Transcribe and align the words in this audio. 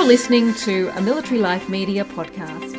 You're 0.00 0.08
listening 0.08 0.54
to 0.54 0.88
a 0.96 1.02
Military 1.02 1.38
Life 1.38 1.68
Media 1.68 2.06
podcast. 2.06 2.74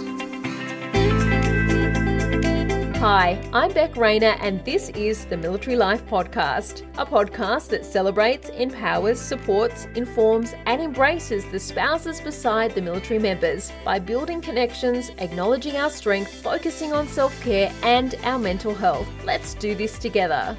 Hi, 2.98 3.40
I'm 3.54 3.72
Beck 3.74 3.96
Rayner, 3.96 4.36
and 4.42 4.66
this 4.66 4.90
is 4.90 5.26
the 5.26 5.38
Military 5.38 5.76
Life 5.76 6.04
Podcast, 6.08 6.82
a 6.98 7.06
podcast 7.06 7.70
that 7.70 7.86
celebrates, 7.86 8.50
empowers, 8.50 9.22
supports, 9.22 9.86
informs, 9.94 10.56
and 10.66 10.82
embraces 10.82 11.46
the 11.46 11.60
spouses 11.60 12.20
beside 12.20 12.74
the 12.74 12.82
military 12.82 13.20
members 13.20 13.72
by 13.86 14.00
building 14.00 14.42
connections, 14.42 15.12
acknowledging 15.20 15.78
our 15.78 15.92
strength, 15.92 16.34
focusing 16.42 16.92
on 16.92 17.08
self 17.08 17.40
care, 17.44 17.72
and 17.84 18.16
our 18.24 18.40
mental 18.40 18.74
health. 18.74 19.08
Let's 19.24 19.54
do 19.54 19.76
this 19.76 20.00
together. 20.00 20.58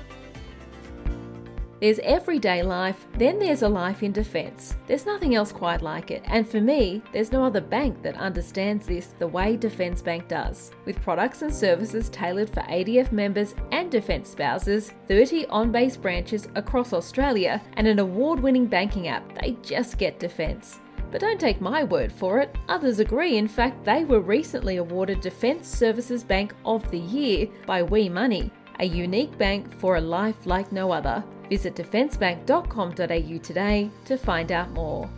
There's 1.82 1.98
everyday 2.04 2.62
life, 2.62 3.08
then 3.18 3.40
there's 3.40 3.62
a 3.62 3.68
life 3.68 4.04
in 4.04 4.12
defence. 4.12 4.76
There's 4.86 5.04
nothing 5.04 5.34
else 5.34 5.50
quite 5.50 5.82
like 5.82 6.12
it, 6.12 6.22
and 6.26 6.48
for 6.48 6.60
me, 6.60 7.02
there's 7.12 7.32
no 7.32 7.42
other 7.42 7.60
bank 7.60 8.04
that 8.04 8.16
understands 8.18 8.86
this 8.86 9.16
the 9.18 9.26
way 9.26 9.56
Defence 9.56 10.00
Bank 10.00 10.28
does. 10.28 10.70
With 10.84 11.02
products 11.02 11.42
and 11.42 11.52
services 11.52 12.08
tailored 12.08 12.50
for 12.50 12.60
ADF 12.60 13.10
members 13.10 13.56
and 13.72 13.90
defence 13.90 14.30
spouses, 14.30 14.92
30 15.08 15.46
on 15.46 15.72
base 15.72 15.96
branches 15.96 16.46
across 16.54 16.92
Australia, 16.92 17.60
and 17.76 17.88
an 17.88 17.98
award 17.98 18.38
winning 18.38 18.66
banking 18.66 19.08
app, 19.08 19.36
they 19.40 19.56
just 19.60 19.98
get 19.98 20.20
defence. 20.20 20.78
But 21.10 21.20
don't 21.20 21.40
take 21.40 21.60
my 21.60 21.82
word 21.82 22.12
for 22.12 22.38
it, 22.38 22.54
others 22.68 23.00
agree. 23.00 23.38
In 23.38 23.48
fact, 23.48 23.84
they 23.84 24.04
were 24.04 24.20
recently 24.20 24.76
awarded 24.76 25.20
Defence 25.20 25.66
Services 25.66 26.22
Bank 26.22 26.54
of 26.64 26.88
the 26.92 27.00
Year 27.00 27.48
by 27.66 27.82
We 27.82 28.08
Money, 28.08 28.52
a 28.82 28.86
unique 28.86 29.38
bank 29.38 29.72
for 29.78 29.96
a 29.96 30.00
life 30.00 30.44
like 30.44 30.72
no 30.72 30.90
other. 30.90 31.22
Visit 31.48 31.76
defencebank.com.au 31.76 33.38
today 33.38 33.90
to 34.04 34.18
find 34.18 34.50
out 34.50 34.70
more. 34.72 35.08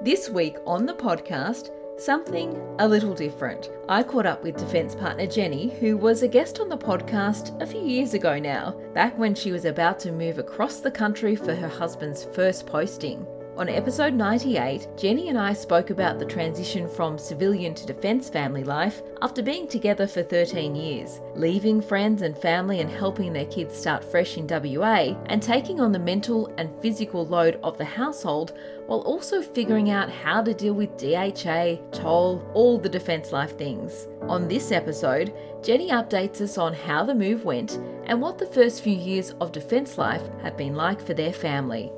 This 0.00 0.28
week 0.28 0.56
on 0.64 0.86
the 0.86 0.94
podcast, 0.94 1.70
something 1.98 2.56
a 2.78 2.86
little 2.86 3.14
different. 3.14 3.70
I 3.88 4.04
caught 4.04 4.26
up 4.26 4.44
with 4.44 4.56
defence 4.56 4.94
partner 4.94 5.26
Jeni, 5.26 5.76
who 5.78 5.96
was 5.96 6.22
a 6.22 6.28
guest 6.28 6.60
on 6.60 6.68
the 6.68 6.78
podcast 6.78 7.60
a 7.60 7.66
few 7.66 7.82
years 7.82 8.14
ago 8.14 8.38
now, 8.38 8.76
back 8.94 9.18
when 9.18 9.34
she 9.34 9.50
was 9.50 9.64
about 9.64 9.98
to 10.00 10.12
move 10.12 10.38
across 10.38 10.78
the 10.78 10.90
country 10.90 11.34
for 11.34 11.54
her 11.54 11.68
husband's 11.68 12.24
first 12.24 12.66
posting. 12.66 13.26
On 13.54 13.68
episode 13.68 14.14
98, 14.14 14.88
Jeni 14.96 15.28
and 15.28 15.38
I 15.38 15.52
spoke 15.52 15.90
about 15.90 16.18
the 16.18 16.24
transition 16.24 16.88
from 16.88 17.18
civilian 17.18 17.74
to 17.74 17.84
defence 17.84 18.30
family 18.30 18.64
life 18.64 19.02
after 19.20 19.42
being 19.42 19.68
together 19.68 20.06
for 20.06 20.22
13 20.22 20.74
years, 20.74 21.20
leaving 21.34 21.82
friends 21.82 22.22
and 22.22 22.36
family 22.36 22.80
and 22.80 22.90
helping 22.90 23.30
their 23.30 23.44
kids 23.44 23.76
start 23.76 24.02
fresh 24.02 24.38
in 24.38 24.46
WA, 24.46 25.14
and 25.26 25.42
taking 25.42 25.80
on 25.80 25.92
the 25.92 25.98
mental 25.98 26.50
and 26.56 26.70
physical 26.80 27.26
load 27.26 27.60
of 27.62 27.76
the 27.76 27.84
household 27.84 28.54
while 28.86 29.00
also 29.00 29.42
figuring 29.42 29.90
out 29.90 30.10
how 30.10 30.40
to 30.42 30.54
deal 30.54 30.72
with 30.72 30.96
DHA, 30.96 31.76
Toll, 31.92 32.42
all 32.54 32.78
the 32.78 32.88
defence 32.88 33.32
life 33.32 33.58
things. 33.58 34.08
On 34.22 34.48
this 34.48 34.72
episode, 34.72 35.34
Jeni 35.60 35.90
updates 35.90 36.40
us 36.40 36.56
on 36.56 36.72
how 36.72 37.04
the 37.04 37.14
move 37.14 37.44
went 37.44 37.78
and 38.06 38.18
what 38.18 38.38
the 38.38 38.46
first 38.46 38.80
few 38.80 38.96
years 38.96 39.32
of 39.42 39.52
defence 39.52 39.98
life 39.98 40.22
have 40.40 40.56
been 40.56 40.74
like 40.74 41.02
for 41.02 41.12
their 41.12 41.34
family. 41.34 41.92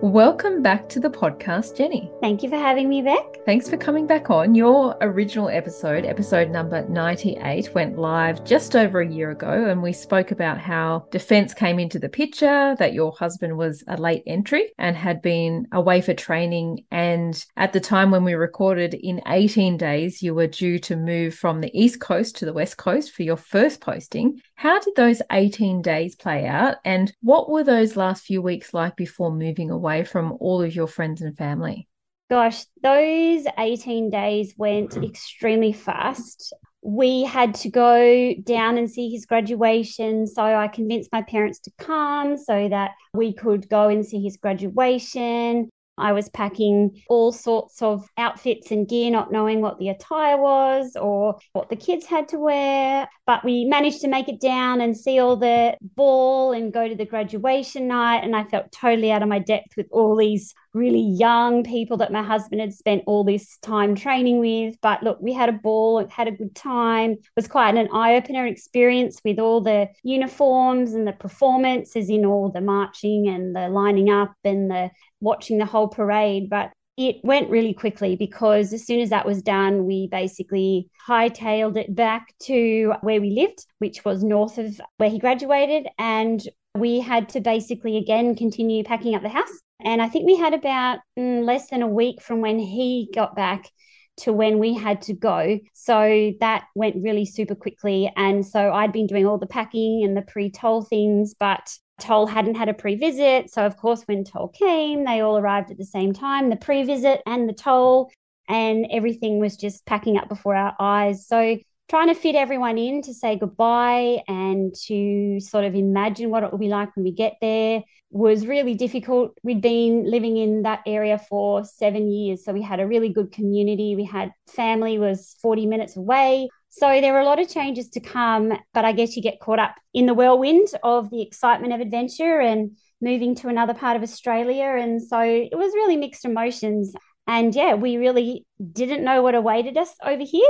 Welcome 0.00 0.62
back 0.62 0.88
to 0.90 1.00
the 1.00 1.10
podcast, 1.10 1.76
Jeni. 1.76 2.08
Thank 2.20 2.44
you 2.44 2.48
for 2.48 2.56
having 2.56 2.88
me 2.88 3.02
back. 3.02 3.38
Thanks 3.44 3.68
for 3.68 3.76
coming 3.76 4.06
back 4.06 4.30
on. 4.30 4.54
Your 4.54 4.96
original 5.00 5.48
episode, 5.48 6.04
episode 6.06 6.50
number 6.50 6.88
98, 6.88 7.74
went 7.74 7.98
live 7.98 8.44
just 8.44 8.76
over 8.76 9.00
a 9.00 9.08
year 9.08 9.32
ago, 9.32 9.66
and 9.66 9.82
we 9.82 9.92
spoke 9.92 10.30
about 10.30 10.56
how 10.56 11.08
defense 11.10 11.52
came 11.52 11.80
into 11.80 11.98
the 11.98 12.08
picture, 12.08 12.76
that 12.78 12.92
your 12.92 13.10
husband 13.10 13.58
was 13.58 13.82
a 13.88 13.96
late 13.96 14.22
entry 14.24 14.70
and 14.78 14.96
had 14.96 15.20
been 15.20 15.66
away 15.72 16.00
for 16.00 16.14
training. 16.14 16.84
And 16.92 17.44
at 17.56 17.72
the 17.72 17.80
time 17.80 18.12
when 18.12 18.22
we 18.22 18.34
recorded, 18.34 18.94
in 18.94 19.20
18 19.26 19.76
days, 19.78 20.22
you 20.22 20.32
were 20.32 20.46
due 20.46 20.78
to 20.78 20.94
move 20.94 21.34
from 21.34 21.60
the 21.60 21.76
East 21.76 22.00
Coast 22.00 22.36
to 22.36 22.44
the 22.44 22.52
West 22.52 22.76
Coast 22.76 23.10
for 23.10 23.24
your 23.24 23.36
first 23.36 23.80
posting. 23.80 24.40
How 24.58 24.80
did 24.80 24.94
those 24.96 25.22
18 25.30 25.82
days 25.82 26.14
play 26.14 26.46
out? 26.46 26.76
And 26.84 27.12
what 27.22 27.48
were 27.48 27.64
those 27.64 27.96
last 27.96 28.24
few 28.24 28.42
weeks 28.42 28.74
like 28.74 28.96
before 28.96 29.32
moving 29.32 29.70
away? 29.70 29.78
away 29.78 30.04
from 30.04 30.36
all 30.40 30.60
of 30.60 30.74
your 30.74 30.86
friends 30.86 31.22
and 31.22 31.36
family? 31.36 31.88
Gosh, 32.30 32.64
those 32.82 33.46
18 33.56 34.10
days 34.10 34.54
went 34.56 34.90
mm-hmm. 34.90 35.04
extremely 35.04 35.72
fast. 35.72 36.52
We 36.82 37.24
had 37.24 37.54
to 37.56 37.70
go 37.70 38.34
down 38.44 38.76
and 38.76 38.90
see 38.90 39.08
his 39.08 39.24
graduation. 39.24 40.26
So 40.26 40.42
I 40.42 40.68
convinced 40.68 41.10
my 41.10 41.22
parents 41.22 41.58
to 41.60 41.70
come 41.78 42.36
so 42.36 42.68
that 42.68 42.90
we 43.14 43.32
could 43.32 43.68
go 43.68 43.88
and 43.88 44.04
see 44.04 44.20
his 44.22 44.36
graduation. 44.36 45.70
I 45.98 46.12
was 46.12 46.28
packing 46.28 47.02
all 47.08 47.32
sorts 47.32 47.82
of 47.82 48.08
outfits 48.16 48.70
and 48.70 48.88
gear, 48.88 49.10
not 49.10 49.32
knowing 49.32 49.60
what 49.60 49.78
the 49.78 49.88
attire 49.88 50.36
was 50.40 50.96
or 50.96 51.38
what 51.52 51.68
the 51.68 51.76
kids 51.76 52.06
had 52.06 52.28
to 52.28 52.38
wear. 52.38 53.08
But 53.26 53.44
we 53.44 53.64
managed 53.64 54.00
to 54.02 54.08
make 54.08 54.28
it 54.28 54.40
down 54.40 54.80
and 54.80 54.96
see 54.96 55.18
all 55.18 55.36
the 55.36 55.76
ball 55.96 56.52
and 56.52 56.72
go 56.72 56.88
to 56.88 56.94
the 56.94 57.06
graduation 57.06 57.88
night. 57.88 58.24
And 58.24 58.34
I 58.36 58.44
felt 58.44 58.72
totally 58.72 59.12
out 59.12 59.22
of 59.22 59.28
my 59.28 59.38
depth 59.38 59.76
with 59.76 59.86
all 59.90 60.16
these 60.16 60.54
really 60.78 61.02
young 61.02 61.64
people 61.64 61.96
that 61.98 62.12
my 62.12 62.22
husband 62.22 62.60
had 62.60 62.72
spent 62.72 63.02
all 63.06 63.24
this 63.24 63.58
time 63.58 63.94
training 63.94 64.38
with. 64.38 64.76
But 64.80 65.02
look, 65.02 65.18
we 65.20 65.32
had 65.32 65.48
a 65.48 65.52
ball, 65.52 66.06
had 66.08 66.28
a 66.28 66.32
good 66.32 66.54
time. 66.54 67.12
It 67.12 67.20
was 67.36 67.48
quite 67.48 67.74
an 67.74 67.88
eye 67.92 68.14
opener 68.14 68.46
experience 68.46 69.20
with 69.24 69.38
all 69.38 69.60
the 69.60 69.88
uniforms 70.02 70.94
and 70.94 71.06
the 71.06 71.12
performances 71.12 72.08
in 72.08 72.24
all 72.24 72.50
the 72.50 72.60
marching 72.60 73.28
and 73.28 73.54
the 73.54 73.68
lining 73.68 74.10
up 74.10 74.32
and 74.44 74.70
the 74.70 74.90
watching 75.20 75.58
the 75.58 75.66
whole 75.66 75.88
parade. 75.88 76.48
But 76.48 76.70
it 76.96 77.16
went 77.22 77.48
really 77.48 77.74
quickly 77.74 78.16
because 78.16 78.72
as 78.72 78.84
soon 78.84 79.00
as 79.00 79.10
that 79.10 79.26
was 79.26 79.40
done, 79.40 79.84
we 79.84 80.08
basically 80.08 80.88
hightailed 81.08 81.76
it 81.76 81.94
back 81.94 82.34
to 82.40 82.92
where 83.02 83.20
we 83.20 83.30
lived, 83.30 83.64
which 83.78 84.04
was 84.04 84.24
north 84.24 84.58
of 84.58 84.80
where 84.96 85.08
he 85.08 85.18
graduated. 85.18 85.86
And 85.98 86.42
we 86.74 87.00
had 87.00 87.28
to 87.30 87.40
basically 87.40 87.96
again 87.96 88.34
continue 88.34 88.82
packing 88.84 89.14
up 89.14 89.22
the 89.22 89.28
house. 89.28 89.62
And 89.80 90.02
I 90.02 90.08
think 90.08 90.26
we 90.26 90.36
had 90.36 90.54
about 90.54 90.98
mm, 91.18 91.44
less 91.44 91.70
than 91.70 91.82
a 91.82 91.86
week 91.86 92.20
from 92.20 92.40
when 92.40 92.58
he 92.58 93.10
got 93.14 93.36
back 93.36 93.70
to 94.18 94.32
when 94.32 94.58
we 94.58 94.74
had 94.74 95.02
to 95.02 95.14
go. 95.14 95.58
So 95.74 96.32
that 96.40 96.64
went 96.74 96.96
really 97.02 97.24
super 97.24 97.54
quickly. 97.54 98.12
And 98.16 98.44
so 98.44 98.72
I'd 98.72 98.92
been 98.92 99.06
doing 99.06 99.26
all 99.26 99.38
the 99.38 99.46
packing 99.46 100.02
and 100.04 100.16
the 100.16 100.22
pre 100.22 100.50
toll 100.50 100.82
things, 100.82 101.34
but 101.38 101.72
Toll 102.00 102.26
hadn't 102.26 102.54
had 102.54 102.68
a 102.68 102.74
pre 102.74 102.94
visit. 102.94 103.50
So, 103.50 103.66
of 103.66 103.76
course, 103.76 104.02
when 104.04 104.24
Toll 104.24 104.48
came, 104.48 105.04
they 105.04 105.20
all 105.20 105.38
arrived 105.38 105.70
at 105.70 105.78
the 105.78 105.84
same 105.84 106.12
time 106.12 106.48
the 106.48 106.56
pre 106.56 106.84
visit 106.84 107.22
and 107.26 107.48
the 107.48 107.52
Toll, 107.52 108.10
and 108.48 108.86
everything 108.90 109.40
was 109.40 109.56
just 109.56 109.84
packing 109.84 110.16
up 110.16 110.28
before 110.28 110.54
our 110.54 110.74
eyes. 110.78 111.26
So, 111.26 111.58
trying 111.88 112.08
to 112.08 112.14
fit 112.14 112.34
everyone 112.34 112.78
in 112.78 113.02
to 113.02 113.14
say 113.14 113.36
goodbye 113.36 114.22
and 114.28 114.74
to 114.86 115.40
sort 115.40 115.64
of 115.64 115.74
imagine 115.74 116.30
what 116.30 116.44
it 116.44 116.52
will 116.52 116.58
be 116.58 116.68
like 116.68 116.94
when 116.94 117.04
we 117.04 117.12
get 117.12 117.36
there 117.40 117.82
was 118.10 118.46
really 118.46 118.74
difficult. 118.74 119.36
We'd 119.42 119.60
been 119.60 120.10
living 120.10 120.36
in 120.36 120.62
that 120.62 120.80
area 120.86 121.18
for 121.18 121.64
seven 121.64 122.10
years. 122.10 122.44
So 122.44 122.52
we 122.52 122.62
had 122.62 122.80
a 122.80 122.86
really 122.86 123.10
good 123.10 123.32
community. 123.32 123.96
We 123.96 124.04
had 124.04 124.32
family 124.46 124.98
was 124.98 125.36
40 125.42 125.66
minutes 125.66 125.96
away. 125.96 126.48
So 126.70 127.00
there 127.00 127.12
were 127.12 127.20
a 127.20 127.24
lot 127.24 127.40
of 127.40 127.48
changes 127.48 127.88
to 127.90 128.00
come, 128.00 128.52
but 128.72 128.84
I 128.84 128.92
guess 128.92 129.16
you 129.16 129.22
get 129.22 129.40
caught 129.40 129.58
up 129.58 129.74
in 129.92 130.06
the 130.06 130.14
whirlwind 130.14 130.68
of 130.82 131.10
the 131.10 131.22
excitement 131.22 131.72
of 131.72 131.80
adventure 131.80 132.40
and 132.40 132.76
moving 133.00 133.34
to 133.36 133.48
another 133.48 133.74
part 133.74 133.96
of 133.96 134.02
Australia. 134.02 134.76
And 134.78 135.02
so 135.02 135.20
it 135.20 135.56
was 135.56 135.72
really 135.74 135.96
mixed 135.96 136.24
emotions. 136.24 136.94
And 137.26 137.54
yeah, 137.54 137.74
we 137.74 137.96
really 137.96 138.46
didn't 138.72 139.04
know 139.04 139.22
what 139.22 139.34
awaited 139.34 139.76
us 139.76 139.94
over 140.02 140.24
here 140.24 140.48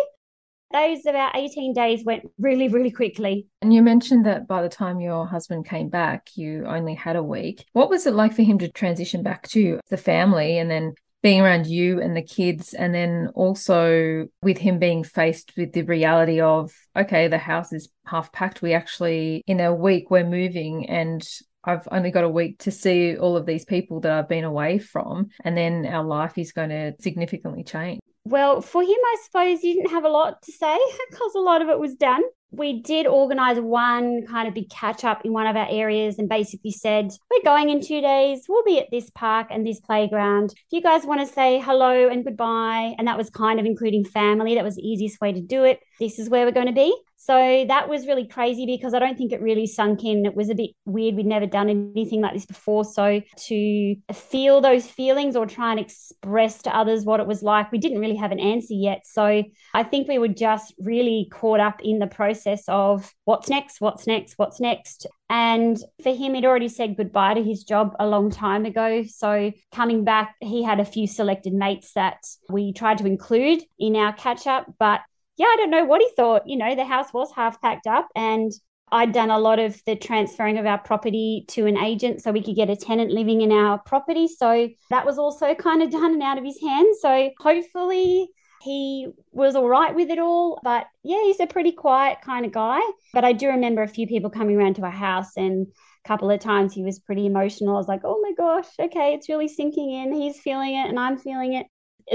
those 0.72 1.06
about 1.06 1.36
18 1.36 1.72
days 1.72 2.04
went 2.04 2.28
really, 2.38 2.68
really 2.68 2.90
quickly. 2.90 3.46
And 3.62 3.72
you 3.72 3.82
mentioned 3.82 4.26
that 4.26 4.46
by 4.46 4.62
the 4.62 4.68
time 4.68 5.00
your 5.00 5.26
husband 5.26 5.66
came 5.66 5.88
back, 5.88 6.28
you 6.34 6.64
only 6.66 6.94
had 6.94 7.16
a 7.16 7.22
week. 7.22 7.64
What 7.72 7.90
was 7.90 8.06
it 8.06 8.15
like 8.15 8.34
for 8.34 8.42
him 8.42 8.59
to 8.59 8.70
transition 8.70 9.22
back 9.22 9.48
to 9.48 9.80
the 9.88 9.97
family 9.97 10.59
and 10.59 10.70
then 10.70 10.94
being 11.22 11.41
around 11.41 11.66
you 11.66 12.00
and 12.00 12.16
the 12.16 12.22
kids, 12.22 12.74
and 12.74 12.94
then 12.94 13.28
also 13.34 14.28
with 14.41 14.56
him 14.56 14.78
being 14.78 15.03
faced 15.03 15.53
with 15.56 15.72
the 15.72 15.82
reality 15.82 16.41
of, 16.41 16.72
okay, 16.97 17.26
the 17.26 17.38
house 17.38 17.72
is 17.72 17.88
half 18.06 18.30
packed. 18.30 18.62
We 18.62 18.72
actually, 18.72 19.42
in 19.47 19.59
a 19.59 19.74
week, 19.74 20.10
we're 20.10 20.24
moving 20.24 20.88
and 20.88 21.26
I've 21.64 21.88
only 21.91 22.12
got 22.12 22.24
a 22.24 22.28
week 22.28 22.60
to 22.60 22.71
see 22.71 23.16
all 23.16 23.36
of 23.36 23.47
these 23.47 23.64
people 23.64 24.00
that 24.00 24.12
I've 24.12 24.28
been 24.28 24.44
away 24.44 24.78
from, 24.78 25.28
and 25.44 25.56
then 25.56 25.86
our 25.86 26.04
life 26.04 26.38
is 26.38 26.53
going 26.53 26.71
to 26.71 26.94
significantly 27.00 27.64
change. 27.64 28.00
Well, 28.28 28.60
for 28.60 28.83
him, 28.83 28.91
I 28.91 29.16
suppose 29.25 29.63
you 29.63 29.72
didn't 29.72 29.91
have 29.91 30.04
a 30.04 30.10
lot 30.10 30.42
to 30.42 30.53
say 30.53 30.78
because 31.10 31.34
a 31.34 31.41
lot 31.41 31.63
of 31.63 31.69
it 31.69 31.78
was 31.78 31.95
done. 31.95 32.22
We 32.51 32.83
did 32.83 33.07
organize 33.07 33.59
one 33.59 34.27
kind 34.27 34.47
of 34.47 34.53
big 34.53 34.69
catch 34.69 35.03
up 35.03 35.25
in 35.25 35.33
one 35.33 35.47
of 35.47 35.57
our 35.57 35.66
areas 35.71 36.19
and 36.19 36.28
basically 36.28 36.72
said, 36.72 37.10
We're 37.30 37.42
going 37.42 37.71
in 37.71 37.80
two 37.80 38.03
days. 38.03 38.45
We'll 38.47 38.65
be 38.65 38.78
at 38.78 38.91
this 38.91 39.09
park 39.10 39.48
and 39.51 39.66
this 39.66 39.80
playground. 39.80 40.51
If 40.51 40.72
you 40.72 40.83
guys 40.83 41.07
want 41.07 41.27
to 41.27 41.27
say 41.27 41.59
hello 41.59 42.09
and 42.09 42.22
goodbye, 42.22 42.95
and 42.98 43.09
that 43.09 43.16
was 43.16 43.30
kind 43.30 43.59
of 43.59 43.65
including 43.65 44.04
family, 44.04 44.54
that 44.57 44.65
was 44.65 44.77
the 44.77 44.86
easiest 44.86 45.22
way 45.22 45.33
to 45.33 45.41
do 45.41 45.65
it. 45.65 45.81
This 45.98 46.19
is 46.19 46.28
where 46.28 46.45
we're 46.45 46.53
going 46.53 46.66
to 46.66 46.72
be. 46.72 46.95
So 47.20 47.65
that 47.66 47.88
was 47.88 48.06
really 48.06 48.26
crazy 48.26 48.65
because 48.65 48.94
I 48.94 49.00
don't 49.00 49.18
think 49.18 49.32
it 49.32 49.42
really 49.42 49.66
sunk 49.66 50.04
in. 50.04 50.24
It 50.24 50.36
was 50.36 50.50
a 50.50 50.54
bit 50.54 50.70
weird. 50.86 51.16
We'd 51.16 51.26
never 51.26 51.47
done 51.47 51.68
anything 51.68 52.20
like 52.20 52.32
this 52.32 52.47
before. 52.47 52.84
So 52.84 53.20
to 53.47 53.97
feel 54.12 54.60
those 54.60 54.86
feelings 54.86 55.34
or 55.34 55.44
try 55.44 55.72
and 55.72 55.80
express 55.80 56.62
to 56.62 56.74
others 56.74 57.04
what 57.04 57.18
it 57.18 57.26
was 57.26 57.42
like, 57.42 57.72
we 57.72 57.78
didn't 57.78 57.98
really 57.98 58.15
have 58.15 58.30
an 58.30 58.38
answer 58.38 58.74
yet. 58.74 59.00
So 59.04 59.42
I 59.74 59.82
think 59.82 60.06
we 60.06 60.18
were 60.18 60.28
just 60.28 60.72
really 60.78 61.28
caught 61.32 61.59
up 61.59 61.80
in 61.82 61.98
the 61.98 62.06
process 62.06 62.62
of 62.68 63.12
what's 63.24 63.48
next, 63.48 63.80
what's 63.80 64.06
next, 64.06 64.34
what's 64.36 64.60
next. 64.60 65.06
And 65.28 65.76
for 66.03 66.14
him, 66.14 66.34
he'd 66.34 66.44
already 66.44 66.68
said 66.68 66.97
goodbye 66.97 67.34
to 67.34 67.42
his 67.42 67.64
job 67.64 67.97
a 67.98 68.06
long 68.06 68.30
time 68.30 68.64
ago. 68.64 69.03
So 69.03 69.53
coming 69.72 70.04
back, 70.04 70.36
he 70.41 70.62
had 70.62 70.78
a 70.78 70.84
few 70.84 71.09
selected 71.09 71.53
mates 71.53 71.92
that 71.94 72.18
we 72.48 72.72
tried 72.72 72.98
to 72.98 73.06
include 73.06 73.64
in 73.78 73.97
our 73.97 74.12
catch 74.12 74.47
up, 74.47 74.72
but 74.78 75.00
yeah, 75.38 75.46
I 75.46 75.56
don't 75.56 75.70
know 75.70 75.84
what 75.84 76.02
he 76.02 76.10
thought. 76.16 76.42
You 76.46 76.56
know, 76.56 76.74
the 76.74 76.84
house 76.84 77.12
was 77.12 77.30
half 77.34 77.62
packed 77.62 77.86
up 77.86 78.08
and 78.14 78.52
I'd 78.90 79.12
done 79.12 79.30
a 79.30 79.38
lot 79.38 79.58
of 79.58 79.80
the 79.86 79.94
transferring 79.94 80.58
of 80.58 80.66
our 80.66 80.78
property 80.78 81.44
to 81.48 81.66
an 81.66 81.76
agent 81.78 82.22
so 82.22 82.32
we 82.32 82.42
could 82.42 82.56
get 82.56 82.70
a 82.70 82.76
tenant 82.76 83.12
living 83.12 83.42
in 83.42 83.52
our 83.52 83.78
property. 83.78 84.26
So 84.26 84.68
that 84.90 85.06
was 85.06 85.16
also 85.16 85.54
kind 85.54 85.82
of 85.82 85.90
done 85.90 86.12
and 86.12 86.22
out 86.22 86.38
of 86.38 86.44
his 86.44 86.60
hands. 86.60 86.98
So 87.00 87.30
hopefully 87.38 88.28
he 88.62 89.08
was 89.30 89.54
all 89.54 89.68
right 89.68 89.94
with 89.94 90.10
it 90.10 90.18
all. 90.18 90.58
But 90.64 90.86
yeah, 91.04 91.22
he's 91.22 91.40
a 91.40 91.46
pretty 91.46 91.72
quiet 91.72 92.18
kind 92.22 92.44
of 92.44 92.50
guy. 92.50 92.80
But 93.12 93.24
I 93.24 93.32
do 93.32 93.48
remember 93.48 93.82
a 93.82 93.88
few 93.88 94.08
people 94.08 94.30
coming 94.30 94.56
around 94.56 94.74
to 94.76 94.82
our 94.82 94.90
house 94.90 95.36
and 95.36 95.68
a 96.04 96.08
couple 96.08 96.30
of 96.30 96.40
times 96.40 96.72
he 96.72 96.82
was 96.82 96.98
pretty 96.98 97.26
emotional. 97.26 97.76
I 97.76 97.78
was 97.78 97.88
like, 97.88 98.02
oh 98.02 98.20
my 98.22 98.32
gosh, 98.32 98.68
okay, 98.80 99.14
it's 99.14 99.28
really 99.28 99.48
sinking 99.48 99.92
in. 99.92 100.12
He's 100.12 100.40
feeling 100.40 100.74
it 100.74 100.88
and 100.88 100.98
I'm 100.98 101.18
feeling 101.18 101.52
it 101.54 101.66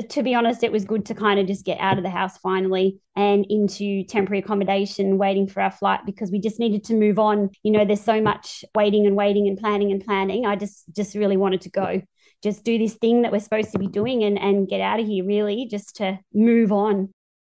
to 0.10 0.24
be 0.24 0.36
honest, 0.36 0.64
it 0.64 0.72
was 0.72 0.86
good 0.86 1.06
to 1.08 1.16
kind 1.16 1.40
of 1.40 1.48
just 1.48 1.66
get 1.66 1.80
out 1.80 1.98
of 1.98 2.04
the 2.04 2.10
house 2.10 2.38
finally 2.38 3.00
and 3.16 3.46
into 3.50 4.04
temporary 4.06 4.40
accommodation, 4.40 5.18
waiting 5.18 5.48
for 5.48 5.62
our 5.62 5.72
flight 5.72 6.02
because 6.06 6.32
we 6.32 6.40
just 6.40 6.60
needed 6.60 6.84
to 6.86 6.94
move 6.94 7.20
on. 7.20 7.50
You 7.64 7.72
know, 7.72 7.86
there's 7.86 8.04
so 8.04 8.22
much 8.22 8.66
waiting 8.76 9.06
and 9.06 9.16
waiting 9.16 9.48
and 9.48 9.58
planning 9.58 9.92
and 9.92 10.04
planning. 10.04 10.46
I 10.46 10.56
just 10.56 10.84
just 10.96 11.16
really 11.16 11.38
wanted 11.38 11.62
to 11.62 11.70
go, 11.70 12.02
just 12.42 12.64
do 12.64 12.78
this 12.78 12.96
thing 12.96 13.22
that 13.22 13.32
we're 13.32 13.40
supposed 13.40 13.72
to 13.74 13.80
be 13.80 13.88
doing 13.88 14.24
and 14.24 14.40
and 14.40 14.68
get 14.68 14.82
out 14.82 15.00
of 15.00 15.06
here. 15.06 15.26
Really, 15.26 15.68
just 15.70 15.98
to 15.98 16.20
move 16.34 16.72
on. 16.72 17.10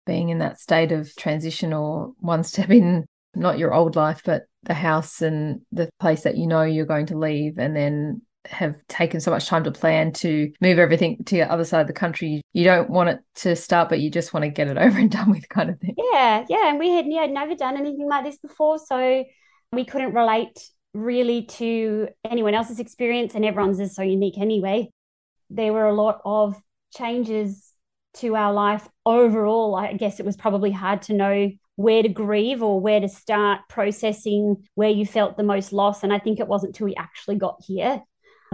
Being 0.06 0.30
in 0.30 0.38
that 0.38 0.58
state 0.58 0.92
of 0.92 1.14
transition 1.16 1.72
or 1.72 2.12
one 2.18 2.42
step 2.44 2.70
in, 2.70 3.06
not 3.34 3.58
your 3.58 3.74
old 3.74 3.96
life, 3.96 4.22
but 4.24 4.44
the 4.62 4.74
house 4.74 5.22
and 5.22 5.60
the 5.72 5.90
place 6.00 6.22
that 6.22 6.36
you 6.36 6.46
know 6.46 6.62
you're 6.62 6.86
going 6.86 7.06
to 7.06 7.18
leave, 7.18 7.58
and 7.58 7.76
then 7.76 8.22
have 8.46 8.76
taken 8.88 9.20
so 9.20 9.30
much 9.30 9.46
time 9.46 9.64
to 9.64 9.70
plan 9.70 10.12
to 10.12 10.50
move 10.60 10.78
everything 10.78 11.22
to 11.24 11.36
the 11.36 11.50
other 11.50 11.64
side 11.64 11.80
of 11.80 11.86
the 11.86 11.92
country. 11.92 12.42
You 12.52 12.64
don't 12.64 12.90
want 12.90 13.10
it 13.10 13.20
to 13.36 13.54
start, 13.54 13.88
but 13.88 14.00
you 14.00 14.10
just 14.10 14.32
want 14.32 14.44
to 14.44 14.50
get 14.50 14.68
it 14.68 14.78
over 14.78 14.98
and 14.98 15.10
done 15.10 15.30
with, 15.30 15.48
kind 15.48 15.70
of 15.70 15.78
thing. 15.78 15.94
Yeah, 15.96 16.44
yeah. 16.48 16.70
And 16.70 16.78
we 16.78 16.90
had 16.90 17.06
yeah 17.06 17.26
never 17.26 17.54
done 17.54 17.76
anything 17.76 18.08
like 18.08 18.24
this 18.24 18.38
before, 18.38 18.78
so 18.78 19.24
we 19.72 19.84
couldn't 19.84 20.14
relate 20.14 20.70
really 20.92 21.42
to 21.42 22.08
anyone 22.24 22.54
else's 22.54 22.80
experience, 22.80 23.34
and 23.34 23.44
everyone's 23.44 23.80
is 23.80 23.94
so 23.94 24.02
unique 24.02 24.38
anyway. 24.38 24.90
There 25.50 25.72
were 25.72 25.86
a 25.86 25.94
lot 25.94 26.20
of 26.24 26.60
changes 26.96 27.72
to 28.14 28.34
our 28.34 28.52
life 28.52 28.88
overall. 29.06 29.76
I 29.76 29.92
guess 29.92 30.18
it 30.18 30.26
was 30.26 30.36
probably 30.36 30.70
hard 30.70 31.02
to 31.02 31.14
know 31.14 31.50
where 31.76 32.02
to 32.02 32.08
grieve 32.08 32.62
or 32.62 32.80
where 32.80 33.00
to 33.00 33.08
start 33.08 33.60
processing 33.68 34.66
where 34.74 34.90
you 34.90 35.06
felt 35.06 35.36
the 35.36 35.42
most 35.42 35.72
loss. 35.72 36.02
And 36.02 36.12
I 36.12 36.18
think 36.18 36.38
it 36.38 36.48
wasn't 36.48 36.74
till 36.74 36.86
we 36.86 36.94
actually 36.96 37.36
got 37.36 37.62
here 37.66 38.02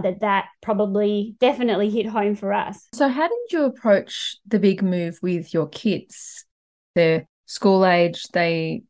that 0.03 0.19
that 0.19 0.45
probably 0.61 1.35
definitely 1.39 1.89
hit 1.89 2.05
home 2.05 2.35
for 2.35 2.53
us. 2.53 2.87
So, 2.93 3.07
how 3.07 3.27
did 3.27 3.51
you 3.51 3.65
approach 3.65 4.37
the 4.47 4.59
big 4.59 4.83
move 4.83 5.19
with 5.21 5.53
your 5.53 5.67
kids? 5.67 6.45
They're 6.95 7.27
school 7.45 7.85
age, 7.85 8.23
they 8.33 8.83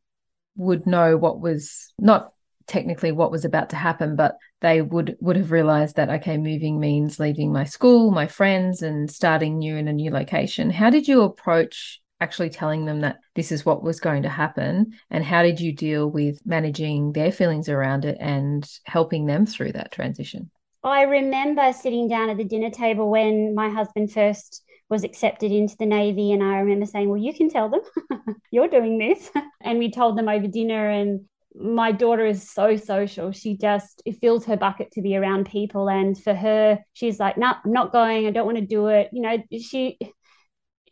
would 0.56 0.86
know 0.86 1.16
what 1.16 1.40
was 1.40 1.92
not 1.98 2.32
technically 2.66 3.12
what 3.12 3.30
was 3.30 3.44
about 3.44 3.70
to 3.70 3.76
happen, 3.76 4.16
but 4.16 4.36
they 4.60 4.82
would 4.82 5.16
would 5.20 5.36
have 5.36 5.52
realized 5.52 5.96
that 5.96 6.10
okay, 6.10 6.36
moving 6.36 6.78
means 6.78 7.18
leaving 7.18 7.52
my 7.52 7.64
school, 7.64 8.10
my 8.10 8.26
friends, 8.26 8.82
and 8.82 9.10
starting 9.10 9.58
new 9.58 9.76
in 9.76 9.88
a 9.88 9.92
new 9.92 10.10
location. 10.10 10.70
How 10.70 10.90
did 10.90 11.08
you 11.08 11.22
approach 11.22 12.00
actually 12.20 12.50
telling 12.50 12.84
them 12.84 13.00
that 13.00 13.18
this 13.34 13.52
is 13.52 13.64
what 13.64 13.82
was 13.82 14.00
going 14.00 14.24
to 14.24 14.28
happen? 14.28 14.92
And 15.10 15.24
how 15.24 15.42
did 15.42 15.60
you 15.60 15.72
deal 15.72 16.10
with 16.10 16.44
managing 16.44 17.12
their 17.12 17.30
feelings 17.30 17.68
around 17.68 18.04
it 18.04 18.18
and 18.20 18.68
helping 18.84 19.26
them 19.26 19.46
through 19.46 19.72
that 19.72 19.92
transition? 19.92 20.50
I 20.84 21.02
remember 21.02 21.72
sitting 21.72 22.08
down 22.08 22.30
at 22.30 22.36
the 22.36 22.44
dinner 22.44 22.70
table 22.70 23.10
when 23.10 23.54
my 23.54 23.68
husband 23.68 24.12
first 24.12 24.62
was 24.88 25.04
accepted 25.04 25.52
into 25.52 25.76
the 25.76 25.86
Navy. 25.86 26.32
And 26.32 26.42
I 26.42 26.58
remember 26.58 26.86
saying, 26.86 27.08
Well, 27.08 27.20
you 27.20 27.34
can 27.34 27.50
tell 27.50 27.68
them 27.68 27.80
you're 28.50 28.68
doing 28.68 28.98
this. 28.98 29.30
and 29.60 29.78
we 29.78 29.90
told 29.90 30.16
them 30.16 30.28
over 30.28 30.46
dinner. 30.46 30.88
And 30.88 31.26
my 31.54 31.92
daughter 31.92 32.24
is 32.24 32.48
so 32.48 32.76
social. 32.76 33.32
She 33.32 33.56
just, 33.56 34.02
it 34.06 34.20
fills 34.20 34.44
her 34.46 34.56
bucket 34.56 34.92
to 34.92 35.02
be 35.02 35.16
around 35.16 35.46
people. 35.46 35.88
And 35.90 36.20
for 36.20 36.34
her, 36.34 36.78
she's 36.92 37.18
like, 37.18 37.36
No, 37.36 37.52
I'm 37.64 37.72
not 37.72 37.92
going. 37.92 38.26
I 38.26 38.30
don't 38.30 38.46
want 38.46 38.58
to 38.58 38.66
do 38.66 38.86
it. 38.86 39.10
You 39.12 39.22
know, 39.22 39.42
she, 39.60 39.98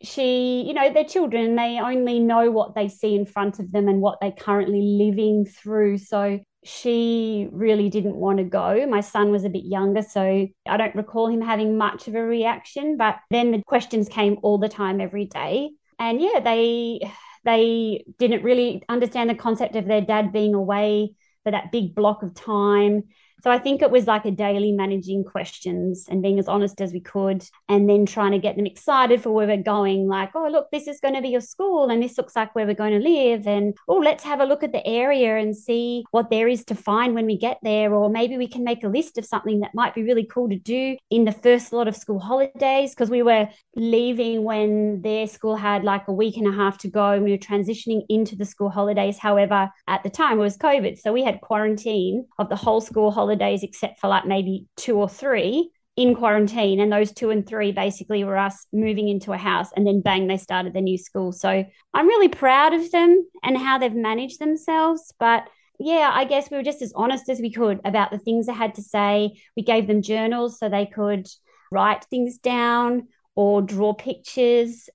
she, 0.01 0.63
you 0.67 0.73
know, 0.73 0.91
they're 0.93 1.05
children. 1.05 1.55
They 1.55 1.79
only 1.79 2.19
know 2.19 2.51
what 2.51 2.75
they 2.75 2.87
see 2.87 3.15
in 3.15 3.25
front 3.25 3.59
of 3.59 3.71
them 3.71 3.87
and 3.87 4.01
what 4.01 4.19
they're 4.21 4.31
currently 4.31 4.81
living 4.81 5.45
through. 5.45 5.97
So 5.99 6.39
she 6.67 7.47
really 7.51 7.89
didn't 7.89 8.15
want 8.15 8.39
to 8.39 8.43
go. 8.43 8.85
My 8.87 9.01
son 9.01 9.31
was 9.31 9.45
a 9.45 9.49
bit 9.49 9.63
younger, 9.63 10.01
so 10.01 10.47
I 10.67 10.77
don't 10.77 10.95
recall 10.95 11.27
him 11.27 11.41
having 11.41 11.77
much 11.77 12.07
of 12.07 12.15
a 12.15 12.21
reaction. 12.21 12.97
But 12.97 13.15
then 13.31 13.51
the 13.51 13.63
questions 13.65 14.09
came 14.09 14.37
all 14.43 14.57
the 14.57 14.69
time, 14.69 14.99
every 14.99 15.25
day. 15.25 15.71
And 15.97 16.21
yeah, 16.21 16.39
they 16.43 17.01
they 17.45 18.03
didn't 18.19 18.43
really 18.43 18.83
understand 18.89 19.29
the 19.29 19.35
concept 19.35 19.75
of 19.75 19.85
their 19.85 20.01
dad 20.01 20.33
being 20.33 20.53
away 20.53 21.15
for 21.43 21.51
that 21.51 21.71
big 21.71 21.95
block 21.95 22.21
of 22.21 22.33
time. 22.33 23.03
So 23.43 23.51
I 23.51 23.59
think 23.59 23.81
it 23.81 23.91
was 23.91 24.07
like 24.07 24.25
a 24.25 24.31
daily 24.31 24.71
managing 24.71 25.23
questions 25.23 26.07
and 26.09 26.21
being 26.21 26.39
as 26.39 26.47
honest 26.47 26.81
as 26.81 26.91
we 26.91 26.99
could, 26.99 27.43
and 27.69 27.89
then 27.89 28.05
trying 28.05 28.31
to 28.31 28.39
get 28.39 28.55
them 28.55 28.65
excited 28.65 29.21
for 29.21 29.31
where 29.31 29.47
we're 29.47 29.57
going. 29.57 30.07
Like, 30.07 30.31
oh, 30.35 30.47
look, 30.49 30.67
this 30.71 30.87
is 30.87 30.99
going 30.99 31.13
to 31.13 31.21
be 31.21 31.29
your 31.29 31.41
school, 31.41 31.89
and 31.89 32.01
this 32.01 32.17
looks 32.17 32.35
like 32.35 32.55
where 32.55 32.65
we're 32.65 32.73
going 32.73 32.99
to 32.99 33.09
live. 33.09 33.47
And 33.47 33.75
oh, 33.87 33.97
let's 33.97 34.23
have 34.23 34.39
a 34.39 34.45
look 34.45 34.63
at 34.63 34.71
the 34.71 34.85
area 34.85 35.37
and 35.37 35.55
see 35.55 36.03
what 36.11 36.29
there 36.29 36.47
is 36.47 36.65
to 36.65 36.75
find 36.75 37.13
when 37.13 37.25
we 37.25 37.37
get 37.37 37.59
there. 37.63 37.93
Or 37.93 38.09
maybe 38.09 38.37
we 38.37 38.47
can 38.47 38.63
make 38.63 38.83
a 38.83 38.89
list 38.89 39.17
of 39.17 39.25
something 39.25 39.59
that 39.59 39.75
might 39.75 39.93
be 39.93 40.03
really 40.03 40.25
cool 40.25 40.49
to 40.49 40.57
do 40.57 40.97
in 41.09 41.25
the 41.25 41.31
first 41.31 41.71
lot 41.73 41.87
of 41.87 41.95
school 41.95 42.19
holidays 42.19 42.91
because 42.93 43.09
we 43.09 43.23
were 43.23 43.47
leaving 43.75 44.43
when 44.43 45.01
their 45.01 45.27
school 45.27 45.55
had 45.55 45.83
like 45.83 46.07
a 46.07 46.13
week 46.13 46.37
and 46.37 46.47
a 46.47 46.51
half 46.51 46.77
to 46.79 46.87
go 46.87 47.11
and 47.11 47.23
we 47.23 47.31
were 47.31 47.37
transitioning 47.37 48.01
into 48.09 48.35
the 48.35 48.45
school 48.45 48.69
holidays. 48.69 49.17
However, 49.19 49.69
at 49.87 50.03
the 50.03 50.09
time 50.09 50.39
it 50.39 50.41
was 50.41 50.57
COVID. 50.57 50.97
So 50.99 51.13
we 51.13 51.23
had 51.23 51.41
quarantine 51.41 52.25
of 52.39 52.49
the 52.49 52.55
whole 52.55 52.81
school 52.81 53.11
holidays, 53.27 53.63
except 53.63 53.99
for 53.99 54.07
like 54.07 54.25
maybe 54.25 54.67
two 54.77 54.97
or 54.97 55.09
three 55.09 55.69
in 55.97 56.15
quarantine. 56.15 56.79
And 56.79 56.91
those 56.91 57.11
two 57.11 57.31
and 57.31 57.45
three 57.45 57.71
basically 57.71 58.23
were 58.23 58.37
us 58.37 58.65
moving 58.71 59.09
into 59.09 59.33
a 59.33 59.37
house. 59.37 59.69
And 59.75 59.85
then 59.85 60.01
bang, 60.01 60.27
they 60.27 60.37
started 60.37 60.73
the 60.73 60.81
new 60.81 60.97
school. 60.97 61.31
So 61.31 61.65
I'm 61.93 62.07
really 62.07 62.29
proud 62.29 62.73
of 62.73 62.89
them 62.91 63.27
and 63.43 63.57
how 63.57 63.77
they've 63.77 63.93
managed 63.93 64.39
themselves. 64.39 65.13
But 65.19 65.49
yeah, 65.79 66.09
I 66.13 66.25
guess 66.25 66.49
we 66.49 66.57
were 66.57 66.63
just 66.63 66.81
as 66.81 66.93
honest 66.95 67.29
as 67.29 67.39
we 67.39 67.51
could 67.51 67.81
about 67.83 68.11
the 68.11 68.19
things 68.19 68.45
they 68.45 68.53
had 68.53 68.75
to 68.75 68.81
say. 68.81 69.41
We 69.55 69.63
gave 69.63 69.87
them 69.87 70.01
journals 70.01 70.57
so 70.57 70.69
they 70.69 70.85
could 70.85 71.27
write 71.71 72.05
things 72.05 72.37
down 72.37 73.07
or 73.35 73.61
draw 73.61 73.93
pictures. 73.93 74.89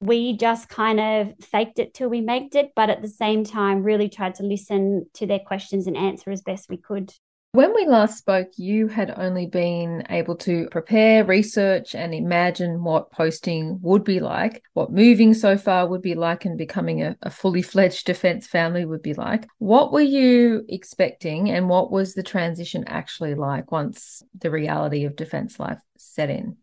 We 0.00 0.36
just 0.36 0.68
kind 0.68 1.00
of 1.00 1.34
faked 1.44 1.78
it 1.78 1.94
till 1.94 2.10
we 2.10 2.20
made 2.20 2.54
it, 2.54 2.72
but 2.76 2.90
at 2.90 3.02
the 3.02 3.08
same 3.08 3.44
time, 3.44 3.82
really 3.82 4.08
tried 4.08 4.34
to 4.36 4.42
listen 4.42 5.06
to 5.14 5.26
their 5.26 5.38
questions 5.38 5.86
and 5.86 5.96
answer 5.96 6.30
as 6.30 6.42
best 6.42 6.68
we 6.68 6.76
could. 6.76 7.12
When 7.54 7.72
we 7.72 7.86
last 7.86 8.18
spoke, 8.18 8.48
you 8.56 8.88
had 8.88 9.14
only 9.16 9.46
been 9.46 10.02
able 10.10 10.34
to 10.38 10.66
prepare, 10.72 11.24
research, 11.24 11.94
and 11.94 12.12
imagine 12.12 12.82
what 12.82 13.12
posting 13.12 13.78
would 13.80 14.02
be 14.02 14.18
like, 14.18 14.64
what 14.72 14.90
moving 14.90 15.34
so 15.34 15.56
far 15.56 15.86
would 15.86 16.02
be 16.02 16.16
like, 16.16 16.44
and 16.44 16.58
becoming 16.58 17.04
a, 17.04 17.16
a 17.22 17.30
fully 17.30 17.62
fledged 17.62 18.06
defense 18.06 18.48
family 18.48 18.84
would 18.84 19.02
be 19.02 19.14
like. 19.14 19.46
What 19.58 19.92
were 19.92 20.00
you 20.00 20.64
expecting, 20.68 21.48
and 21.48 21.68
what 21.68 21.92
was 21.92 22.14
the 22.14 22.24
transition 22.24 22.82
actually 22.88 23.36
like 23.36 23.70
once 23.70 24.20
the 24.36 24.50
reality 24.50 25.04
of 25.04 25.14
defense 25.14 25.60
life 25.60 25.78
set 25.96 26.30
in? 26.30 26.56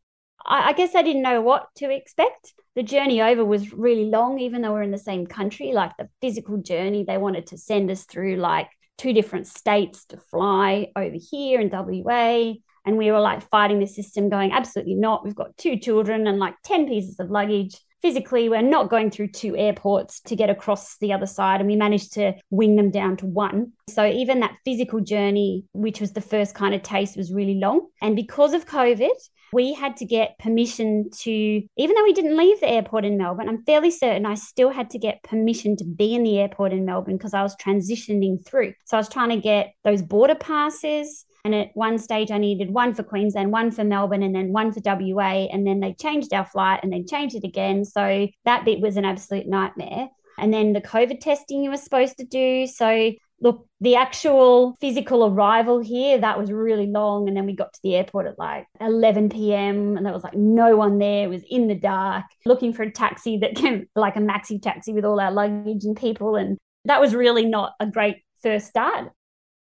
I 0.45 0.73
guess 0.73 0.93
I 0.93 1.03
didn't 1.03 1.21
know 1.21 1.39
what 1.39 1.67
to 1.75 1.89
expect. 1.89 2.53
The 2.75 2.83
journey 2.83 3.21
over 3.21 3.45
was 3.45 3.71
really 3.71 4.09
long, 4.09 4.39
even 4.39 4.61
though 4.61 4.73
we're 4.73 4.81
in 4.81 4.91
the 4.91 4.97
same 4.97 5.25
country. 5.25 5.71
Like 5.71 5.95
the 5.97 6.09
physical 6.19 6.57
journey, 6.57 7.05
they 7.05 7.17
wanted 7.17 7.47
to 7.47 7.57
send 7.57 7.89
us 7.89 8.03
through 8.03 8.35
like 8.35 8.67
two 8.97 9.13
different 9.13 9.47
states 9.47 10.05
to 10.05 10.17
fly 10.17 10.91
over 10.95 11.15
here 11.15 11.59
in 11.59 11.69
WA. 11.69 12.53
And 12.85 12.97
we 12.97 13.11
were 13.11 13.19
like 13.19 13.47
fighting 13.49 13.79
the 13.79 13.87
system, 13.87 14.29
going, 14.29 14.51
absolutely 14.51 14.95
not. 14.95 15.23
We've 15.23 15.35
got 15.35 15.55
two 15.57 15.77
children 15.77 16.27
and 16.27 16.39
like 16.39 16.55
10 16.63 16.87
pieces 16.87 17.19
of 17.19 17.29
luggage. 17.29 17.77
physically 18.01 18.49
we're 18.49 18.61
not 18.61 18.89
going 18.89 19.11
through 19.11 19.27
two 19.27 19.55
airports 19.55 20.19
to 20.21 20.35
get 20.35 20.49
across 20.49 20.97
the 20.97 21.13
other 21.13 21.27
side 21.27 21.61
and 21.61 21.69
we 21.69 21.75
managed 21.75 22.13
to 22.13 22.33
wing 22.49 22.75
them 22.75 22.89
down 22.89 23.15
to 23.15 23.25
one 23.25 23.71
so 23.87 24.05
even 24.05 24.39
that 24.39 24.57
physical 24.65 24.99
journey 24.99 25.63
which 25.73 26.01
was 26.01 26.13
the 26.13 26.21
first 26.21 26.55
kind 26.55 26.73
of 26.73 26.81
taste 26.81 27.15
was 27.15 27.31
really 27.31 27.55
long 27.55 27.87
and 28.01 28.15
because 28.15 28.53
of 28.53 28.65
covid 28.65 29.09
we 29.53 29.73
had 29.73 29.97
to 29.97 30.05
get 30.05 30.37
permission 30.39 31.09
to 31.11 31.31
even 31.31 31.95
though 31.95 32.03
we 32.03 32.13
didn't 32.13 32.37
leave 32.37 32.59
the 32.59 32.69
airport 32.69 33.05
in 33.05 33.17
melbourne 33.17 33.49
i'm 33.49 33.63
fairly 33.63 33.91
certain 33.91 34.25
i 34.25 34.33
still 34.33 34.69
had 34.69 34.89
to 34.89 34.99
get 34.99 35.23
permission 35.23 35.75
to 35.75 35.83
be 35.83 36.13
in 36.15 36.23
the 36.23 36.39
airport 36.39 36.71
in 36.73 36.85
melbourne 36.85 37.17
because 37.17 37.33
i 37.33 37.43
was 37.43 37.55
transitioning 37.57 38.43
through 38.45 38.73
so 38.85 38.97
i 38.97 38.99
was 38.99 39.09
trying 39.09 39.29
to 39.29 39.37
get 39.37 39.73
those 39.83 40.01
border 40.01 40.35
passes 40.35 41.25
and 41.43 41.55
at 41.55 41.71
one 41.73 41.97
stage, 41.97 42.31
I 42.31 42.37
needed 42.37 42.71
one 42.71 42.93
for 42.93 43.03
Queensland, 43.03 43.51
one 43.51 43.71
for 43.71 43.83
Melbourne, 43.83 44.23
and 44.23 44.35
then 44.35 44.53
one 44.53 44.71
for 44.71 44.81
WA. 44.83 45.47
And 45.51 45.65
then 45.65 45.79
they 45.79 45.93
changed 45.93 46.33
our 46.33 46.45
flight 46.45 46.81
and 46.83 46.93
then 46.93 47.07
changed 47.07 47.35
it 47.35 47.43
again. 47.43 47.83
So 47.83 48.27
that 48.45 48.65
bit 48.65 48.79
was 48.79 48.97
an 48.97 49.05
absolute 49.05 49.47
nightmare. 49.47 50.09
And 50.37 50.53
then 50.53 50.73
the 50.73 50.81
COVID 50.81 51.19
testing 51.19 51.63
you 51.63 51.69
were 51.69 51.77
supposed 51.77 52.17
to 52.17 52.25
do. 52.25 52.67
So 52.67 53.11
look, 53.41 53.65
the 53.81 53.95
actual 53.95 54.77
physical 54.79 55.25
arrival 55.25 55.79
here, 55.79 56.19
that 56.19 56.37
was 56.37 56.51
really 56.51 56.85
long. 56.85 57.27
And 57.27 57.35
then 57.35 57.47
we 57.47 57.55
got 57.55 57.73
to 57.73 57.79
the 57.83 57.95
airport 57.95 58.27
at 58.27 58.37
like 58.37 58.67
11 58.79 59.29
p.m. 59.29 59.97
and 59.97 60.05
there 60.05 60.13
was 60.13 60.23
like 60.23 60.35
no 60.35 60.77
one 60.77 60.99
there. 60.99 61.25
It 61.25 61.29
was 61.29 61.43
in 61.49 61.67
the 61.67 61.75
dark, 61.75 62.25
looking 62.45 62.71
for 62.71 62.83
a 62.83 62.91
taxi 62.91 63.39
that 63.39 63.55
came 63.55 63.87
like 63.95 64.15
a 64.15 64.19
maxi 64.19 64.61
taxi 64.61 64.93
with 64.93 65.05
all 65.05 65.19
our 65.19 65.31
luggage 65.31 65.83
and 65.83 65.97
people. 65.97 66.35
And 66.35 66.57
that 66.85 67.01
was 67.01 67.15
really 67.15 67.45
not 67.45 67.73
a 67.79 67.87
great 67.87 68.17
first 68.43 68.67
start. 68.67 69.09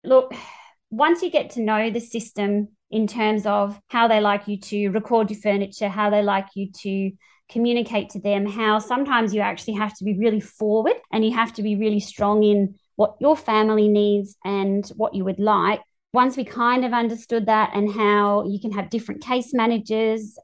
Look, 0.05 0.35
once 0.91 1.23
you 1.23 1.31
get 1.31 1.51
to 1.51 1.63
know 1.63 1.91
the 1.91 2.01
system 2.01 2.69
in 2.91 3.07
terms 3.07 3.47
of 3.47 3.81
how 3.89 4.09
they 4.09 4.21
like 4.21 4.47
you 4.47 4.59
to 4.59 4.89
record 4.89 5.31
your 5.31 5.41
furniture, 5.41 5.89
how 5.89 6.11
they 6.11 6.23
like 6.23 6.49
you 6.55 6.71
to 6.83 7.13
communicate 7.49 8.11
to 8.11 8.21
them, 8.21 8.47
how 8.47 8.79
sometimes 8.79 9.35
you 9.35 9.41
actually 9.41 9.75
have 9.75 9.95
to 9.97 10.05
be 10.05 10.19
really 10.19 10.41
forward 10.41 10.97
and 11.13 11.25
you 11.25 11.33
have 11.33 11.53
to 11.55 11.63
be 11.63 11.77
really 11.77 12.01
strong 12.01 12.43
in 12.43 12.75
what 13.01 13.17
your 13.19 13.35
family 13.35 13.89
needs 13.89 14.37
and 14.45 14.87
what 14.89 15.15
you 15.15 15.25
would 15.25 15.39
like. 15.39 15.81
Once 16.13 16.37
we 16.37 16.45
kind 16.45 16.85
of 16.85 16.93
understood 16.93 17.47
that 17.47 17.71
and 17.73 17.91
how 17.91 18.45
you 18.47 18.61
can 18.61 18.71
have 18.73 18.91
different 18.91 19.23
case 19.23 19.55
managers, 19.55 20.37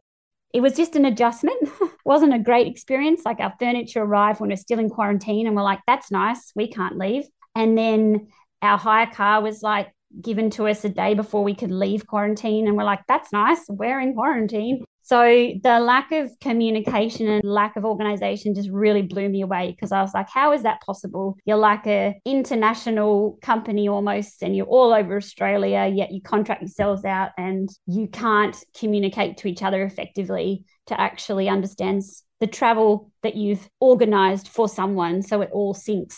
it 0.54 0.62
was 0.62 0.74
just 0.74 0.96
an 0.96 1.04
adjustment. 1.04 1.68
wasn't 2.06 2.32
a 2.32 2.38
great 2.38 2.66
experience. 2.66 3.20
Like 3.26 3.40
our 3.40 3.52
furniture 3.60 4.00
arrived 4.00 4.40
when 4.40 4.48
we're 4.48 4.56
still 4.56 4.78
in 4.78 4.88
quarantine 4.88 5.46
and 5.46 5.54
we're 5.54 5.64
like, 5.64 5.80
that's 5.86 6.10
nice. 6.10 6.50
We 6.56 6.66
can't 6.66 6.96
leave. 6.96 7.24
And 7.54 7.76
then 7.76 8.28
our 8.62 8.78
hire 8.78 9.10
car 9.12 9.42
was 9.42 9.62
like, 9.62 9.92
given 10.18 10.48
to 10.52 10.66
us 10.66 10.82
a 10.82 10.88
day 10.88 11.12
before 11.12 11.44
we 11.44 11.54
could 11.54 11.70
leave 11.70 12.06
quarantine. 12.06 12.68
And 12.68 12.74
we're 12.74 12.84
like, 12.84 13.02
that's 13.06 13.34
nice. 13.34 13.66
We're 13.68 14.00
in 14.00 14.14
quarantine. 14.14 14.82
So 15.06 15.52
the 15.62 15.78
lack 15.78 16.10
of 16.10 16.32
communication 16.40 17.28
and 17.28 17.44
lack 17.44 17.76
of 17.76 17.84
organization 17.84 18.56
just 18.56 18.68
really 18.70 19.02
blew 19.02 19.28
me 19.28 19.42
away 19.42 19.70
because 19.70 19.92
I 19.92 20.02
was 20.02 20.12
like, 20.12 20.28
how 20.28 20.52
is 20.52 20.64
that 20.64 20.80
possible? 20.80 21.36
You're 21.44 21.58
like 21.58 21.86
a 21.86 22.20
international 22.24 23.38
company 23.40 23.88
almost 23.88 24.42
and 24.42 24.56
you're 24.56 24.66
all 24.66 24.92
over 24.92 25.16
Australia, 25.16 25.88
yet 25.94 26.10
you 26.10 26.20
contract 26.20 26.62
yourselves 26.62 27.04
out 27.04 27.30
and 27.38 27.68
you 27.86 28.08
can't 28.08 28.56
communicate 28.76 29.36
to 29.36 29.48
each 29.48 29.62
other 29.62 29.84
effectively 29.84 30.64
to 30.86 31.00
actually 31.00 31.48
understand 31.48 32.02
the 32.40 32.48
travel 32.48 33.12
that 33.22 33.36
you've 33.36 33.68
organized 33.78 34.48
for 34.48 34.68
someone 34.68 35.22
so 35.22 35.40
it 35.40 35.50
all 35.52 35.72
syncs 35.72 36.16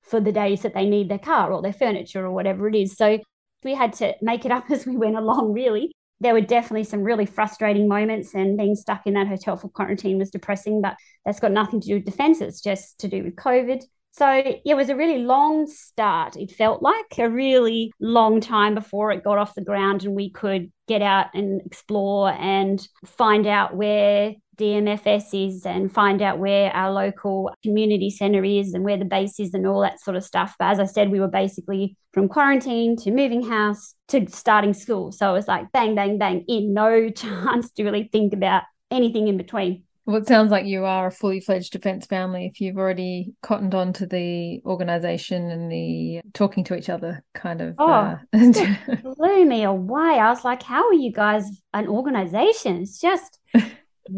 for 0.00 0.18
the 0.18 0.32
days 0.32 0.62
that 0.62 0.72
they 0.72 0.86
need 0.86 1.10
their 1.10 1.18
car 1.18 1.52
or 1.52 1.60
their 1.60 1.74
furniture 1.74 2.24
or 2.24 2.32
whatever 2.32 2.66
it 2.66 2.74
is. 2.74 2.96
So 2.96 3.18
we 3.64 3.74
had 3.74 3.92
to 3.94 4.14
make 4.22 4.46
it 4.46 4.50
up 4.50 4.64
as 4.70 4.86
we 4.86 4.96
went 4.96 5.18
along, 5.18 5.52
really. 5.52 5.92
There 6.20 6.34
were 6.34 6.40
definitely 6.40 6.84
some 6.84 7.02
really 7.02 7.26
frustrating 7.26 7.88
moments, 7.88 8.34
and 8.34 8.58
being 8.58 8.74
stuck 8.74 9.06
in 9.06 9.14
that 9.14 9.26
hotel 9.26 9.56
for 9.56 9.68
quarantine 9.68 10.18
was 10.18 10.30
depressing, 10.30 10.82
but 10.82 10.96
that's 11.24 11.40
got 11.40 11.52
nothing 11.52 11.80
to 11.80 11.86
do 11.86 11.94
with 11.94 12.04
defense. 12.04 12.40
It's 12.40 12.60
just 12.60 12.98
to 13.00 13.08
do 13.08 13.24
with 13.24 13.36
COVID. 13.36 13.82
So 14.12 14.42
it 14.64 14.76
was 14.76 14.88
a 14.88 14.96
really 14.96 15.18
long 15.18 15.66
start. 15.66 16.36
It 16.36 16.50
felt 16.50 16.82
like 16.82 17.18
a 17.18 17.30
really 17.30 17.92
long 18.00 18.40
time 18.40 18.74
before 18.74 19.12
it 19.12 19.24
got 19.24 19.38
off 19.38 19.54
the 19.54 19.64
ground 19.64 20.04
and 20.04 20.14
we 20.14 20.30
could 20.30 20.70
get 20.88 21.00
out 21.00 21.26
and 21.32 21.62
explore 21.64 22.30
and 22.32 22.86
find 23.06 23.46
out 23.46 23.76
where 23.76 24.34
DMFS 24.60 25.48
is 25.48 25.64
and 25.64 25.90
find 25.90 26.20
out 26.20 26.38
where 26.38 26.70
our 26.72 26.92
local 26.92 27.50
community 27.62 28.10
centre 28.10 28.44
is 28.44 28.74
and 28.74 28.84
where 28.84 28.98
the 28.98 29.06
base 29.06 29.40
is 29.40 29.54
and 29.54 29.66
all 29.66 29.80
that 29.80 30.00
sort 30.00 30.16
of 30.16 30.24
stuff. 30.24 30.54
But 30.58 30.72
as 30.72 30.80
I 30.80 30.84
said, 30.84 31.10
we 31.10 31.20
were 31.20 31.28
basically 31.28 31.96
from 32.12 32.28
quarantine 32.28 32.96
to 32.98 33.10
moving 33.10 33.42
house 33.42 33.94
to 34.08 34.28
starting 34.28 34.74
school. 34.74 35.12
So 35.12 35.30
it 35.30 35.32
was 35.32 35.48
like 35.48 35.72
bang, 35.72 35.94
bang, 35.94 36.18
bang, 36.18 36.44
in 36.46 36.74
no 36.74 37.08
chance 37.10 37.70
to 37.72 37.84
really 37.84 38.10
think 38.12 38.34
about 38.34 38.64
anything 38.90 39.28
in 39.28 39.38
between. 39.38 39.84
Well, 40.10 40.20
it 40.20 40.26
sounds 40.26 40.50
like 40.50 40.66
you 40.66 40.86
are 40.86 41.06
a 41.06 41.12
fully 41.12 41.38
fledged 41.38 41.72
defence 41.72 42.04
family 42.04 42.44
if 42.44 42.60
you've 42.60 42.78
already 42.78 43.32
cottoned 43.44 43.76
on 43.76 43.92
to 43.92 44.06
the 44.06 44.60
organisation 44.66 45.48
and 45.52 45.70
the 45.70 46.20
talking 46.34 46.64
to 46.64 46.74
each 46.74 46.88
other 46.88 47.22
kind 47.32 47.60
of. 47.60 47.76
Oh, 47.78 47.92
uh... 47.92 48.16
blew 49.16 49.44
me 49.44 49.62
away. 49.62 50.18
I 50.18 50.28
was 50.30 50.44
like, 50.44 50.64
how 50.64 50.88
are 50.88 50.94
you 50.94 51.12
guys 51.12 51.44
an 51.74 51.86
organisation? 51.86 52.82
It's 52.82 52.98
just 52.98 53.38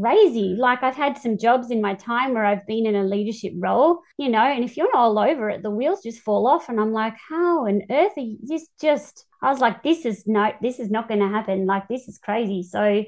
crazy. 0.00 0.56
Like 0.58 0.82
I've 0.82 0.96
had 0.96 1.18
some 1.18 1.36
jobs 1.36 1.70
in 1.70 1.82
my 1.82 1.92
time 1.92 2.32
where 2.32 2.46
I've 2.46 2.66
been 2.66 2.86
in 2.86 2.96
a 2.96 3.04
leadership 3.04 3.52
role, 3.58 4.00
you 4.16 4.30
know, 4.30 4.40
and 4.40 4.64
if 4.64 4.78
you're 4.78 4.90
not 4.94 4.98
all 4.98 5.18
over 5.18 5.50
it, 5.50 5.62
the 5.62 5.70
wheels 5.70 6.02
just 6.02 6.22
fall 6.22 6.46
off. 6.46 6.70
And 6.70 6.80
I'm 6.80 6.94
like, 6.94 7.16
how 7.28 7.66
on 7.66 7.82
earth 7.90 8.12
are 8.16 8.22
you 8.22 8.38
just 8.48 8.70
just 8.80 9.26
I 9.42 9.50
was 9.50 9.60
like, 9.60 9.82
this 9.82 10.06
is 10.06 10.26
no, 10.26 10.52
this 10.62 10.78
is 10.78 10.90
not 10.90 11.06
gonna 11.06 11.28
happen. 11.28 11.66
Like 11.66 11.86
this 11.88 12.08
is 12.08 12.16
crazy. 12.16 12.62
So 12.62 13.04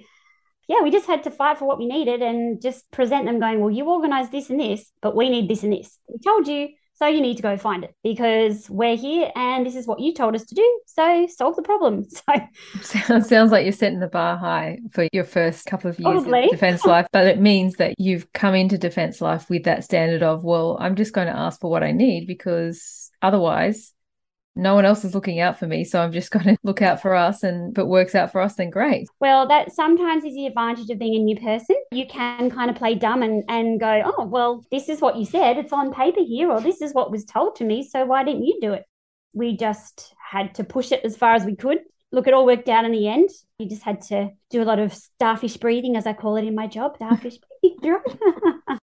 yeah, 0.69 0.83
we 0.83 0.91
just 0.91 1.07
had 1.07 1.25
to 1.25 1.31
fight 1.31 1.59
for 1.59 1.67
what 1.67 1.79
we 1.79 1.87
needed 1.87 2.23
and 2.23 2.61
just 2.61 2.91
present 2.91 3.27
them 3.27 3.41
going, 3.41 3.61
well, 3.61 3.71
you 3.71 3.85
organize 3.89 4.31
this 4.31 4.51
and 4.51 4.61
this, 4.61 4.91
but 5.03 5.17
we 5.17 5.29
need 5.29 5.49
this 5.49 5.63
and 5.63 5.73
this. 5.73 5.99
We 6.09 6.19
told 6.19 6.49
you 6.49 6.69
so 6.97 7.09
you 7.09 7.21
need 7.21 7.37
to 7.37 7.43
go 7.43 7.57
find 7.57 7.83
it 7.83 7.93
because 8.05 8.71
we're 8.71 8.97
here 8.97 9.31
and 9.35 9.67
this 9.67 9.75
is 9.75 9.85
what 9.87 9.99
you 9.99 10.15
told 10.15 10.37
us 10.37 10.45
to 10.45 10.55
do. 10.55 10.81
So 10.87 11.27
solve 11.27 11.57
the 11.57 11.63
problem. 11.63 12.05
So 12.83 13.21
sounds 13.21 13.51
like 13.51 13.65
you're 13.65 13.73
setting 13.73 13.99
the 14.01 14.07
bar 14.07 14.37
high 14.37 14.79
for 14.93 15.09
your 15.13 15.25
first 15.25 15.67
couple 15.67 15.91
of 15.91 15.99
years 15.99 16.23
Probably. 16.23 16.45
of 16.45 16.51
defense 16.51 16.85
life, 16.87 17.07
but 17.13 17.27
it 17.27 17.41
means 17.41 17.75
that 17.75 17.95
you've 17.99 18.33
come 18.33 18.55
into 18.55 18.79
defense 18.79 19.21
life 19.21 19.51
with 19.51 19.65
that 19.65 19.83
standard 19.83 20.23
of, 20.23 20.45
well, 20.45 20.77
I'm 20.81 20.95
just 20.95 21.13
going 21.13 21.27
to 21.27 21.37
ask 21.37 21.61
for 21.61 21.71
what 21.71 21.83
I 21.83 21.91
need 21.91 22.27
because 22.27 23.11
otherwise 23.23 23.93
no 24.57 24.75
one 24.75 24.85
else 24.85 25.05
is 25.05 25.15
looking 25.15 25.41
out 25.41 25.59
for 25.59 25.67
me 25.67 25.85
so 25.85 26.01
i'm 26.01 26.13
just 26.13 26.31
going 26.31 26.45
to 26.45 26.57
look 26.63 26.83
out 26.83 27.01
for 27.01 27.15
us 27.15 27.43
and 27.43 27.73
if 27.73 27.79
it 27.79 27.87
works 27.87 28.15
out 28.15 28.33
for 28.33 28.41
us 28.41 28.55
then 28.55 28.71
great. 28.71 29.09
Well 29.21 29.47
that 29.49 29.73
sometimes 29.73 30.25
is 30.25 30.35
the 30.35 30.47
advantage 30.47 30.91
of 30.91 30.99
being 30.99 31.15
a 31.15 31.25
new 31.25 31.37
person. 31.37 31.77
You 31.93 32.07
can 32.07 32.51
kind 32.51 32.71
of 32.71 32.77
play 32.77 32.95
dumb 32.95 33.23
and, 33.23 33.45
and 33.49 33.81
go 33.81 34.03
oh 34.05 34.25
well 34.25 34.65
this 34.71 34.89
is 34.89 35.01
what 35.01 35.17
you 35.17 35.25
said. 35.25 35.57
It's 35.59 35.73
on 35.73 35.93
paper 35.93 36.21
here 36.21 36.51
or 36.51 36.61
this 36.61 36.81
is 36.81 36.93
what 36.93 37.11
was 37.11 37.25
told 37.25 37.57
to 37.57 37.65
me 37.65 37.87
so 37.89 38.05
why 38.05 38.25
didn't 38.25 38.45
you 38.45 38.59
do 38.61 38.73
it? 38.73 38.85
We 39.33 39.57
just 39.57 40.15
had 40.31 40.55
to 40.57 40.65
push 40.65 40.93
it 40.93 41.05
as 41.05 41.17
far 41.17 41.35
as 41.35 41.45
we 41.45 41.57
could. 41.57 41.79
Look 42.13 42.29
it 42.29 42.35
all 42.35 42.47
worked 42.47 42.69
out 42.69 42.85
in 42.85 42.93
the 42.93 43.09
end. 43.09 43.31
You 43.59 43.69
just 43.69 43.83
had 43.83 44.03
to 44.03 44.31
do 44.51 44.63
a 44.63 44.65
lot 44.65 44.79
of 44.79 44.95
starfish 44.95 45.57
breathing 45.57 45.97
as 45.97 46.07
i 46.07 46.13
call 46.13 46.37
it 46.37 46.45
in 46.45 46.55
my 46.55 46.67
job 46.67 46.97
starfish 46.97 47.39
breathing 47.63 48.79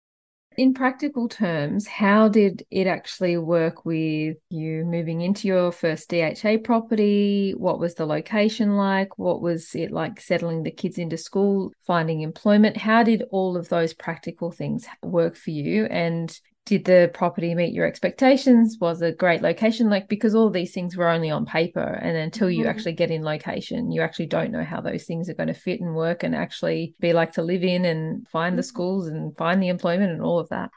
in 0.56 0.75
practical 0.75 1.28
terms, 1.28 1.86
how 1.86 2.28
did 2.28 2.64
it 2.70 2.86
actually 2.86 3.36
work 3.36 3.84
with 3.84 4.36
you 4.50 4.84
moving 4.84 5.20
into 5.20 5.48
your 5.48 5.70
first 5.70 6.08
DHA 6.08 6.58
property? 6.64 7.52
What 7.56 7.78
was 7.78 7.94
the 7.94 8.06
location 8.06 8.76
like? 8.76 9.18
What 9.18 9.42
was 9.42 9.75
it 9.75 9.90
like 9.90 10.20
settling 10.20 10.62
the 10.62 10.70
kids 10.70 10.98
into 10.98 11.16
school, 11.16 11.72
finding 11.86 12.22
employment? 12.22 12.76
How 12.76 13.02
did 13.02 13.25
all 13.30 13.56
of 13.56 13.68
those 13.68 13.94
practical 13.94 14.50
things 14.50 14.86
work 15.02 15.36
for 15.36 15.50
you? 15.50 15.84
And 15.86 16.38
did 16.66 16.85
the 16.85 17.08
property 17.14 17.54
meet 17.54 17.73
your 17.73 17.87
expectations 17.87 18.76
was 18.80 19.00
a 19.00 19.12
great 19.12 19.40
location 19.40 19.88
like 19.88 20.08
because 20.08 20.35
all 20.35 20.50
these 20.50 20.73
things 20.73 20.96
were 20.96 21.08
only 21.08 21.30
on 21.30 21.46
paper 21.46 21.80
and 21.80 22.16
until 22.16 22.50
you 22.50 22.62
mm-hmm. 22.62 22.70
actually 22.70 22.92
get 22.92 23.11
in 23.11 23.23
location 23.23 23.90
you 23.90 24.02
actually 24.02 24.26
don't 24.26 24.50
know 24.50 24.64
how 24.64 24.80
those 24.80 25.04
things 25.04 25.30
are 25.30 25.35
going 25.35 25.46
to 25.46 25.54
fit 25.54 25.80
and 25.80 25.94
work 25.94 26.23
and 26.23 26.35
actually 26.35 26.94
be 27.00 27.12
like 27.12 27.32
to 27.32 27.42
live 27.42 27.62
in 27.62 27.85
and 27.85 28.26
find 28.28 28.58
the 28.58 28.62
mm-hmm. 28.62 28.68
schools 28.68 29.06
and 29.06 29.35
find 29.37 29.62
the 29.62 29.68
employment 29.68 30.11
and 30.11 30.20
all 30.20 30.38
of 30.38 30.49
that 30.49 30.70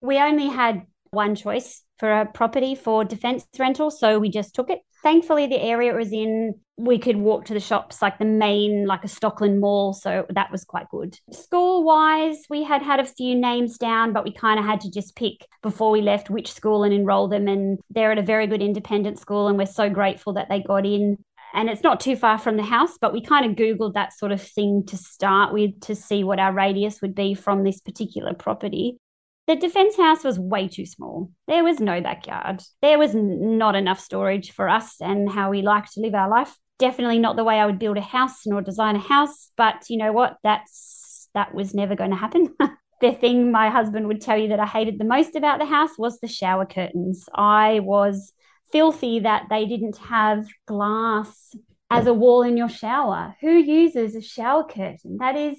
we 0.00 0.18
only 0.18 0.48
had 0.48 0.82
one 1.10 1.34
choice 1.34 1.83
for 1.98 2.12
a 2.12 2.26
property 2.26 2.74
for 2.74 3.04
defense 3.04 3.46
rental 3.58 3.90
so 3.90 4.18
we 4.18 4.28
just 4.28 4.54
took 4.54 4.70
it. 4.70 4.80
Thankfully 5.02 5.46
the 5.46 5.60
area 5.60 5.92
it 5.92 5.96
was 5.96 6.12
in 6.12 6.54
we 6.76 6.98
could 6.98 7.16
walk 7.16 7.44
to 7.44 7.54
the 7.54 7.60
shops 7.60 8.02
like 8.02 8.18
the 8.18 8.24
main 8.24 8.86
like 8.86 9.04
a 9.04 9.08
stockland 9.08 9.60
mall 9.60 9.92
so 9.92 10.26
that 10.30 10.50
was 10.50 10.64
quite 10.64 10.88
good. 10.90 11.18
School 11.30 11.84
wise 11.84 12.42
we 12.50 12.64
had 12.64 12.82
had 12.82 13.00
a 13.00 13.04
few 13.04 13.34
names 13.34 13.78
down 13.78 14.12
but 14.12 14.24
we 14.24 14.32
kind 14.32 14.58
of 14.58 14.64
had 14.64 14.80
to 14.80 14.90
just 14.90 15.14
pick 15.14 15.46
before 15.62 15.90
we 15.90 16.00
left 16.00 16.30
which 16.30 16.52
school 16.52 16.82
and 16.82 16.92
enroll 16.92 17.28
them 17.28 17.46
and 17.46 17.78
they're 17.90 18.12
at 18.12 18.18
a 18.18 18.22
very 18.22 18.46
good 18.46 18.62
independent 18.62 19.18
school 19.18 19.46
and 19.46 19.56
we're 19.56 19.66
so 19.66 19.88
grateful 19.88 20.32
that 20.32 20.48
they 20.48 20.60
got 20.60 20.84
in. 20.84 21.16
And 21.56 21.70
it's 21.70 21.84
not 21.84 22.00
too 22.00 22.16
far 22.16 22.38
from 22.38 22.56
the 22.56 22.64
house 22.64 22.98
but 23.00 23.12
we 23.12 23.20
kind 23.20 23.46
of 23.46 23.56
googled 23.56 23.94
that 23.94 24.12
sort 24.12 24.32
of 24.32 24.42
thing 24.42 24.84
to 24.88 24.96
start 24.96 25.52
with 25.52 25.80
to 25.82 25.94
see 25.94 26.24
what 26.24 26.40
our 26.40 26.52
radius 26.52 27.00
would 27.00 27.14
be 27.14 27.34
from 27.34 27.62
this 27.62 27.80
particular 27.80 28.34
property 28.34 28.98
the 29.46 29.56
defense 29.56 29.96
house 29.96 30.24
was 30.24 30.38
way 30.38 30.68
too 30.68 30.86
small. 30.86 31.30
There 31.46 31.64
was 31.64 31.80
no 31.80 32.00
backyard. 32.00 32.62
There 32.80 32.98
was 32.98 33.14
not 33.14 33.76
enough 33.76 34.00
storage 34.00 34.52
for 34.52 34.68
us 34.68 34.96
and 35.00 35.30
how 35.30 35.50
we 35.50 35.62
like 35.62 35.90
to 35.92 36.00
live 36.00 36.14
our 36.14 36.30
life. 36.30 36.56
Definitely 36.78 37.18
not 37.18 37.36
the 37.36 37.44
way 37.44 37.60
I 37.60 37.66
would 37.66 37.78
build 37.78 37.98
a 37.98 38.02
house 38.02 38.46
nor 38.46 38.62
design 38.62 38.96
a 38.96 39.00
house, 39.00 39.50
but 39.56 39.84
you 39.88 39.98
know 39.98 40.12
what? 40.12 40.36
That's 40.42 41.28
that 41.34 41.54
was 41.54 41.74
never 41.74 41.94
going 41.94 42.10
to 42.10 42.16
happen. 42.16 42.54
the 43.00 43.12
thing 43.12 43.52
my 43.52 43.68
husband 43.68 44.06
would 44.06 44.20
tell 44.20 44.38
you 44.38 44.48
that 44.48 44.60
I 44.60 44.66
hated 44.66 44.98
the 44.98 45.04
most 45.04 45.36
about 45.36 45.58
the 45.58 45.66
house 45.66 45.98
was 45.98 46.20
the 46.20 46.28
shower 46.28 46.64
curtains. 46.64 47.28
I 47.34 47.80
was 47.80 48.32
filthy 48.72 49.20
that 49.20 49.44
they 49.50 49.66
didn't 49.66 49.98
have 49.98 50.46
glass 50.66 51.54
as 51.90 52.06
a 52.06 52.14
wall 52.14 52.42
in 52.42 52.56
your 52.56 52.68
shower. 52.68 53.36
Who 53.40 53.52
uses 53.52 54.16
a 54.16 54.22
shower 54.22 54.64
curtain? 54.64 55.18
That 55.18 55.36
is 55.36 55.58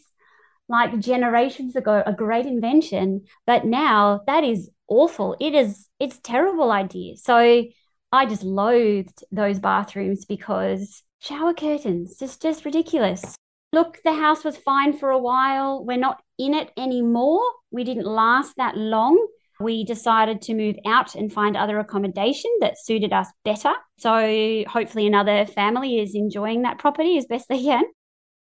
like 0.68 1.00
generations 1.00 1.76
ago 1.76 2.04
a 2.06 2.14
great 2.14 2.46
invention, 2.46 3.26
but 3.46 3.66
now 3.66 4.22
that 4.28 4.44
is 4.44 4.70
awful. 4.88 5.36
It 5.40 5.54
is 5.54 5.88
it's 6.00 6.20
terrible 6.20 6.72
idea. 6.72 7.18
So 7.18 7.64
I 8.12 8.26
just 8.26 8.44
loathed 8.44 9.24
those 9.32 9.60
bathrooms 9.60 10.26
because 10.26 11.04
shower 11.20 11.54
curtains 11.54 12.18
just 12.18 12.42
just 12.42 12.66
ridiculous. 12.66 13.36
Look, 13.74 14.00
the 14.04 14.14
house 14.14 14.44
was 14.44 14.56
fine 14.58 14.98
for 14.98 15.10
a 15.10 15.20
while. 15.20 15.84
We're 15.84 15.98
not 15.98 16.22
in 16.38 16.54
it 16.54 16.72
anymore. 16.78 17.42
We 17.72 17.84
didn't 17.84 18.06
last 18.06 18.54
that 18.58 18.78
long. 18.78 19.28
We 19.60 19.84
decided 19.84 20.42
to 20.44 20.54
move 20.54 20.76
out 20.86 21.16
and 21.16 21.32
find 21.32 21.56
other 21.56 21.80
accommodation 21.80 22.52
that 22.60 22.78
suited 22.78 23.14
us 23.14 23.28
better. 23.44 23.74
So 23.98 24.64
hopefully 24.68 25.08
another 25.08 25.46
family 25.46 26.00
is 26.00 26.14
enjoying 26.14 26.64
that 26.64 26.78
property 26.78 27.18
as 27.18 27.26
best 27.26 27.48
they 27.48 27.64
can. 27.64 27.84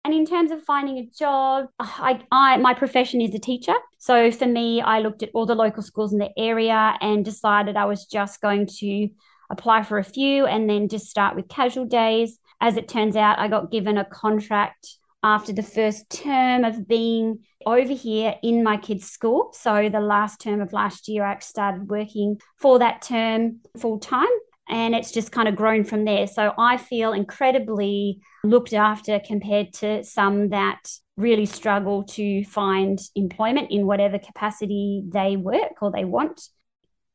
And 0.08 0.16
in 0.16 0.26
terms 0.26 0.52
of 0.52 0.64
finding 0.64 1.00
a 1.00 1.06
job, 1.20 1.66
I, 1.80 2.22
I, 2.32 2.56
my 2.56 2.74
profession 2.74 3.20
is 3.20 3.36
a 3.36 3.40
teacher. 3.40 3.74
So 3.98 4.32
for 4.32 4.46
me, 4.46 4.80
I 4.80 5.00
looked 5.00 5.22
at 5.22 5.32
all 5.34 5.46
the 5.46 5.54
local 5.54 5.84
schools 5.84 6.14
in 6.14 6.18
the 6.18 6.30
area 6.38 6.96
and 7.02 7.26
decided 7.26 7.76
I 7.76 7.84
was 7.84 8.06
just 8.06 8.40
going 8.40 8.68
to 8.80 9.10
apply 9.50 9.84
for 9.84 9.98
a 9.98 10.06
few 10.06 10.46
and 10.46 10.70
then 10.70 10.88
just 10.88 11.10
start 11.10 11.36
with 11.36 11.50
casual 11.50 11.84
days. 11.84 12.40
As 12.62 12.78
it 12.78 12.88
turns 12.88 13.18
out, 13.18 13.38
I 13.38 13.50
got 13.50 13.70
given 13.70 13.98
a 13.98 14.06
contract 14.06 14.96
after 15.24 15.52
the 15.52 15.62
first 15.62 16.10
term 16.10 16.64
of 16.64 16.88
being 16.88 17.40
over 17.66 17.92
here 17.92 18.36
in 18.42 18.64
my 18.64 18.78
kids' 18.78 19.10
school. 19.10 19.52
So 19.52 19.90
the 19.90 20.00
last 20.00 20.40
term 20.40 20.62
of 20.62 20.72
last 20.72 21.10
year, 21.10 21.26
I 21.26 21.38
started 21.40 21.90
working 21.90 22.40
for 22.56 22.80
that 22.80 23.02
term 23.02 23.60
full 23.78 24.00
time. 24.00 24.26
And 24.70 24.94
it's 24.94 25.12
just 25.12 25.32
kind 25.32 25.48
of 25.48 25.56
grown 25.56 25.84
from 25.84 26.06
there. 26.06 26.28
So 26.28 26.54
I 26.58 26.78
feel 26.78 27.14
incredibly 27.14 28.20
looked 28.44 28.74
after 28.74 29.20
compared 29.20 29.74
to 29.76 30.04
some 30.04 30.50
that 30.50 30.80
really 31.16 31.46
struggle 31.46 32.04
to 32.04 32.44
find 32.46 33.00
employment 33.16 33.72
in 33.72 33.88
whatever 33.88 34.20
capacity 34.20 35.04
they 35.08 35.38
work 35.38 35.82
or 35.82 35.92
they 35.92 36.06
want. 36.06 36.42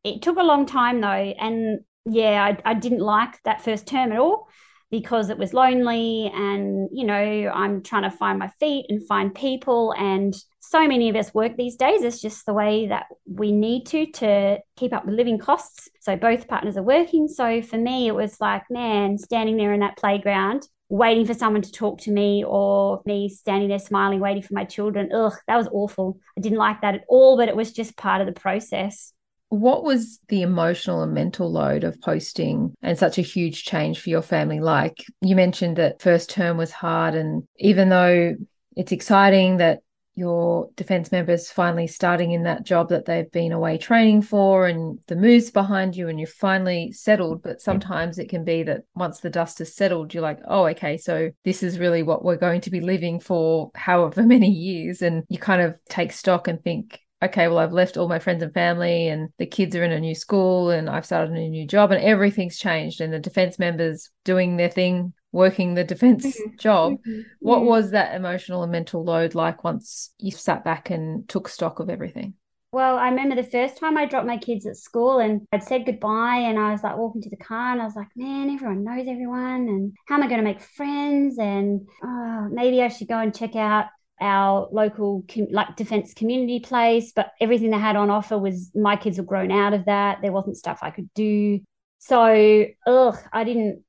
It 0.03 0.23
took 0.23 0.39
a 0.39 0.43
long 0.43 0.67
time 0.67 1.01
though. 1.01 1.09
And 1.09 1.81
yeah, 2.05 2.43
I, 2.45 2.71
I 2.71 2.75
didn't 2.75 3.01
like 3.01 3.43
that 3.45 3.63
first 3.63 3.87
term 3.87 4.13
at 4.13 4.19
all 4.19 4.49
because 4.93 5.31
it 5.31 5.39
was 5.39 5.55
lonely 5.55 6.31
and 6.33 6.89
you 6.93 7.05
know 7.05 7.51
i'm 7.55 7.83
trying 7.83 8.03
to 8.03 8.11
find 8.11 8.39
my 8.39 8.49
feet 8.61 8.87
and 8.89 9.05
find 9.07 9.35
people. 9.35 9.93
And 9.99 10.35
so 10.61 10.87
many 10.87 11.09
of 11.09 11.17
us 11.17 11.35
work 11.35 11.57
these 11.57 11.77
days. 11.77 12.03
It's 12.03 12.21
just 12.21 12.47
the 12.47 12.55
way 12.55 12.87
that 12.87 13.07
we 13.27 13.51
need 13.51 13.87
to 13.87 14.07
to 14.13 14.59
keep 14.77 14.93
up 14.93 15.05
with 15.05 15.15
living 15.15 15.39
costs. 15.39 15.89
So 16.01 16.17
both 16.17 16.49
partners 16.49 16.77
are 16.77 16.83
working. 16.83 17.27
So 17.29 17.63
for 17.63 17.79
me 17.79 18.07
it 18.07 18.15
was 18.15 18.41
like 18.41 18.63
man 18.71 19.19
standing 19.19 19.57
there 19.57 19.73
in 19.73 19.81
that 19.81 19.97
playground 19.97 20.69
waiting 20.89 21.25
for 21.25 21.33
someone 21.33 21.63
to 21.63 21.73
talk 21.73 21.99
to 21.99 22.11
me 22.11 22.45
or 22.47 23.01
me 23.07 23.27
standing 23.27 23.71
there 23.71 23.79
smiling 23.79 24.21
waiting 24.21 24.43
for 24.43 24.55
my 24.55 24.65
children. 24.65 25.11
Ugh 25.13 25.33
that 25.49 25.57
was 25.57 25.69
awful. 25.73 26.19
I 26.37 26.41
didn't 26.41 26.59
like 26.59 26.83
that 26.83 26.95
at 26.95 27.05
all 27.09 27.37
but 27.37 27.49
it 27.49 27.57
was 27.57 27.73
just 27.73 27.97
part 27.97 28.21
of 28.21 28.27
the 28.27 28.41
process 28.41 29.13
what 29.53 29.85
was 29.85 30.19
the 30.29 30.41
emotional 30.41 31.03
and 31.03 31.13
mental 31.13 31.53
load 31.53 31.85
of 31.85 32.01
posting 32.01 32.75
and 32.81 32.99
such 32.99 33.19
a 33.19 33.23
huge 33.23 33.65
change 33.65 34.01
for 34.01 34.09
your 34.09 34.23
family 34.23 34.61
like? 34.61 35.05
You 35.21 35.37
mentioned 35.37 35.77
that 35.77 36.01
first 36.01 36.31
term 36.31 36.57
was 36.57 36.73
hard, 36.73 37.15
and 37.15 37.43
even 37.59 37.91
though 37.91 38.35
it's 38.77 38.93
exciting 38.93 39.59
that 39.59 39.81
your 40.15 40.71
defense 40.75 41.13
members 41.13 41.51
finally 41.51 41.87
starting 41.87 42.33
in 42.33 42.45
that 42.45 42.65
job 42.65 42.89
that 42.89 43.05
they've 43.05 43.31
been 43.31 43.53
away 43.53 43.77
training 43.77 44.23
for 44.23 44.67
and 44.67 44.99
the 45.09 45.17
moves 45.17 45.51
behind 45.51 45.97
you 45.97 46.09
and 46.09 46.19
you're 46.19 46.27
finally 46.27 46.93
settled 46.93 47.43
but 47.43 47.63
sometimes 47.63 48.19
it 48.19 48.29
can 48.29 48.45
be 48.45 48.63
that 48.63 48.83
once 48.95 49.21
the 49.21 49.31
dust 49.31 49.59
has 49.59 49.75
settled 49.75 50.13
you're 50.13 50.23
like 50.23 50.39
oh 50.47 50.67
okay 50.67 50.99
so 50.99 51.31
this 51.47 51.63
is 51.63 51.79
really 51.79 52.03
what 52.03 52.23
we're 52.23 52.37
going 52.37 52.61
to 52.61 52.69
be 52.69 52.83
living 52.83 53.21
for 53.21 53.71
however 53.75 54.23
many 54.27 54.51
years 54.51 55.01
and 55.01 55.25
you 55.31 55.39
kind 55.39 55.63
of 55.63 55.75
take 55.89 56.13
stock 56.13 56.47
and 56.47 56.63
think 56.63 57.01
okay, 57.23 57.49
well, 57.49 57.59
I've 57.59 57.73
left 57.73 57.97
all 57.97 58.09
my 58.09 58.19
friends 58.19 58.43
and 58.43 58.53
family, 58.53 59.09
and 59.09 59.31
the 59.39 59.47
kids 59.47 59.77
are 59.77 59.85
in 59.85 59.93
a 59.93 60.01
new 60.01 60.15
school, 60.15 60.71
and 60.71 60.91
I've 60.91 61.07
started 61.07 61.35
a 61.35 61.49
new 61.49 61.67
job, 61.67 61.93
and 61.93 62.03
everything's 62.03 62.59
changed, 62.59 63.01
and 63.01 63.13
the 63.13 63.19
defense 63.19 63.59
members 63.59 64.11
doing 64.25 64.57
their 64.57 64.71
thing, 64.71 65.13
working 65.31 65.75
the 65.75 65.85
defense 65.93 66.27
mm-hmm. 66.27 66.57
job. 66.59 66.93
Mm-hmm. 66.93 67.21
What 67.41 67.59
mm-hmm. 67.59 67.69
was 67.69 67.91
that 67.93 68.15
emotional 68.15 68.63
and 68.63 68.73
mental 68.73 69.05
load 69.05 69.35
like 69.35 69.65
once 69.65 70.13
you 70.19 70.33
sat 70.33 70.65
back 70.65 70.91
and 70.91 71.29
took 71.29 71.49
stock 71.49 71.79
of 71.79 71.89
everything? 71.89 72.35
Well, 72.73 72.97
I 72.97 73.11
remember 73.11 73.35
the 73.35 73.43
first 73.43 73.77
time 73.77 73.99
I 73.99 74.07
dropped 74.07 74.27
my 74.27 74.39
kids 74.39 74.65
at 74.65 74.79
school 74.79 75.19
and 75.19 75.43
I'd 75.53 75.63
said 75.63 75.85
goodbye 75.85 76.39
and 76.39 76.59
I 76.59 76.73
was 76.73 76.83
like 76.83 76.97
walking 76.97 77.21
to 77.21 77.29
the 77.29 77.37
car 77.37 77.71
and 77.71 77.83
I 77.83 77.85
was 77.85 77.95
like, 77.95 78.09
man, 78.17 78.49
everyone 78.49 78.83
knows 78.83 79.07
everyone 79.07 79.69
and 79.69 79.93
how 80.09 80.15
am 80.15 80.23
I 80.23 80.27
going 80.27 80.39
to 80.39 80.45
make 80.45 80.63
friends? 80.63 81.39
And 81.39 81.87
oh, 82.03 82.49
maybe 82.51 82.81
I 82.81 82.89
should 82.89 83.09
go 83.09 83.19
and 83.19 83.37
check 83.37 83.57
out 83.57 83.89
our 84.23 84.69
local 84.73 85.25
com- 85.33 85.49
like 85.51 85.77
defense 85.77 86.15
community 86.15 86.61
place 86.61 87.13
but 87.15 87.33
everything 87.41 87.71
they 87.71 87.79
had 87.79 87.97
on 87.97 88.11
offer 88.11 88.39
was 88.39 88.71
my 88.75 88.97
kids 88.97 89.19
were 89.19 89.25
grown 89.25 89.51
out 89.51 89.75
of 89.75 89.85
that. 89.87 90.19
There 90.23 90.33
wasn't 90.33 90.57
stuff 90.57 90.79
i 90.83 90.91
could 90.91 91.13
do. 91.15 91.61
So 91.99 92.67
ugh 92.87 93.19
i 93.33 93.45
didn't 93.45 93.83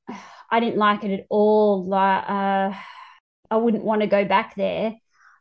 i 0.52 0.60
didn't 0.60 0.78
like 0.78 1.04
it 1.04 1.12
at 1.20 1.26
all. 1.30 1.86
Like 1.86 2.24
uh, 2.30 2.74
i 3.52 3.58
wouldn't 3.58 3.84
want 3.84 4.02
to 4.02 4.08
go 4.08 4.26
back 4.26 4.56
there 4.56 4.96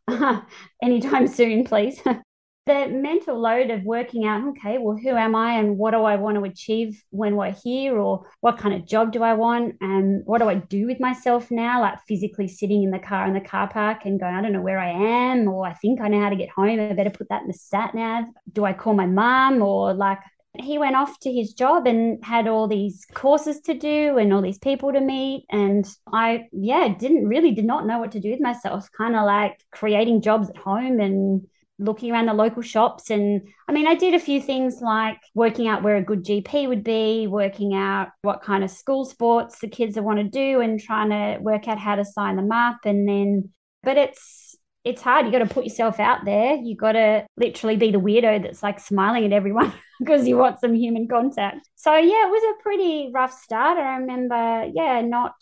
anytime 0.82 1.26
soon 1.26 1.64
please 1.64 2.00
the 2.64 2.86
mental 2.88 3.38
load 3.40 3.70
of 3.70 3.82
working 3.82 4.24
out 4.24 4.46
okay 4.46 4.78
well 4.78 4.96
who 4.96 5.10
am 5.10 5.34
i 5.34 5.54
and 5.54 5.76
what 5.76 5.90
do 5.90 6.04
i 6.04 6.14
want 6.14 6.36
to 6.36 6.44
achieve 6.44 7.02
when 7.10 7.34
we're 7.34 7.50
here 7.50 7.98
or 7.98 8.24
what 8.40 8.56
kind 8.56 8.74
of 8.74 8.86
job 8.86 9.12
do 9.12 9.22
i 9.22 9.34
want 9.34 9.74
and 9.80 10.22
what 10.26 10.38
do 10.38 10.48
i 10.48 10.54
do 10.54 10.86
with 10.86 11.00
myself 11.00 11.50
now 11.50 11.80
like 11.80 11.98
physically 12.06 12.46
sitting 12.46 12.84
in 12.84 12.90
the 12.92 12.98
car 13.00 13.26
in 13.26 13.34
the 13.34 13.40
car 13.40 13.68
park 13.68 14.04
and 14.04 14.20
going 14.20 14.34
i 14.34 14.40
don't 14.40 14.52
know 14.52 14.62
where 14.62 14.78
i 14.78 14.90
am 14.90 15.48
or 15.48 15.66
i 15.66 15.72
think 15.74 16.00
i 16.00 16.06
know 16.06 16.20
how 16.20 16.28
to 16.28 16.36
get 16.36 16.50
home 16.50 16.78
i 16.78 16.92
better 16.92 17.10
put 17.10 17.28
that 17.28 17.42
in 17.42 17.48
the 17.48 17.54
sat 17.54 17.94
nav. 17.94 18.24
Do 18.52 18.64
i 18.64 18.72
call 18.72 18.94
my 18.94 19.06
mom 19.06 19.60
or 19.60 19.92
like 19.92 20.18
he 20.60 20.78
went 20.78 20.94
off 20.94 21.18
to 21.20 21.32
his 21.32 21.54
job 21.54 21.86
and 21.86 22.22
had 22.24 22.46
all 22.46 22.68
these 22.68 23.06
courses 23.14 23.60
to 23.62 23.74
do 23.74 24.18
and 24.18 24.32
all 24.32 24.42
these 24.42 24.58
people 24.58 24.92
to 24.92 25.00
meet 25.00 25.46
and 25.50 25.88
i 26.12 26.46
yeah 26.52 26.94
didn't 26.96 27.26
really 27.26 27.52
did 27.52 27.64
not 27.64 27.86
know 27.86 27.98
what 27.98 28.12
to 28.12 28.20
do 28.20 28.30
with 28.30 28.40
myself 28.40 28.88
kind 28.96 29.16
of 29.16 29.24
like 29.24 29.58
creating 29.72 30.20
jobs 30.20 30.50
at 30.50 30.56
home 30.58 31.00
and 31.00 31.46
looking 31.82 32.12
around 32.12 32.26
the 32.26 32.34
local 32.34 32.62
shops. 32.62 33.10
And 33.10 33.48
I 33.68 33.72
mean, 33.72 33.86
I 33.86 33.94
did 33.94 34.14
a 34.14 34.20
few 34.20 34.40
things 34.40 34.80
like 34.80 35.18
working 35.34 35.68
out 35.68 35.82
where 35.82 35.96
a 35.96 36.02
good 36.02 36.24
GP 36.24 36.68
would 36.68 36.84
be, 36.84 37.26
working 37.26 37.74
out 37.74 38.08
what 38.22 38.42
kind 38.42 38.64
of 38.64 38.70
school 38.70 39.04
sports 39.04 39.58
the 39.60 39.68
kids 39.68 39.98
want 39.98 40.18
to 40.18 40.24
do, 40.24 40.60
and 40.60 40.80
trying 40.80 41.10
to 41.10 41.42
work 41.42 41.68
out 41.68 41.78
how 41.78 41.96
to 41.96 42.04
sign 42.04 42.36
them 42.36 42.52
up. 42.52 42.78
And 42.84 43.08
then, 43.08 43.50
but 43.82 43.96
it's, 43.96 44.56
it's 44.84 45.02
hard. 45.02 45.26
You 45.26 45.32
got 45.32 45.38
to 45.38 45.46
put 45.46 45.64
yourself 45.64 46.00
out 46.00 46.24
there. 46.24 46.54
You 46.54 46.76
got 46.76 46.92
to 46.92 47.26
literally 47.36 47.76
be 47.76 47.90
the 47.90 48.00
weirdo 48.00 48.42
that's 48.42 48.62
like 48.62 48.80
smiling 48.80 49.24
at 49.24 49.32
everyone 49.32 49.72
because 50.00 50.26
you 50.26 50.36
want 50.36 50.60
some 50.60 50.74
human 50.74 51.06
contact. 51.08 51.68
So 51.76 51.94
yeah, 51.94 52.26
it 52.26 52.30
was 52.30 52.56
a 52.58 52.62
pretty 52.62 53.10
rough 53.12 53.32
start. 53.32 53.78
I 53.78 53.96
remember, 53.96 54.70
yeah, 54.74 55.00
not 55.02 55.34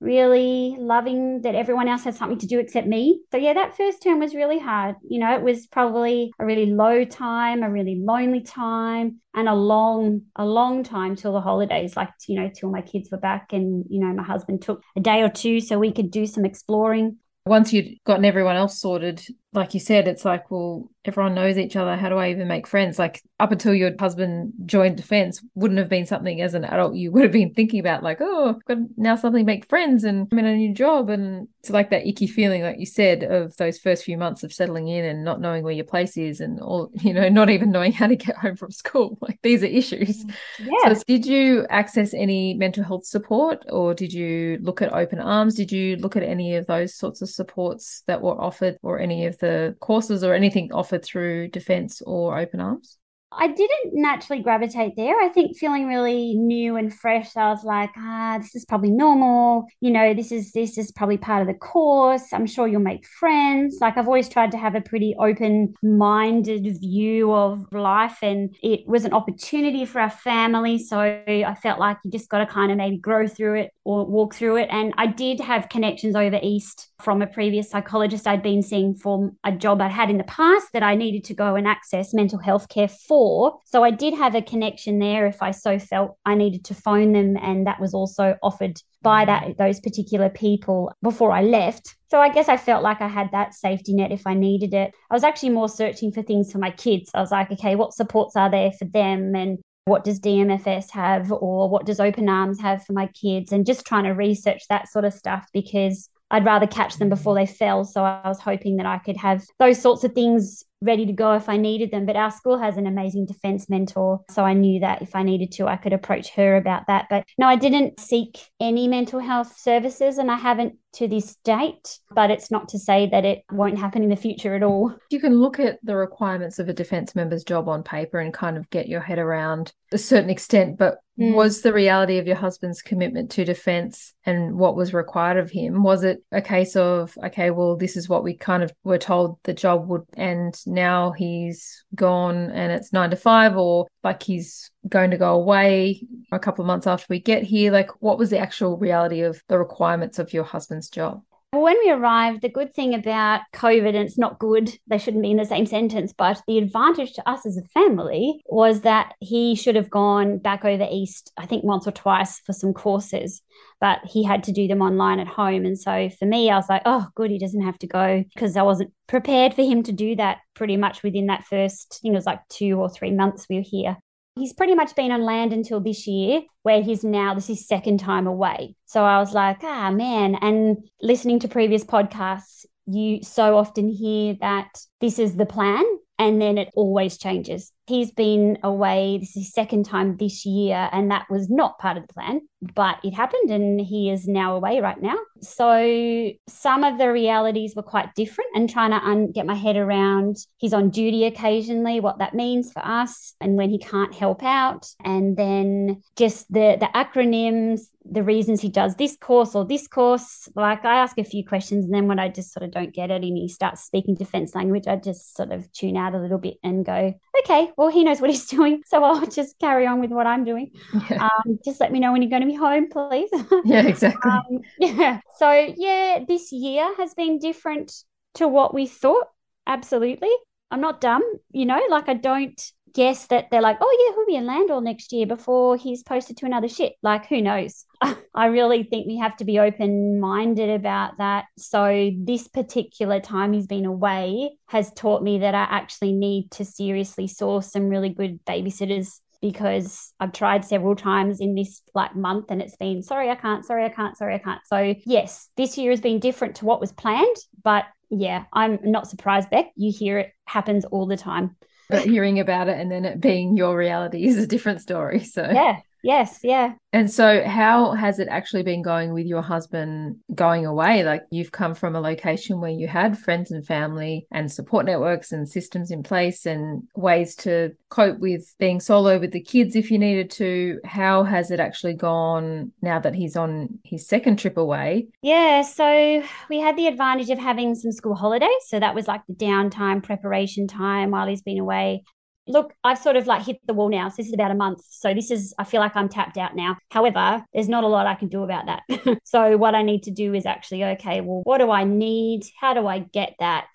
really 0.00 0.76
loving 0.78 1.42
that 1.42 1.54
everyone 1.54 1.88
else 1.88 2.04
has 2.04 2.16
something 2.16 2.38
to 2.38 2.46
do 2.46 2.58
except 2.58 2.86
me. 2.86 3.20
So 3.32 3.36
yeah, 3.36 3.54
that 3.54 3.76
first 3.76 4.02
term 4.02 4.20
was 4.20 4.34
really 4.34 4.58
hard. 4.58 4.96
You 5.08 5.20
know, 5.20 5.34
it 5.34 5.42
was 5.42 5.66
probably 5.66 6.32
a 6.38 6.46
really 6.46 6.66
low 6.66 7.04
time, 7.04 7.62
a 7.62 7.70
really 7.70 8.00
lonely 8.00 8.42
time, 8.42 9.20
and 9.34 9.48
a 9.48 9.54
long, 9.54 10.22
a 10.36 10.44
long 10.44 10.84
time 10.84 11.16
till 11.16 11.32
the 11.32 11.40
holidays, 11.40 11.96
like 11.96 12.10
you 12.28 12.40
know, 12.40 12.50
till 12.54 12.70
my 12.70 12.82
kids 12.82 13.10
were 13.10 13.18
back 13.18 13.52
and 13.52 13.84
you 13.88 14.00
know, 14.00 14.12
my 14.12 14.22
husband 14.22 14.62
took 14.62 14.82
a 14.96 15.00
day 15.00 15.22
or 15.22 15.28
two 15.28 15.60
so 15.60 15.78
we 15.78 15.92
could 15.92 16.10
do 16.10 16.26
some 16.26 16.44
exploring. 16.44 17.18
Once 17.46 17.72
you'd 17.72 17.96
gotten 18.04 18.24
everyone 18.24 18.56
else 18.56 18.78
sorted, 18.80 19.22
like 19.52 19.72
you 19.72 19.80
said, 19.80 20.06
it's 20.06 20.24
like, 20.24 20.50
well, 20.50 20.90
everyone 21.06 21.34
knows 21.34 21.56
each 21.56 21.74
other. 21.74 21.96
How 21.96 22.10
do 22.10 22.16
I 22.16 22.30
even 22.30 22.48
make 22.48 22.66
friends? 22.66 22.98
Like 22.98 23.22
up 23.40 23.50
until 23.50 23.74
your 23.74 23.92
husband 23.98 24.52
joined 24.66 24.98
defense, 24.98 25.42
wouldn't 25.54 25.78
have 25.78 25.88
been 25.88 26.04
something 26.04 26.42
as 26.42 26.52
an 26.52 26.64
adult 26.64 26.94
you 26.94 27.10
would 27.12 27.22
have 27.22 27.32
been 27.32 27.54
thinking 27.54 27.80
about, 27.80 28.02
like, 28.02 28.18
oh, 28.20 28.50
I've 28.50 28.64
got 28.66 28.78
now 28.96 29.16
suddenly 29.16 29.42
make 29.42 29.68
friends 29.68 30.04
and 30.04 30.28
I'm 30.30 30.38
in 30.38 30.44
a 30.44 30.54
new 30.54 30.74
job. 30.74 31.08
And 31.08 31.48
it's 31.60 31.70
like 31.70 31.90
that 31.90 32.06
icky 32.06 32.26
feeling, 32.26 32.62
like 32.62 32.78
you 32.78 32.86
said, 32.86 33.22
of 33.24 33.56
those 33.56 33.78
first 33.78 34.04
few 34.04 34.18
months 34.18 34.44
of 34.44 34.52
settling 34.52 34.88
in 34.88 35.04
and 35.04 35.24
not 35.24 35.40
knowing 35.40 35.64
where 35.64 35.72
your 35.72 35.86
place 35.86 36.18
is 36.18 36.40
and 36.40 36.60
all, 36.60 36.90
you 37.00 37.14
know, 37.14 37.28
not 37.30 37.48
even 37.48 37.70
knowing 37.70 37.92
how 37.92 38.06
to 38.06 38.16
get 38.16 38.36
home 38.36 38.56
from 38.56 38.70
school. 38.70 39.18
Like 39.28 39.40
these 39.42 39.62
are 39.62 39.66
issues. 39.66 40.24
Mm, 40.24 40.34
yeah. 40.60 40.94
So 40.94 41.02
did 41.06 41.26
you 41.26 41.66
access 41.68 42.14
any 42.14 42.54
mental 42.54 42.82
health 42.84 43.04
support 43.04 43.64
or 43.68 43.92
did 43.92 44.10
you 44.12 44.58
look 44.62 44.80
at 44.80 44.92
open 44.92 45.18
arms? 45.18 45.54
Did 45.54 45.70
you 45.70 45.96
look 45.96 46.16
at 46.16 46.22
any 46.22 46.54
of 46.56 46.66
those 46.66 46.94
sorts 46.94 47.20
of 47.20 47.28
supports 47.28 48.02
that 48.06 48.22
were 48.22 48.40
offered 48.40 48.78
or 48.82 48.98
any 48.98 49.26
of 49.26 49.37
the 49.38 49.76
courses 49.80 50.24
or 50.24 50.34
anything 50.34 50.72
offered 50.72 51.04
through 51.04 51.48
Defence 51.48 52.02
or 52.02 52.38
Open 52.38 52.60
Arms? 52.60 52.98
I 53.30 53.48
didn't 53.48 53.92
naturally 53.92 54.42
gravitate 54.42 54.96
there. 54.96 55.20
I 55.20 55.28
think 55.28 55.56
feeling 55.56 55.86
really 55.86 56.34
new 56.34 56.76
and 56.76 56.92
fresh, 56.92 57.36
I 57.36 57.50
was 57.50 57.62
like, 57.62 57.90
ah, 57.96 58.38
this 58.38 58.54
is 58.54 58.64
probably 58.64 58.90
normal. 58.90 59.66
You 59.80 59.90
know, 59.90 60.14
this 60.14 60.32
is 60.32 60.52
this 60.52 60.78
is 60.78 60.90
probably 60.92 61.18
part 61.18 61.42
of 61.42 61.46
the 61.46 61.54
course. 61.54 62.32
I'm 62.32 62.46
sure 62.46 62.66
you'll 62.66 62.80
make 62.80 63.06
friends. 63.06 63.78
Like 63.82 63.98
I've 63.98 64.06
always 64.06 64.30
tried 64.30 64.52
to 64.52 64.58
have 64.58 64.74
a 64.74 64.80
pretty 64.80 65.14
open-minded 65.18 66.80
view 66.80 67.32
of 67.32 67.66
life 67.70 68.18
and 68.22 68.56
it 68.62 68.80
was 68.86 69.04
an 69.04 69.12
opportunity 69.12 69.84
for 69.84 70.00
our 70.00 70.10
family. 70.10 70.78
So 70.78 70.98
I 70.98 71.56
felt 71.62 71.78
like 71.78 71.98
you 72.04 72.10
just 72.10 72.30
got 72.30 72.38
to 72.38 72.46
kind 72.46 72.72
of 72.72 72.78
maybe 72.78 72.96
grow 72.96 73.26
through 73.26 73.60
it 73.60 73.72
or 73.84 74.06
walk 74.06 74.34
through 74.34 74.56
it. 74.56 74.68
And 74.70 74.94
I 74.96 75.06
did 75.06 75.40
have 75.40 75.68
connections 75.68 76.16
over 76.16 76.40
East 76.42 76.88
from 77.02 77.20
a 77.20 77.26
previous 77.26 77.70
psychologist 77.70 78.26
I'd 78.26 78.42
been 78.42 78.62
seeing 78.62 78.94
for 78.94 79.32
a 79.44 79.52
job 79.52 79.82
I'd 79.82 79.92
had 79.92 80.08
in 80.08 80.16
the 80.16 80.24
past 80.24 80.68
that 80.72 80.82
I 80.82 80.94
needed 80.94 81.24
to 81.24 81.34
go 81.34 81.56
and 81.56 81.68
access 81.68 82.14
mental 82.14 82.38
health 82.38 82.68
care 82.70 82.88
for. 82.88 83.17
So 83.64 83.82
I 83.82 83.90
did 83.90 84.14
have 84.14 84.34
a 84.34 84.42
connection 84.42 84.98
there 84.98 85.26
if 85.26 85.42
I 85.42 85.50
so 85.50 85.78
felt 85.78 86.16
I 86.24 86.34
needed 86.34 86.64
to 86.66 86.74
phone 86.74 87.12
them. 87.12 87.36
And 87.40 87.66
that 87.66 87.80
was 87.80 87.94
also 87.94 88.36
offered 88.42 88.80
by 89.02 89.24
that 89.24 89.58
those 89.58 89.80
particular 89.80 90.28
people 90.28 90.92
before 91.02 91.32
I 91.32 91.42
left. 91.42 91.96
So 92.10 92.20
I 92.20 92.28
guess 92.28 92.48
I 92.48 92.56
felt 92.56 92.82
like 92.82 93.00
I 93.00 93.08
had 93.08 93.30
that 93.32 93.54
safety 93.54 93.94
net 93.94 94.12
if 94.12 94.26
I 94.26 94.34
needed 94.34 94.72
it. 94.74 94.94
I 95.10 95.14
was 95.14 95.24
actually 95.24 95.50
more 95.50 95.68
searching 95.68 96.12
for 96.12 96.22
things 96.22 96.52
for 96.52 96.58
my 96.58 96.70
kids. 96.70 97.10
I 97.14 97.20
was 97.20 97.30
like, 97.30 97.50
okay, 97.52 97.74
what 97.74 97.92
supports 97.92 98.36
are 98.36 98.50
there 98.50 98.72
for 98.72 98.84
them? 98.84 99.34
And 99.34 99.58
what 99.84 100.04
does 100.04 100.20
DMFS 100.20 100.90
have 100.90 101.32
or 101.32 101.68
what 101.68 101.86
does 101.86 102.00
Open 102.00 102.28
Arms 102.28 102.60
have 102.60 102.84
for 102.84 102.92
my 102.92 103.08
kids? 103.08 103.52
And 103.52 103.66
just 103.66 103.86
trying 103.86 104.04
to 104.04 104.10
research 104.10 104.62
that 104.68 104.88
sort 104.88 105.04
of 105.04 105.12
stuff 105.12 105.48
because 105.52 106.08
I'd 106.30 106.44
rather 106.44 106.66
catch 106.66 106.98
them 106.98 107.08
before 107.08 107.34
they 107.34 107.46
fell. 107.46 107.84
So 107.84 108.04
I 108.04 108.28
was 108.28 108.38
hoping 108.38 108.76
that 108.76 108.86
I 108.86 108.98
could 108.98 109.16
have 109.16 109.44
those 109.58 109.80
sorts 109.80 110.04
of 110.04 110.12
things 110.12 110.64
ready 110.80 111.06
to 111.06 111.12
go 111.12 111.32
if 111.32 111.48
I 111.48 111.56
needed 111.56 111.90
them. 111.90 112.06
But 112.06 112.16
our 112.16 112.30
school 112.30 112.58
has 112.58 112.76
an 112.76 112.86
amazing 112.86 113.26
defense 113.26 113.68
mentor. 113.68 114.20
So 114.30 114.44
I 114.44 114.52
knew 114.52 114.80
that 114.80 115.02
if 115.02 115.14
I 115.14 115.22
needed 115.22 115.52
to, 115.52 115.66
I 115.66 115.76
could 115.76 115.92
approach 115.92 116.30
her 116.30 116.56
about 116.56 116.86
that. 116.86 117.06
But 117.10 117.24
no, 117.36 117.46
I 117.46 117.56
didn't 117.56 118.00
seek 118.00 118.38
any 118.60 118.88
mental 118.88 119.20
health 119.20 119.58
services 119.58 120.18
and 120.18 120.30
I 120.30 120.36
haven't 120.36 120.74
to 120.94 121.08
this 121.08 121.36
date, 121.44 121.98
but 122.10 122.30
it's 122.30 122.50
not 122.50 122.68
to 122.70 122.78
say 122.78 123.08
that 123.10 123.24
it 123.24 123.44
won't 123.50 123.78
happen 123.78 124.02
in 124.02 124.08
the 124.08 124.16
future 124.16 124.54
at 124.54 124.62
all. 124.62 124.94
You 125.10 125.20
can 125.20 125.40
look 125.40 125.60
at 125.60 125.78
the 125.82 125.96
requirements 125.96 126.58
of 126.58 126.68
a 126.68 126.72
defence 126.72 127.14
member's 127.14 127.44
job 127.44 127.68
on 127.68 127.82
paper 127.82 128.18
and 128.18 128.32
kind 128.32 128.56
of 128.56 128.68
get 128.70 128.88
your 128.88 129.00
head 129.00 129.18
around 129.18 129.72
a 129.92 129.98
certain 129.98 130.30
extent, 130.30 130.78
but 130.78 130.98
mm. 131.18 131.34
was 131.34 131.62
the 131.62 131.72
reality 131.72 132.18
of 132.18 132.26
your 132.26 132.36
husband's 132.36 132.82
commitment 132.82 133.30
to 133.32 133.44
defence 133.44 134.14
and 134.24 134.58
what 134.58 134.76
was 134.76 134.92
required 134.92 135.38
of 135.38 135.50
him? 135.50 135.82
Was 135.82 136.04
it 136.04 136.22
a 136.32 136.42
case 136.42 136.76
of, 136.76 137.16
okay, 137.24 137.50
well, 137.50 137.76
this 137.76 137.96
is 137.96 138.08
what 138.08 138.24
we 138.24 138.34
kind 138.34 138.62
of 138.62 138.72
were 138.84 138.98
told 138.98 139.38
the 139.44 139.54
job 139.54 139.88
would, 139.88 140.04
and 140.14 140.54
now 140.66 141.12
he's 141.12 141.84
gone 141.94 142.50
and 142.50 142.72
it's 142.72 142.92
nine 142.92 143.10
to 143.10 143.16
five, 143.16 143.56
or 143.56 143.86
like 144.04 144.22
he's 144.22 144.70
going 144.88 145.10
to 145.10 145.18
go 145.18 145.34
away 145.34 146.06
a 146.32 146.38
couple 146.38 146.62
of 146.62 146.66
months 146.66 146.86
after 146.86 147.06
we 147.08 147.20
get 147.20 147.42
here? 147.42 147.72
Like, 147.72 147.90
what 148.00 148.18
was 148.18 148.30
the 148.30 148.38
actual 148.38 148.76
reality 148.76 149.22
of 149.22 149.42
the 149.48 149.58
requirements 149.58 150.18
of 150.18 150.32
your 150.32 150.44
husband's 150.44 150.88
job? 150.88 151.22
Well, 151.54 151.62
when 151.62 151.78
we 151.82 151.90
arrived, 151.90 152.42
the 152.42 152.50
good 152.50 152.74
thing 152.74 152.92
about 152.92 153.40
COVID, 153.54 153.88
and 153.88 153.96
it's 153.96 154.18
not 154.18 154.38
good, 154.38 154.70
they 154.86 154.98
shouldn't 154.98 155.22
be 155.22 155.30
in 155.30 155.38
the 155.38 155.46
same 155.46 155.64
sentence, 155.64 156.12
but 156.12 156.42
the 156.46 156.58
advantage 156.58 157.14
to 157.14 157.26
us 157.26 157.46
as 157.46 157.56
a 157.56 157.62
family 157.62 158.42
was 158.44 158.82
that 158.82 159.14
he 159.20 159.54
should 159.54 159.74
have 159.74 159.88
gone 159.88 160.36
back 160.36 160.66
over 160.66 160.86
east, 160.90 161.32
I 161.38 161.46
think 161.46 161.64
once 161.64 161.86
or 161.86 161.92
twice 161.92 162.38
for 162.40 162.52
some 162.52 162.74
courses, 162.74 163.40
but 163.80 164.00
he 164.04 164.22
had 164.22 164.44
to 164.44 164.52
do 164.52 164.68
them 164.68 164.82
online 164.82 165.20
at 165.20 165.26
home. 165.26 165.64
And 165.64 165.78
so 165.78 166.10
for 166.18 166.26
me, 166.26 166.50
I 166.50 166.56
was 166.56 166.68
like, 166.68 166.82
oh, 166.84 167.06
good, 167.14 167.30
he 167.30 167.38
doesn't 167.38 167.62
have 167.62 167.78
to 167.78 167.86
go 167.86 168.24
because 168.34 168.54
I 168.54 168.62
wasn't 168.62 168.92
prepared 169.06 169.54
for 169.54 169.62
him 169.62 169.82
to 169.84 169.92
do 169.92 170.16
that 170.16 170.40
pretty 170.52 170.76
much 170.76 171.02
within 171.02 171.28
that 171.28 171.46
first, 171.46 171.94
I 171.94 171.96
think 172.02 172.12
it 172.12 172.16
was 172.16 172.26
like 172.26 172.46
two 172.50 172.78
or 172.78 172.90
three 172.90 173.12
months 173.12 173.46
we 173.48 173.56
were 173.56 173.64
here. 173.64 173.96
He's 174.38 174.52
pretty 174.52 174.74
much 174.74 174.94
been 174.94 175.10
on 175.10 175.22
land 175.22 175.52
until 175.52 175.80
this 175.80 176.06
year, 176.06 176.42
where 176.62 176.82
he's 176.82 177.04
now, 177.04 177.34
this 177.34 177.50
is 177.50 177.66
second 177.66 177.98
time 177.98 178.26
away. 178.26 178.74
So 178.86 179.04
I 179.04 179.18
was 179.18 179.34
like, 179.34 179.58
ah, 179.62 179.90
man. 179.90 180.36
And 180.36 180.78
listening 181.02 181.40
to 181.40 181.48
previous 181.48 181.84
podcasts, 181.84 182.64
you 182.86 183.22
so 183.22 183.56
often 183.56 183.88
hear 183.88 184.36
that 184.40 184.68
this 185.00 185.18
is 185.18 185.36
the 185.36 185.46
plan 185.46 185.84
and 186.18 186.40
then 186.40 186.58
it 186.58 186.70
always 186.74 187.18
changes. 187.18 187.72
He's 187.88 188.12
been 188.12 188.58
away, 188.62 189.18
this 189.18 189.30
is 189.30 189.46
his 189.46 189.52
second 189.52 189.84
time 189.84 190.18
this 190.18 190.44
year, 190.44 190.88
and 190.92 191.10
that 191.10 191.26
was 191.30 191.48
not 191.48 191.78
part 191.78 191.96
of 191.96 192.06
the 192.06 192.12
plan 192.12 192.42
but 192.60 192.98
it 193.04 193.14
happened 193.14 193.50
and 193.50 193.80
he 193.80 194.10
is 194.10 194.26
now 194.26 194.56
away 194.56 194.80
right 194.80 195.00
now. 195.00 195.16
So 195.40 196.30
some 196.48 196.82
of 196.82 196.98
the 196.98 197.12
realities 197.12 197.74
were 197.76 197.82
quite 197.82 198.14
different 198.16 198.50
and 198.54 198.68
trying 198.68 198.90
to 198.90 198.96
un- 198.96 199.30
get 199.30 199.46
my 199.46 199.54
head 199.54 199.76
around 199.76 200.36
he's 200.56 200.72
on 200.72 200.90
duty 200.90 201.24
occasionally, 201.24 202.00
what 202.00 202.18
that 202.18 202.34
means 202.34 202.72
for 202.72 202.84
us 202.84 203.34
and 203.40 203.56
when 203.56 203.70
he 203.70 203.78
can't 203.78 204.14
help 204.14 204.42
out. 204.42 204.88
And 205.04 205.36
then 205.36 206.02
just 206.16 206.52
the, 206.52 206.76
the 206.80 206.88
acronyms, 206.94 207.82
the 208.04 208.24
reasons 208.24 208.60
he 208.60 208.68
does 208.68 208.96
this 208.96 209.16
course 209.16 209.54
or 209.54 209.64
this 209.64 209.86
course. 209.86 210.48
Like 210.56 210.84
I 210.84 210.96
ask 210.98 211.16
a 211.18 211.24
few 211.24 211.44
questions 211.44 211.84
and 211.84 211.94
then 211.94 212.08
when 212.08 212.18
I 212.18 212.28
just 212.28 212.52
sort 212.52 212.64
of 212.64 212.72
don't 212.72 212.94
get 212.94 213.10
it 213.10 213.22
and 213.22 213.36
he 213.36 213.48
starts 213.48 213.84
speaking 213.84 214.16
defense 214.16 214.54
language, 214.56 214.88
I 214.88 214.96
just 214.96 215.36
sort 215.36 215.52
of 215.52 215.70
tune 215.72 215.96
out 215.96 216.14
a 216.14 216.18
little 216.18 216.38
bit 216.38 216.56
and 216.64 216.84
go, 216.84 217.14
okay, 217.44 217.70
well, 217.78 217.88
he 217.88 218.04
knows 218.04 218.20
what 218.20 218.28
he's 218.28 218.46
doing. 218.56 218.82
So 218.86 219.02
I'll 219.02 219.24
just 219.26 219.58
carry 219.60 219.86
on 219.86 220.00
with 220.00 220.10
what 220.10 220.26
I'm 220.26 220.44
doing. 220.44 220.72
Yeah. 221.08 221.28
Um, 221.28 221.58
just 221.64 221.80
let 221.80 221.92
me 221.92 222.00
know 222.00 222.12
when 222.12 222.20
you're 222.20 222.30
going 222.30 222.42
to 222.42 222.48
be 222.48 222.54
home, 222.56 222.88
please. 222.90 223.30
Yeah, 223.64 223.86
exactly. 223.86 224.30
um, 224.30 224.60
yeah. 224.78 225.20
So, 225.38 225.50
yeah, 225.76 226.24
this 226.26 226.52
year 226.52 226.92
has 226.96 227.14
been 227.14 227.38
different 227.38 227.92
to 228.34 228.48
what 228.48 228.74
we 228.74 228.86
thought. 228.86 229.28
Absolutely. 229.66 230.30
I'm 230.70 230.80
not 230.80 231.00
dumb, 231.00 231.22
you 231.52 231.64
know, 231.64 231.80
like 231.88 232.08
I 232.08 232.14
don't 232.14 232.60
guess 232.92 233.26
that 233.28 233.46
they're 233.50 233.62
like, 233.62 233.78
oh, 233.80 234.06
yeah, 234.06 234.14
he'll 234.14 234.26
be 234.26 234.36
in 234.36 234.46
land 234.46 234.70
all 234.70 234.80
next 234.80 235.12
year 235.12 235.26
before 235.26 235.76
he's 235.76 236.02
posted 236.02 236.36
to 236.38 236.46
another 236.46 236.68
ship. 236.68 236.94
Like, 237.02 237.26
who 237.26 237.42
knows? 237.42 237.84
I 238.34 238.46
really 238.46 238.82
think 238.84 239.06
we 239.06 239.18
have 239.18 239.36
to 239.36 239.44
be 239.44 239.58
open 239.58 240.20
minded 240.20 240.70
about 240.70 241.18
that. 241.18 241.46
So, 241.56 242.10
this 242.16 242.48
particular 242.48 243.20
time 243.20 243.52
he's 243.52 243.66
been 243.66 243.86
away 243.86 244.50
has 244.66 244.92
taught 244.92 245.22
me 245.22 245.38
that 245.38 245.54
I 245.54 245.66
actually 245.70 246.12
need 246.12 246.50
to 246.52 246.64
seriously 246.64 247.26
source 247.26 247.72
some 247.72 247.88
really 247.88 248.10
good 248.10 248.44
babysitters 248.44 249.20
because 249.40 250.12
I've 250.18 250.32
tried 250.32 250.64
several 250.64 250.96
times 250.96 251.40
in 251.40 251.54
this 251.54 251.82
like 251.94 252.16
month 252.16 252.46
and 252.50 252.60
it's 252.60 252.76
been 252.76 253.02
sorry 253.02 253.30
I 253.30 253.36
can't 253.36 253.64
sorry 253.64 253.84
I 253.84 253.88
can't 253.88 254.16
sorry 254.16 254.34
I 254.34 254.38
can't 254.38 254.60
so 254.66 254.94
yes 255.06 255.48
this 255.56 255.78
year 255.78 255.90
has 255.90 256.00
been 256.00 256.18
different 256.18 256.56
to 256.56 256.64
what 256.64 256.80
was 256.80 256.92
planned 256.92 257.36
but 257.62 257.84
yeah 258.10 258.44
I'm 258.52 258.78
not 258.82 259.06
surprised 259.06 259.50
Beck 259.50 259.66
you 259.76 259.92
hear 259.96 260.18
it 260.18 260.32
happens 260.46 260.84
all 260.86 261.06
the 261.06 261.16
time 261.16 261.56
but 261.88 262.04
hearing 262.04 262.40
about 262.40 262.68
it 262.68 262.78
and 262.78 262.90
then 262.90 263.04
it 263.04 263.20
being 263.20 263.56
your 263.56 263.76
reality 263.76 264.24
is 264.26 264.36
a 264.36 264.46
different 264.46 264.80
story 264.80 265.24
so. 265.24 265.42
Yeah 265.42 265.80
Yes, 266.02 266.40
yeah. 266.42 266.74
And 266.92 267.10
so, 267.10 267.44
how 267.44 267.92
has 267.92 268.18
it 268.18 268.28
actually 268.28 268.62
been 268.62 268.82
going 268.82 269.12
with 269.12 269.26
your 269.26 269.42
husband 269.42 270.16
going 270.34 270.64
away? 270.64 271.04
Like, 271.04 271.22
you've 271.30 271.52
come 271.52 271.74
from 271.74 271.94
a 271.94 272.00
location 272.00 272.60
where 272.60 272.70
you 272.70 272.88
had 272.88 273.18
friends 273.18 273.50
and 273.50 273.66
family 273.66 274.26
and 274.30 274.50
support 274.50 274.86
networks 274.86 275.32
and 275.32 275.48
systems 275.48 275.90
in 275.90 276.02
place 276.02 276.46
and 276.46 276.82
ways 276.96 277.34
to 277.36 277.72
cope 277.90 278.18
with 278.20 278.54
being 278.58 278.80
solo 278.80 279.18
with 279.18 279.32
the 279.32 279.42
kids 279.42 279.76
if 279.76 279.90
you 279.90 279.98
needed 279.98 280.30
to. 280.32 280.80
How 280.84 281.24
has 281.24 281.50
it 281.50 281.60
actually 281.60 281.94
gone 281.94 282.72
now 282.80 282.98
that 283.00 283.14
he's 283.14 283.36
on 283.36 283.78
his 283.84 284.08
second 284.08 284.38
trip 284.38 284.56
away? 284.56 285.08
Yeah, 285.20 285.62
so 285.62 286.22
we 286.48 286.58
had 286.58 286.76
the 286.76 286.86
advantage 286.86 287.30
of 287.30 287.38
having 287.38 287.74
some 287.74 287.92
school 287.92 288.14
holidays. 288.14 288.48
So, 288.68 288.80
that 288.80 288.94
was 288.94 289.06
like 289.06 289.22
the 289.28 289.34
downtime, 289.34 290.02
preparation 290.02 290.66
time 290.66 291.10
while 291.10 291.26
he's 291.26 291.42
been 291.42 291.58
away 291.58 292.04
look, 292.48 292.72
I've 292.82 292.98
sort 292.98 293.16
of 293.16 293.26
like 293.26 293.44
hit 293.44 293.58
the 293.66 293.74
wall 293.74 293.88
now. 293.88 294.08
So 294.08 294.16
this 294.18 294.28
is 294.28 294.34
about 294.34 294.50
a 294.50 294.54
month. 294.54 294.80
So 294.88 295.14
this 295.14 295.30
is, 295.30 295.54
I 295.58 295.64
feel 295.64 295.80
like 295.80 295.94
I'm 295.94 296.08
tapped 296.08 296.36
out 296.36 296.56
now. 296.56 296.76
However, 296.90 297.44
there's 297.52 297.68
not 297.68 297.84
a 297.84 297.86
lot 297.86 298.06
I 298.06 298.14
can 298.14 298.28
do 298.28 298.42
about 298.42 298.66
that. 298.66 299.18
so 299.24 299.56
what 299.56 299.74
I 299.74 299.82
need 299.82 300.04
to 300.04 300.10
do 300.10 300.34
is 300.34 300.46
actually, 300.46 300.84
okay, 300.84 301.20
well, 301.20 301.42
what 301.44 301.58
do 301.58 301.70
I 301.70 301.84
need? 301.84 302.44
How 302.58 302.74
do 302.74 302.86
I 302.86 303.00
get 303.00 303.34
that 303.38 303.68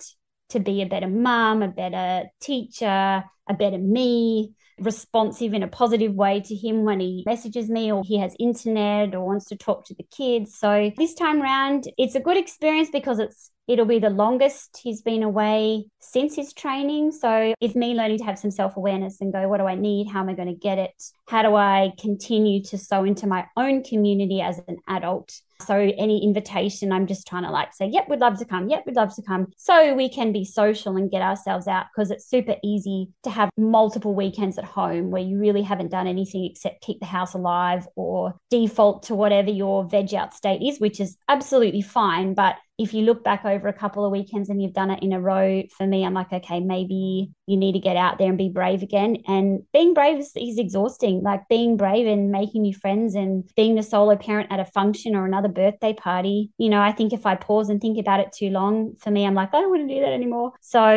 to 0.49 0.59
be 0.59 0.81
a 0.81 0.87
better 0.87 1.07
mum, 1.07 1.61
a 1.61 1.67
better 1.67 2.27
teacher, 2.41 3.23
a 3.49 3.53
better 3.53 3.77
me? 3.77 4.53
Responsive 4.79 5.53
in 5.53 5.63
a 5.63 5.67
positive 5.67 6.13
way 6.13 6.41
to 6.41 6.55
him 6.55 6.83
when 6.83 6.99
he 6.99 7.23
messages 7.25 7.69
me 7.69 7.91
or 7.91 8.03
he 8.05 8.19
has 8.19 8.35
internet 8.39 9.15
or 9.15 9.25
wants 9.25 9.45
to 9.45 9.55
talk 9.55 9.85
to 9.85 9.95
the 9.95 10.03
kids. 10.03 10.57
So 10.57 10.91
this 10.97 11.13
time 11.13 11.41
round, 11.41 11.85
it's 11.97 12.15
a 12.15 12.19
good 12.19 12.37
experience 12.37 12.89
because 12.91 13.19
it's 13.19 13.51
It'll 13.65 13.85
be 13.85 13.99
the 13.99 14.09
longest 14.09 14.81
he's 14.83 15.01
been 15.01 15.23
away 15.23 15.85
since 16.01 16.35
his 16.35 16.51
training. 16.51 17.13
So 17.13 17.53
it's 17.61 17.75
me 17.75 17.93
learning 17.93 18.17
to 18.17 18.25
have 18.25 18.37
some 18.37 18.51
self 18.51 18.75
awareness 18.75 19.21
and 19.21 19.31
go, 19.31 19.47
what 19.47 19.59
do 19.59 19.65
I 19.65 19.75
need? 19.75 20.09
How 20.09 20.19
am 20.19 20.29
I 20.29 20.33
going 20.33 20.49
to 20.49 20.53
get 20.53 20.77
it? 20.77 21.01
How 21.27 21.43
do 21.43 21.55
I 21.55 21.93
continue 21.97 22.61
to 22.63 22.77
sow 22.77 23.05
into 23.05 23.25
my 23.25 23.45
own 23.55 23.83
community 23.83 24.41
as 24.41 24.59
an 24.67 24.77
adult? 24.87 25.39
So 25.65 25.75
any 25.97 26.23
invitation, 26.23 26.91
I'm 26.91 27.07
just 27.07 27.27
trying 27.27 27.43
to 27.43 27.51
like 27.51 27.73
say, 27.73 27.87
yep, 27.87 28.07
we'd 28.09 28.19
love 28.19 28.37
to 28.39 28.45
come. 28.45 28.69
Yep, 28.69 28.83
we'd 28.85 28.95
love 28.95 29.15
to 29.15 29.21
come. 29.21 29.47
So 29.57 29.93
we 29.93 30.09
can 30.09 30.31
be 30.31 30.45
social 30.45 30.95
and 30.97 31.09
get 31.09 31.21
ourselves 31.21 31.67
out 31.67 31.85
because 31.93 32.11
it's 32.11 32.25
super 32.25 32.55
easy 32.63 33.09
to 33.23 33.29
have 33.29 33.49
multiple 33.57 34.13
weekends 34.13 34.57
at 34.57 34.65
home 34.65 35.11
where 35.11 35.21
you 35.21 35.39
really 35.39 35.61
haven't 35.61 35.91
done 35.91 36.07
anything 36.07 36.45
except 36.45 36.83
keep 36.83 36.99
the 36.99 37.05
house 37.05 37.33
alive 37.33 37.87
or 37.95 38.35
default 38.49 39.03
to 39.03 39.15
whatever 39.15 39.49
your 39.49 39.85
veg 39.85 40.13
out 40.13 40.33
state 40.33 40.61
is, 40.61 40.79
which 40.79 40.99
is 40.99 41.17
absolutely 41.27 41.81
fine. 41.81 42.33
But 42.33 42.55
if 42.77 42.93
you 42.93 43.03
look 43.03 43.23
back 43.23 43.45
over 43.45 43.67
a 43.67 43.73
couple 43.73 44.03
of 44.03 44.11
weekends 44.11 44.49
and 44.49 44.61
you've 44.61 44.73
done 44.73 44.89
it 44.89 45.03
in 45.03 45.13
a 45.13 45.21
row, 45.21 45.61
for 45.77 45.85
me, 45.85 46.03
I'm 46.03 46.15
like, 46.15 46.33
okay, 46.33 46.59
maybe 46.59 47.31
you 47.45 47.57
need 47.57 47.73
to 47.73 47.79
get 47.79 47.97
out 47.97 48.17
there 48.17 48.29
and 48.29 48.37
be 48.37 48.49
brave 48.49 48.81
again. 48.81 49.17
And 49.27 49.61
being 49.73 49.93
brave 49.93 50.19
is, 50.19 50.31
is 50.35 50.57
exhausting. 50.57 51.21
Like 51.21 51.47
being 51.49 51.77
brave 51.77 52.07
and 52.07 52.31
making 52.31 52.63
new 52.63 52.73
friends 52.73 53.13
and 53.13 53.47
being 53.55 53.75
the 53.75 53.83
solo 53.83 54.15
parent 54.15 54.51
at 54.51 54.59
a 54.59 54.65
function 54.65 55.15
or 55.15 55.25
another 55.25 55.49
birthday 55.49 55.93
party. 55.93 56.51
You 56.57 56.69
know, 56.69 56.81
I 56.81 56.91
think 56.91 57.13
if 57.13 57.27
I 57.27 57.35
pause 57.35 57.69
and 57.69 57.79
think 57.79 57.99
about 57.99 58.21
it 58.21 58.31
too 58.31 58.49
long, 58.49 58.95
for 58.99 59.11
me, 59.11 59.25
I'm 59.25 59.35
like, 59.35 59.53
I 59.53 59.61
don't 59.61 59.69
want 59.69 59.87
to 59.87 59.93
do 59.93 60.01
that 60.01 60.13
anymore. 60.13 60.53
So 60.61 60.93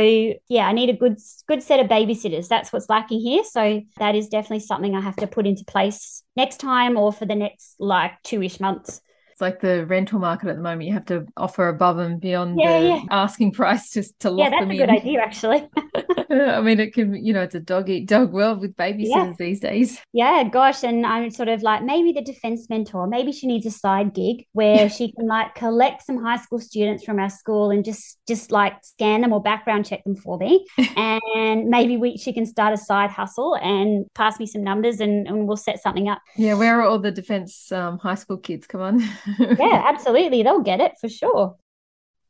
yeah, 0.49 0.67
I 0.67 0.73
need 0.73 0.89
a 0.89 0.95
good 0.95 1.19
good 1.47 1.63
set 1.63 1.81
of 1.81 1.89
babysitters. 1.89 2.49
That's 2.49 2.73
what's 2.73 2.89
lacking 2.89 3.21
here. 3.21 3.45
So 3.45 3.83
that 3.99 4.15
is 4.15 4.29
definitely 4.29 4.61
something 4.61 4.95
I 4.95 5.01
have 5.01 5.17
to 5.17 5.27
put 5.27 5.47
into 5.47 5.65
place 5.65 6.23
next 6.37 6.59
time 6.59 6.97
or 6.97 7.13
for 7.13 7.27
the 7.27 7.35
next 7.35 7.77
like 7.79 8.13
two-ish 8.23 8.61
months 8.61 9.01
it's 9.37 9.43
like 9.43 9.61
the 9.61 9.85
rental 9.85 10.19
market 10.19 10.49
at 10.49 10.57
the 10.57 10.63
moment. 10.63 10.85
You 10.85 10.95
have 10.95 11.05
to 11.07 11.27
offer 11.37 11.69
above 11.69 11.99
and 11.99 12.19
beyond 12.19 12.59
yeah, 12.59 12.81
the 12.81 12.87
yeah. 12.87 13.03
asking 13.11 13.53
price 13.53 13.93
just 13.93 14.19
to 14.21 14.31
lock 14.31 14.51
yeah, 14.51 14.61
them 14.61 14.71
in. 14.71 14.79
Yeah, 14.79 14.87
that's 14.87 15.01
a 15.01 15.05
good 15.05 15.09
idea, 15.09 15.21
actually. 15.21 15.69
I 16.31 16.61
mean, 16.63 16.81
it 16.81 16.95
can, 16.95 17.15
you 17.15 17.35
know, 17.35 17.43
it's 17.43 17.55
a 17.55 17.61
dog 17.61 17.91
eat 17.91 18.09
dog 18.09 18.33
world 18.33 18.61
with 18.61 18.77
babysitters 18.77 19.09
yeah. 19.09 19.33
these 19.39 19.61
days. 19.61 20.01
Yeah, 20.15 20.49
gosh. 20.51 20.83
And 20.83 21.05
I'm 21.05 21.31
sort 21.31 21.49
of 21.49 21.63
like, 21.63 21.83
maybe 21.85 22.13
the 22.13 22.23
defense 22.23 22.69
mentor, 22.71 23.07
maybe 23.07 23.31
she 23.31 23.47
needs 23.47 23.67
a 23.67 23.71
side 23.71 24.15
gig 24.15 24.47
where 24.53 24.89
she 24.89 25.13
can 25.13 25.27
like 25.27 25.55
collect 25.55 26.05
some 26.05 26.17
high 26.17 26.39
school 26.39 26.59
students 26.59 27.05
from 27.05 27.19
our 27.19 27.29
school 27.29 27.71
and 27.71 27.85
just, 27.85 28.19
just 28.27 28.51
like 28.51 28.73
scan 28.83 29.21
them 29.21 29.35
or 29.35 29.43
background 29.43 29.85
check 29.85 30.03
them 30.05 30.17
for 30.17 30.39
me. 30.39 30.67
and 30.97 31.69
maybe 31.69 31.97
we, 31.97 32.17
she 32.17 32.33
can 32.33 32.47
start 32.47 32.73
a 32.73 32.79
side 32.79 33.11
hustle 33.11 33.55
and 33.57 34.07
pass 34.15 34.41
me 34.41 34.47
some 34.47 34.65
numbers 34.65 34.99
and, 35.01 35.27
and 35.29 35.47
we'll 35.47 35.57
set 35.59 35.81
something 35.81 36.09
up. 36.09 36.23
Yeah. 36.37 36.55
Where 36.55 36.81
are 36.81 36.87
all 36.87 36.99
the 36.99 37.13
defense 37.13 37.71
um, 37.71 37.99
high 37.99 38.15
school 38.15 38.39
kids? 38.39 38.67
Come 38.67 38.81
on. 38.81 39.03
Yeah, 39.39 39.85
absolutely. 39.87 40.43
They'll 40.43 40.61
get 40.61 40.81
it 40.81 40.93
for 41.01 41.09
sure. 41.09 41.57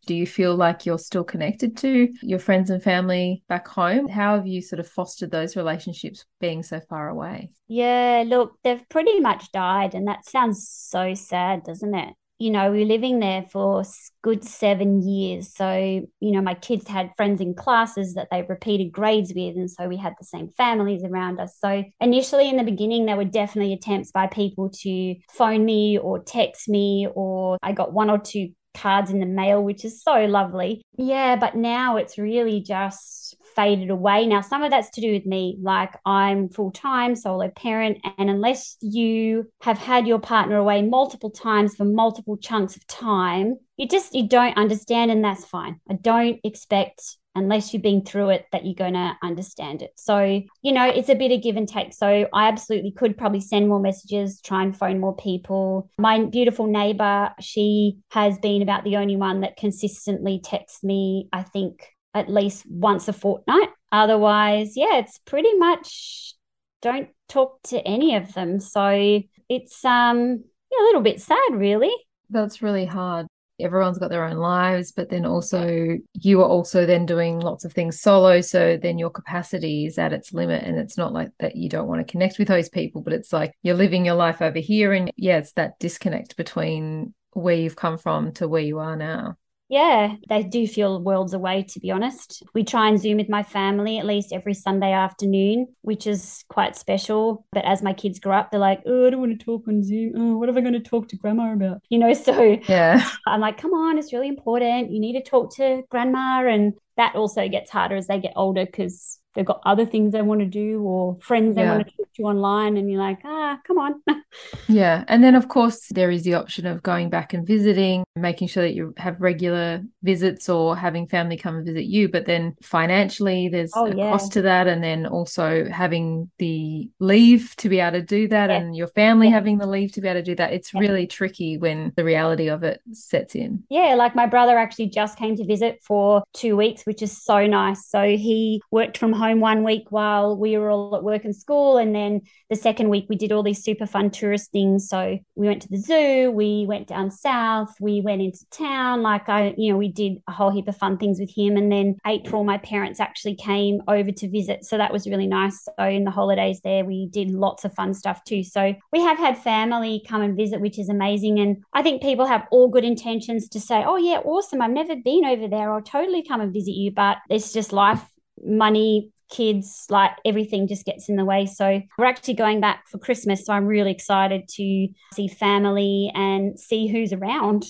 Do 0.07 0.15
you 0.15 0.27
feel 0.27 0.55
like 0.55 0.87
you're 0.87 0.99
still 0.99 1.25
connected 1.25 1.77
to 1.79 2.13
your 2.23 2.39
friends 2.39 2.71
and 2.71 2.81
family 2.83 3.43
back 3.49 3.67
home? 3.67 4.07
How 4.07 4.37
have 4.37 4.47
you 4.47 4.63
sort 4.63 4.79
of 4.79 4.87
fostered 4.87 5.33
those 5.33 5.57
relationships 5.57 6.25
being 6.39 6.63
so 6.63 6.81
far 6.89 7.09
away? 7.09 7.51
Yeah, 7.67 8.23
look, 8.25 8.53
they've 8.63 8.89
pretty 8.89 9.19
much 9.19 9.51
died. 9.51 9.95
And 9.95 10.07
that 10.07 10.25
sounds 10.25 10.69
so 10.69 11.15
sad, 11.15 11.65
doesn't 11.65 11.95
it? 11.95 12.15
You 12.39 12.51
know, 12.51 12.71
we 12.71 12.81
were 12.81 12.85
living 12.85 13.19
there 13.19 13.45
for 13.51 13.83
good 14.23 14.45
seven 14.45 15.01
years. 15.03 15.55
So, 15.55 15.75
you 16.21 16.33
know, 16.33 16.43
my 16.43 16.55
kids 16.55 16.87
had 16.87 17.11
friends 17.17 17.41
in 17.41 17.55
classes 17.55 18.15
that 18.15 18.29
they 18.31 18.43
repeated 18.43 18.93
grades 18.93 19.33
with. 19.35 19.57
And 19.57 19.71
so 19.71 19.89
we 19.89 19.97
had 19.97 20.15
the 20.19 20.25
same 20.25 20.51
families 20.57 21.03
around 21.03 21.41
us. 21.41 21.57
So, 21.59 21.85
initially 22.01 22.49
in 22.49 22.57
the 22.57 22.63
beginning, 22.63 23.07
there 23.07 23.17
were 23.17 23.25
definitely 23.25 23.73
attempts 23.73 24.11
by 24.11 24.27
people 24.27 24.71
to 24.83 25.15
phone 25.31 25.65
me 25.65 25.99
or 25.99 26.19
text 26.19 26.69
me, 26.69 27.09
or 27.15 27.57
I 27.63 27.73
got 27.73 27.93
one 27.93 28.11
or 28.11 28.19
two 28.19 28.51
cards 28.77 29.11
in 29.11 29.21
the 29.21 29.27
mail, 29.27 29.63
which 29.63 29.85
is 29.85 30.03
so 30.03 30.25
lovely. 30.27 30.83
Yeah, 30.97 31.37
but 31.37 31.57
now 31.57 31.97
it's 31.97 32.19
really 32.19 32.61
just 32.61 33.35
faded 33.57 33.91
away. 33.91 34.27
Now, 34.27 34.43
some 34.43 34.63
of 34.63 34.71
that's 34.71 34.91
to 34.91 35.01
do 35.01 35.13
with 35.13 35.27
me, 35.27 35.57
like 35.61 35.95
I'm 36.05 36.49
full 36.49 36.71
time 36.71 37.17
solo 37.17 37.49
parent, 37.49 37.99
and 38.19 38.31
unless 38.31 38.77
you 38.81 39.51
have 39.63 39.79
had 39.79 40.07
your 40.07 40.19
partner 40.19 40.57
away 40.59 40.83
multiple 40.83 41.31
times 41.31 41.75
for 41.75 41.85
multiple 41.85 42.37
chunks 42.37 42.77
of 42.77 42.87
time, 42.87 43.57
you 43.77 43.89
just 43.89 44.15
you 44.15 44.29
don't 44.29 44.57
understand, 44.57 45.11
and 45.11 45.25
that's 45.25 45.45
fine. 45.45 45.81
I 45.91 45.95
don't 45.95 46.39
expect 46.45 47.17
unless 47.37 47.73
you've 47.73 47.83
been 47.83 48.05
through 48.05 48.31
it 48.31 48.47
that 48.51 48.65
you're 48.65 48.75
going 48.75 48.95
to 48.95 49.13
understand 49.23 49.83
it. 49.83 49.93
So, 49.97 50.43
you 50.63 50.73
know, 50.73 50.87
it's 50.87 51.09
a 51.09 51.15
bit 51.15 51.31
of 51.31 51.43
give 51.43 51.57
and 51.57 51.69
take. 51.69 51.93
So, 51.93 52.27
I 52.33 52.49
absolutely 52.49 52.91
could 52.91 53.17
probably 53.17 53.41
send 53.41 53.69
more 53.69 53.79
messages, 53.79 54.41
try 54.41 54.63
and 54.63 54.77
phone 54.77 54.99
more 54.99 55.15
people. 55.15 55.91
My 55.99 56.25
beautiful 56.25 56.67
neighbor, 56.67 57.31
she 57.41 57.99
has 58.11 58.39
been 58.39 58.63
about 58.63 58.85
the 58.85 58.97
only 58.97 59.17
one 59.17 59.43
that 59.43 59.57
consistently 59.57 60.41
texts 60.43 60.83
me, 60.83 61.29
I 61.33 61.43
think, 61.43 61.87
at 62.15 62.29
least 62.29 62.65
once 62.69 63.07
a 63.07 63.13
fortnight. 63.13 63.69
Otherwise, 63.93 64.77
yeah, 64.77 64.97
it's 64.97 65.19
pretty 65.19 65.55
much 65.55 66.35
don't 66.83 67.09
talk 67.29 67.61
to 67.65 67.81
any 67.87 68.17
of 68.17 68.33
them. 68.35 68.59
So, 68.59 69.23
it's 69.49 69.85
um 69.85 70.43
a 70.79 70.83
little 70.83 71.03
bit 71.03 71.21
sad, 71.21 71.53
really. 71.53 71.95
That's 72.31 72.61
really 72.61 72.87
hard 72.87 73.27
everyone's 73.59 73.99
got 73.99 74.11
their 74.11 74.25
own 74.25 74.37
lives 74.37 74.93
but 74.93 75.09
then 75.09 75.25
also 75.25 75.97
you 76.15 76.41
are 76.41 76.49
also 76.49 76.85
then 76.85 77.07
doing 77.07 77.41
lots 77.41 77.65
of 77.65 77.73
things 77.73 78.01
solo 78.01 78.41
so 78.41 78.77
then 78.77 78.99
your 78.99 79.11
capacity 79.11 79.87
is 79.87 79.99
at 79.99 80.13
its 80.13 80.33
limit 80.33 80.63
and 80.63 80.79
it's 80.79 80.99
not 80.99 81.13
like 81.13 81.31
that 81.41 81.57
you 81.57 81.69
don't 81.69 81.89
want 81.89 82.07
to 82.07 82.11
connect 82.11 82.39
with 82.39 82.49
those 82.49 82.69
people 82.69 83.01
but 83.01 83.13
it's 83.13 83.33
like 83.33 83.53
you're 83.63 83.75
living 83.75 84.05
your 84.05 84.15
life 84.15 84.43
over 84.43 84.59
here 84.59 84.93
and 84.93 85.11
yeah 85.17 85.39
it's 85.39 85.53
that 85.53 85.79
disconnect 85.79 86.37
between 86.37 87.15
where 87.33 87.57
you've 87.57 87.77
come 87.77 87.99
from 87.99 88.33
to 88.33 88.49
where 88.49 88.63
you 88.63 88.79
are 88.79 88.97
now 88.97 89.37
yeah, 89.69 90.15
they 90.29 90.45
do 90.45 90.67
feel 90.67 91.03
worlds 91.03 91.33
away, 91.33 91.65
to 91.71 91.81
be 91.81 91.91
honest. 91.91 92.43
We 92.55 92.63
try 92.63 92.89
and 92.89 93.01
Zoom 93.01 93.17
with 93.17 93.29
my 93.29 93.43
family 93.43 93.99
at 93.99 94.07
least 94.07 94.33
every 94.33 94.55
Sunday 94.55 94.93
afternoon, 94.93 95.75
which 95.83 96.07
is 96.07 96.45
quite 96.49 96.77
special. 96.77 97.45
But 97.53 97.65
as 97.65 97.83
my 97.83 97.93
kids 97.93 98.21
grow 98.21 98.37
up, 98.37 98.51
they're 98.51 98.61
like, 98.61 98.83
oh, 98.87 99.07
I 99.07 99.11
don't 99.11 99.21
want 99.21 99.39
to 99.39 99.45
talk 99.45 99.67
on 99.67 99.83
Zoom. 99.83 100.13
Oh, 100.17 100.37
what 100.39 100.49
am 100.49 100.57
I 100.57 100.61
going 100.61 100.73
to 100.75 100.81
talk 100.81 101.09
to 101.09 101.17
grandma 101.17 101.53
about? 101.53 101.83
You 101.89 101.99
know, 101.99 102.13
so 102.15 102.59
yeah, 102.69 103.09
I'm 103.27 103.41
like, 103.41 103.59
come 103.59 103.73
on, 103.73 103.99
it's 103.99 104.13
really 104.13 104.29
important. 104.29 104.93
You 104.93 105.01
need 105.01 105.15
to 105.15 105.29
talk 105.29 105.55
to 105.57 105.83
grandma. 105.91 106.47
And 106.47 106.75
that 106.97 107.17
also 107.17 107.49
gets 107.49 107.71
harder 107.71 107.97
as 107.97 108.07
they 108.07 108.21
get 108.21 108.35
older 108.37 108.67
because 108.67 109.19
they've 109.37 109.45
got 109.45 109.61
other 109.65 109.87
things 109.87 110.13
they 110.13 110.23
want 110.23 110.41
to 110.41 110.47
do 110.47 110.83
or 110.83 111.17
friends 111.21 111.55
they 111.55 111.63
yeah. 111.63 111.77
want 111.77 111.87
to 111.87 111.97
talk 111.97 112.13
to 112.15 112.23
online 112.23 112.77
and 112.77 112.91
you're 112.91 113.01
like 113.01 113.19
ah 113.25 113.59
come 113.67 113.79
on 113.79 114.03
yeah 114.69 115.05
and 115.09 115.23
then 115.23 115.35
of 115.35 115.49
course 115.49 115.87
there 115.91 116.11
is 116.11 116.25
the 116.25 116.35
option 116.35 116.67
of 116.67 116.83
going 116.83 117.11
back 117.11 117.35
and 117.35 117.47
visiting 117.47 118.05
making 118.17 118.49
sure 118.49 118.63
that 118.63 118.75
you 118.75 118.95
have 118.97 119.21
regular 119.21 119.83
visits 120.03 120.49
or 120.49 120.77
having 120.77 121.07
family 121.07 121.37
come 121.37 121.57
and 121.57 121.67
visit 121.67 121.85
you 121.85 122.09
but 122.09 122.25
then 122.25 122.57
financially 122.63 123.49
there's 123.49 123.73
oh, 123.77 123.87
a 123.87 123.95
yeah. 123.95 124.11
cost 124.11 124.33
to 124.33 124.43
that 124.43 124.67
and 124.67 124.83
then 124.83 125.07
also 125.07 125.67
having 125.71 126.31
the 126.39 126.91
leave 126.99 127.55
to 127.57 127.69
be 127.69 127.79
able 127.79 127.99
to 127.99 128.03
do 128.03 128.27
that 128.27 128.49
yeah. 128.49 128.57
and 128.57 128.75
your 128.75 128.89
family 128.89 129.29
having 129.29 129.59
the 129.59 129.67
leave 129.67 129.93
to 129.93 130.01
be 130.01 130.09
able 130.09 130.21
to 130.21 130.25
do 130.25 130.35
that 130.35 130.53
it's 130.53 130.73
really 130.73 131.07
tricky 131.07 131.59
when 131.59 131.93
the 131.97 132.05
reality 132.05 132.49
of 132.49 132.63
it 132.63 132.81
sets 132.93 133.35
in 133.35 133.63
yeah 133.69 133.95
like 133.95 134.17
my 134.17 134.27
brother 134.27 134.57
actually 134.57 134.87
just 134.87 135.19
came 135.19 135.37
to 135.37 135.45
visit 135.45 135.79
for 135.83 136.25
two 136.33 136.57
weeks 136.57 136.87
which 136.87 137.03
is 137.03 137.23
so 137.23 137.47
nice 137.47 137.87
so 137.87 138.03
he 138.17 138.63
worked 138.71 138.97
from 138.97 139.13
home 139.13 139.26
home 139.27 139.41
one 139.41 139.65
week 139.65 139.87
while 139.91 140.37
we 140.37 140.57
were 140.57 140.71
all 140.71 140.97
at 140.97 141.03
work 141.03 141.25
and 141.25 141.35
school. 141.35 141.79
And 141.79 141.95
then 141.95 142.23
the 142.51 142.57
second 142.57 142.89
week, 142.89 143.07
we 143.09 143.17
did 143.17 143.33
all 143.33 143.43
these 143.43 143.63
super 143.63 143.87
fun 143.87 144.11
tourist 144.11 144.53
things. 144.53 144.89
So 144.89 145.19
we 145.35 145.47
went 145.47 145.63
to 145.63 145.69
the 145.69 145.79
zoo, 145.79 146.31
we 146.31 146.65
went 146.67 146.89
down 146.89 147.11
south, 147.11 147.75
we 147.81 148.01
went 148.01 148.23
into 148.23 148.45
town. 148.51 149.03
Like 149.03 149.29
I, 149.29 149.55
you 149.57 149.73
know, 149.73 149.79
we 149.79 149.89
did 149.89 150.23
a 150.29 150.33
whole 150.33 150.51
heap 150.51 150.69
of 150.69 150.77
fun 150.77 150.99
things 150.99 151.19
with 151.19 151.31
him. 151.35 151.57
And 151.57 151.71
then 151.71 151.97
April, 152.07 152.45
my 152.45 152.59
parents 152.59 153.01
actually 153.01 153.37
came 153.37 153.83
over 153.89 154.13
to 154.13 154.31
visit. 154.31 154.65
So 154.65 154.79
that 154.79 154.93
was 154.93 155.07
really 155.07 155.27
nice. 155.27 155.65
So 155.65 155.85
in 155.85 156.05
the 156.05 156.11
holidays 156.11 156.61
there, 156.63 156.85
we 156.85 157.07
did 157.07 157.31
lots 157.31 157.65
of 157.65 157.75
fun 157.75 157.95
stuff 157.95 158.23
too. 158.25 158.45
So 158.45 158.75
we 158.93 159.01
have 159.01 159.19
had 159.19 159.39
family 159.39 160.03
come 160.07 160.23
and 160.23 160.37
visit, 160.37 160.61
which 160.61 160.79
is 160.79 160.89
amazing. 160.89 161.39
And 161.41 161.65
I 161.73 161.83
think 161.83 162.03
people 162.03 162.27
have 162.27 162.47
all 162.51 162.69
good 162.69 162.85
intentions 162.85 163.49
to 163.51 163.61
say, 163.61 163.85
oh, 163.85 163.97
yeah, 163.97 164.19
awesome. 164.19 164.63
I've 164.63 164.71
never 164.71 164.97
been 164.97 165.25
over 165.25 165.49
there. 165.49 165.73
I'll 165.73 165.83
totally 165.83 166.23
come 166.23 166.41
and 166.41 166.53
visit 166.53 166.73
you. 166.75 166.91
But 166.91 167.19
it's 167.29 167.53
just 167.53 167.73
life 167.73 168.03
money 168.45 169.11
kids, 169.31 169.87
like 169.91 170.13
everything 170.25 170.69
just 170.69 170.87
gets 170.87 171.09
in 171.09 171.17
the 171.17 171.25
way. 171.25 171.47
So 171.47 171.83
we're 171.99 172.07
actually 172.07 172.35
going 172.35 172.61
back 172.61 172.89
for 172.89 172.99
Christmas. 172.99 173.47
So 173.47 173.53
I'm 173.53 173.67
really 173.67 173.91
excited 173.91 174.49
to 174.49 174.89
see 175.15 175.29
family 175.29 176.11
and 176.15 176.59
see 176.59 176.87
who's 176.87 177.13
around. 177.13 177.65